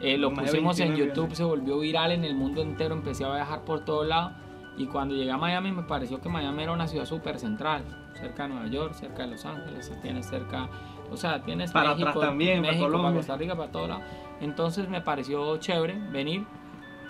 eh, 0.00 0.18
lo 0.18 0.30
Más 0.30 0.50
pusimos 0.50 0.78
en 0.80 0.88
29 0.88 1.14
YouTube, 1.14 1.34
se 1.34 1.44
volvió 1.44 1.78
viral 1.78 2.12
en 2.12 2.24
el 2.24 2.34
mundo 2.34 2.62
entero, 2.62 2.94
empecé 2.94 3.24
a 3.24 3.34
viajar 3.34 3.62
por 3.62 3.84
todos 3.84 4.06
lados. 4.06 4.32
Y 4.76 4.86
cuando 4.86 5.14
llegué 5.14 5.30
a 5.30 5.38
Miami 5.38 5.72
me 5.72 5.82
pareció 5.82 6.20
que 6.20 6.28
Miami 6.28 6.64
era 6.64 6.72
una 6.72 6.86
ciudad 6.86 7.06
súper 7.06 7.38
central, 7.38 7.82
cerca 8.14 8.42
de 8.42 8.50
Nueva 8.50 8.68
York, 8.68 8.92
cerca 8.92 9.22
de 9.22 9.30
Los 9.30 9.46
Ángeles, 9.46 9.90
tienes 10.02 10.26
cerca, 10.26 10.68
o 11.10 11.16
sea, 11.16 11.42
tienes 11.42 11.72
Para 11.72 11.90
México, 11.90 12.08
atrás 12.10 12.24
también, 12.26 12.60
México, 12.60 12.84
para 12.84 12.92
Colombia. 12.92 13.18
Costa 13.18 13.36
Rica, 13.36 13.56
para 13.56 13.72
todos 13.72 13.88
lados. 13.88 14.04
Entonces 14.40 14.88
me 14.90 15.00
pareció 15.00 15.56
chévere 15.56 15.98
venir, 16.10 16.44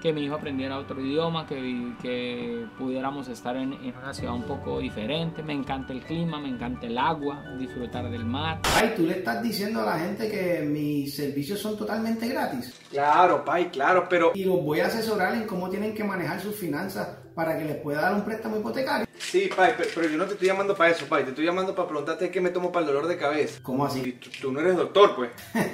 que 0.02 0.12
mi 0.12 0.24
hijo 0.24 0.34
aprendiera 0.34 0.78
otro 0.78 1.00
idioma, 1.00 1.46
que, 1.46 1.92
que 2.02 2.66
pudiéramos 2.78 3.28
estar 3.28 3.56
en, 3.56 3.72
en 3.72 3.96
una 3.96 4.12
ciudad 4.14 4.34
un 4.34 4.44
poco 4.44 4.78
diferente. 4.78 5.42
Me 5.42 5.52
encanta 5.54 5.92
el 5.92 6.02
clima, 6.02 6.38
me 6.38 6.48
encanta 6.48 6.86
el 6.86 6.96
agua, 6.98 7.42
disfrutar 7.58 8.10
del 8.10 8.24
mar. 8.24 8.60
Ay, 8.74 8.92
tú 8.96 9.02
le 9.06 9.18
estás 9.18 9.42
diciendo 9.42 9.80
a 9.80 9.86
la 9.86 9.98
gente 9.98 10.30
que 10.30 10.60
mis 10.66 11.14
servicios 11.16 11.58
son 11.60 11.76
totalmente 11.76 12.28
gratis 12.28 12.74
Claro, 12.90 13.44
Pai, 13.44 13.70
claro, 13.70 14.06
pero 14.08 14.32
y 14.34 14.44
los 14.44 14.62
voy 14.62 14.80
a 14.80 14.86
asesorar 14.86 15.34
en 15.34 15.46
cómo 15.46 15.68
tienen 15.68 15.92
que 15.94 16.04
manejar 16.04 16.40
sus 16.40 16.54
finanzas 16.56 17.08
para 17.34 17.58
que 17.58 17.64
les 17.64 17.76
pueda 17.76 18.00
dar 18.02 18.14
un 18.14 18.24
préstamo 18.24 18.56
hipotecario. 18.58 19.06
sí, 19.18 19.50
Pai, 19.54 19.76
pe- 19.76 19.88
pero 19.94 20.08
yo 20.08 20.16
no 20.16 20.24
te 20.24 20.32
estoy 20.34 20.48
llamando 20.48 20.74
para 20.74 20.90
eso, 20.92 21.06
Pai, 21.06 21.24
te 21.24 21.30
estoy 21.30 21.44
llamando 21.44 21.74
para 21.74 21.88
preguntarte 21.88 22.30
qué 22.30 22.40
me 22.40 22.50
tomo 22.50 22.70
para 22.72 22.86
el 22.86 22.92
dolor 22.92 23.08
de 23.08 23.16
cabeza. 23.18 23.58
¿Cómo 23.62 23.84
así? 23.84 24.12
tú, 24.12 24.30
tú 24.40 24.52
no 24.52 24.60
eres 24.60 24.76
doctor, 24.76 25.14
pues. 25.16 25.30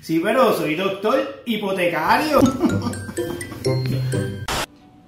Sí, 0.00 0.18
pero 0.18 0.52
soy 0.52 0.74
doctor 0.74 1.42
hipotecario. 1.46 2.40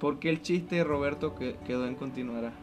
¿Por 0.05 0.19
qué 0.19 0.29
el 0.29 0.43
chiste 0.43 0.75
de 0.75 0.83
Roberto 0.83 1.33
que 1.33 1.55
quedó 1.65 1.87
en 1.87 1.95
continuará? 1.95 2.53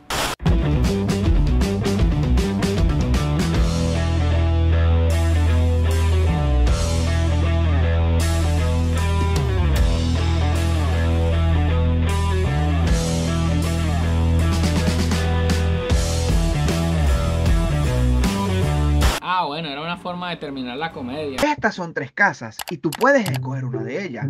Forma 20.02 20.30
de 20.30 20.36
terminar 20.36 20.76
la 20.76 20.92
comedia. 20.92 21.38
Estas 21.42 21.74
son 21.74 21.94
tres 21.94 22.12
casas 22.12 22.58
y 22.68 22.78
tú 22.78 22.90
puedes 22.90 23.28
escoger 23.30 23.64
una 23.64 23.82
de 23.82 24.04
ellas. 24.04 24.26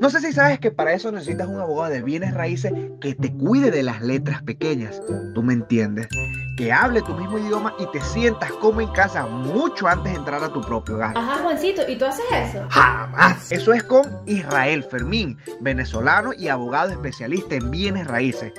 No 0.00 0.08
sé 0.08 0.20
si 0.20 0.32
sabes 0.32 0.60
que 0.60 0.70
para 0.70 0.92
eso 0.92 1.10
necesitas 1.12 1.48
un 1.48 1.60
abogado 1.60 1.92
de 1.92 2.02
bienes 2.02 2.32
raíces 2.32 2.72
que 3.00 3.14
te 3.14 3.32
cuide 3.32 3.70
de 3.70 3.82
las 3.82 4.00
letras 4.00 4.42
pequeñas. 4.42 5.02
Tú 5.34 5.42
me 5.42 5.52
entiendes. 5.52 6.08
Que 6.56 6.72
hable 6.72 7.02
tu 7.02 7.14
mismo 7.14 7.38
idioma 7.38 7.74
y 7.78 7.86
te 7.92 8.00
sientas 8.00 8.50
como 8.52 8.80
en 8.80 8.88
casa 8.88 9.26
mucho 9.26 9.86
antes 9.86 10.12
de 10.12 10.18
entrar 10.18 10.42
a 10.42 10.52
tu 10.52 10.60
propio 10.60 10.96
hogar. 10.96 11.16
Ajá, 11.16 11.38
Juancito, 11.42 11.82
¿y 11.88 11.96
tú 11.96 12.04
haces 12.04 12.24
eso? 12.32 12.66
Jamás. 12.70 13.52
Eso 13.52 13.72
es 13.72 13.82
con 13.84 14.04
Israel 14.26 14.82
Fermín, 14.82 15.38
venezolano 15.60 16.32
y 16.32 16.48
abogado 16.48 16.90
especialista 16.90 17.54
en 17.54 17.70
bienes 17.70 18.06
raíces. 18.06 18.52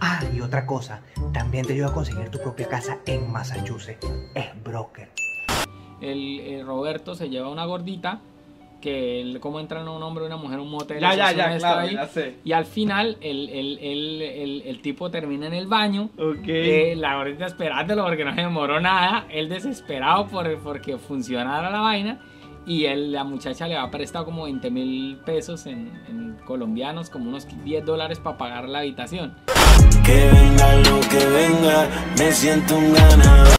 Ah, 0.00 0.20
y 0.32 0.40
otra 0.40 0.66
cosa, 0.66 1.00
también 1.32 1.66
te 1.66 1.74
ayuda 1.74 1.88
a 1.88 1.92
conseguir 1.92 2.28
tu 2.28 2.38
propia 2.38 2.68
casa 2.68 2.98
en 3.06 3.30
Massachusetts. 3.30 4.06
Es 4.34 4.46
broker. 4.62 5.10
El, 6.12 6.40
el 6.40 6.66
Roberto 6.66 7.14
se 7.14 7.28
lleva 7.28 7.48
una 7.48 7.64
gordita 7.64 8.20
que 8.80 9.22
él, 9.22 9.40
como 9.40 9.60
entran 9.60 9.88
un 9.88 10.02
hombre 10.02 10.24
y 10.24 10.26
una 10.26 10.36
mujer 10.36 10.58
a 10.58 10.62
un 10.62 10.70
motel. 10.70 11.00
Ya, 11.00 11.14
ya, 11.14 11.32
ya, 11.32 11.56
claro, 11.56 11.80
ahí, 11.80 11.94
ya 11.94 12.06
sé. 12.06 12.34
Y 12.44 12.52
al 12.52 12.66
final 12.66 13.16
el, 13.22 13.48
el, 13.48 13.78
el, 13.78 14.20
el, 14.22 14.62
el 14.66 14.82
tipo 14.82 15.10
termina 15.10 15.46
en 15.46 15.54
el 15.54 15.66
baño. 15.66 16.10
Ok. 16.18 16.44
eh, 16.46 16.94
la 16.94 17.16
gordita 17.16 17.46
esperándolo 17.46 18.04
porque 18.04 18.26
no 18.26 18.34
se 18.34 18.42
demoró 18.42 18.80
nada. 18.80 19.24
Él 19.30 19.48
desesperado 19.48 20.26
por, 20.26 20.58
porque 20.58 20.98
funcionara 20.98 21.70
la 21.70 21.80
vaina. 21.80 22.20
Y 22.66 22.84
él, 22.84 23.12
la 23.12 23.24
muchacha 23.24 23.66
le 23.68 23.76
ha 23.76 23.90
prestado 23.90 24.26
como 24.26 24.44
20 24.44 24.70
mil 24.70 25.16
pesos 25.24 25.64
en, 25.64 25.90
en 26.08 26.36
colombianos, 26.46 27.08
como 27.08 27.28
unos 27.30 27.46
10 27.64 27.86
dólares 27.86 28.20
para 28.20 28.36
pagar 28.36 28.68
la 28.68 28.80
habitación. 28.80 29.34
Que 30.04 30.28
venga 30.30 30.74
lo 30.76 31.00
que 31.08 31.26
venga, 31.26 31.88
me 32.18 32.32
siento 32.32 32.76
un 32.76 32.92
ganador. 32.92 33.56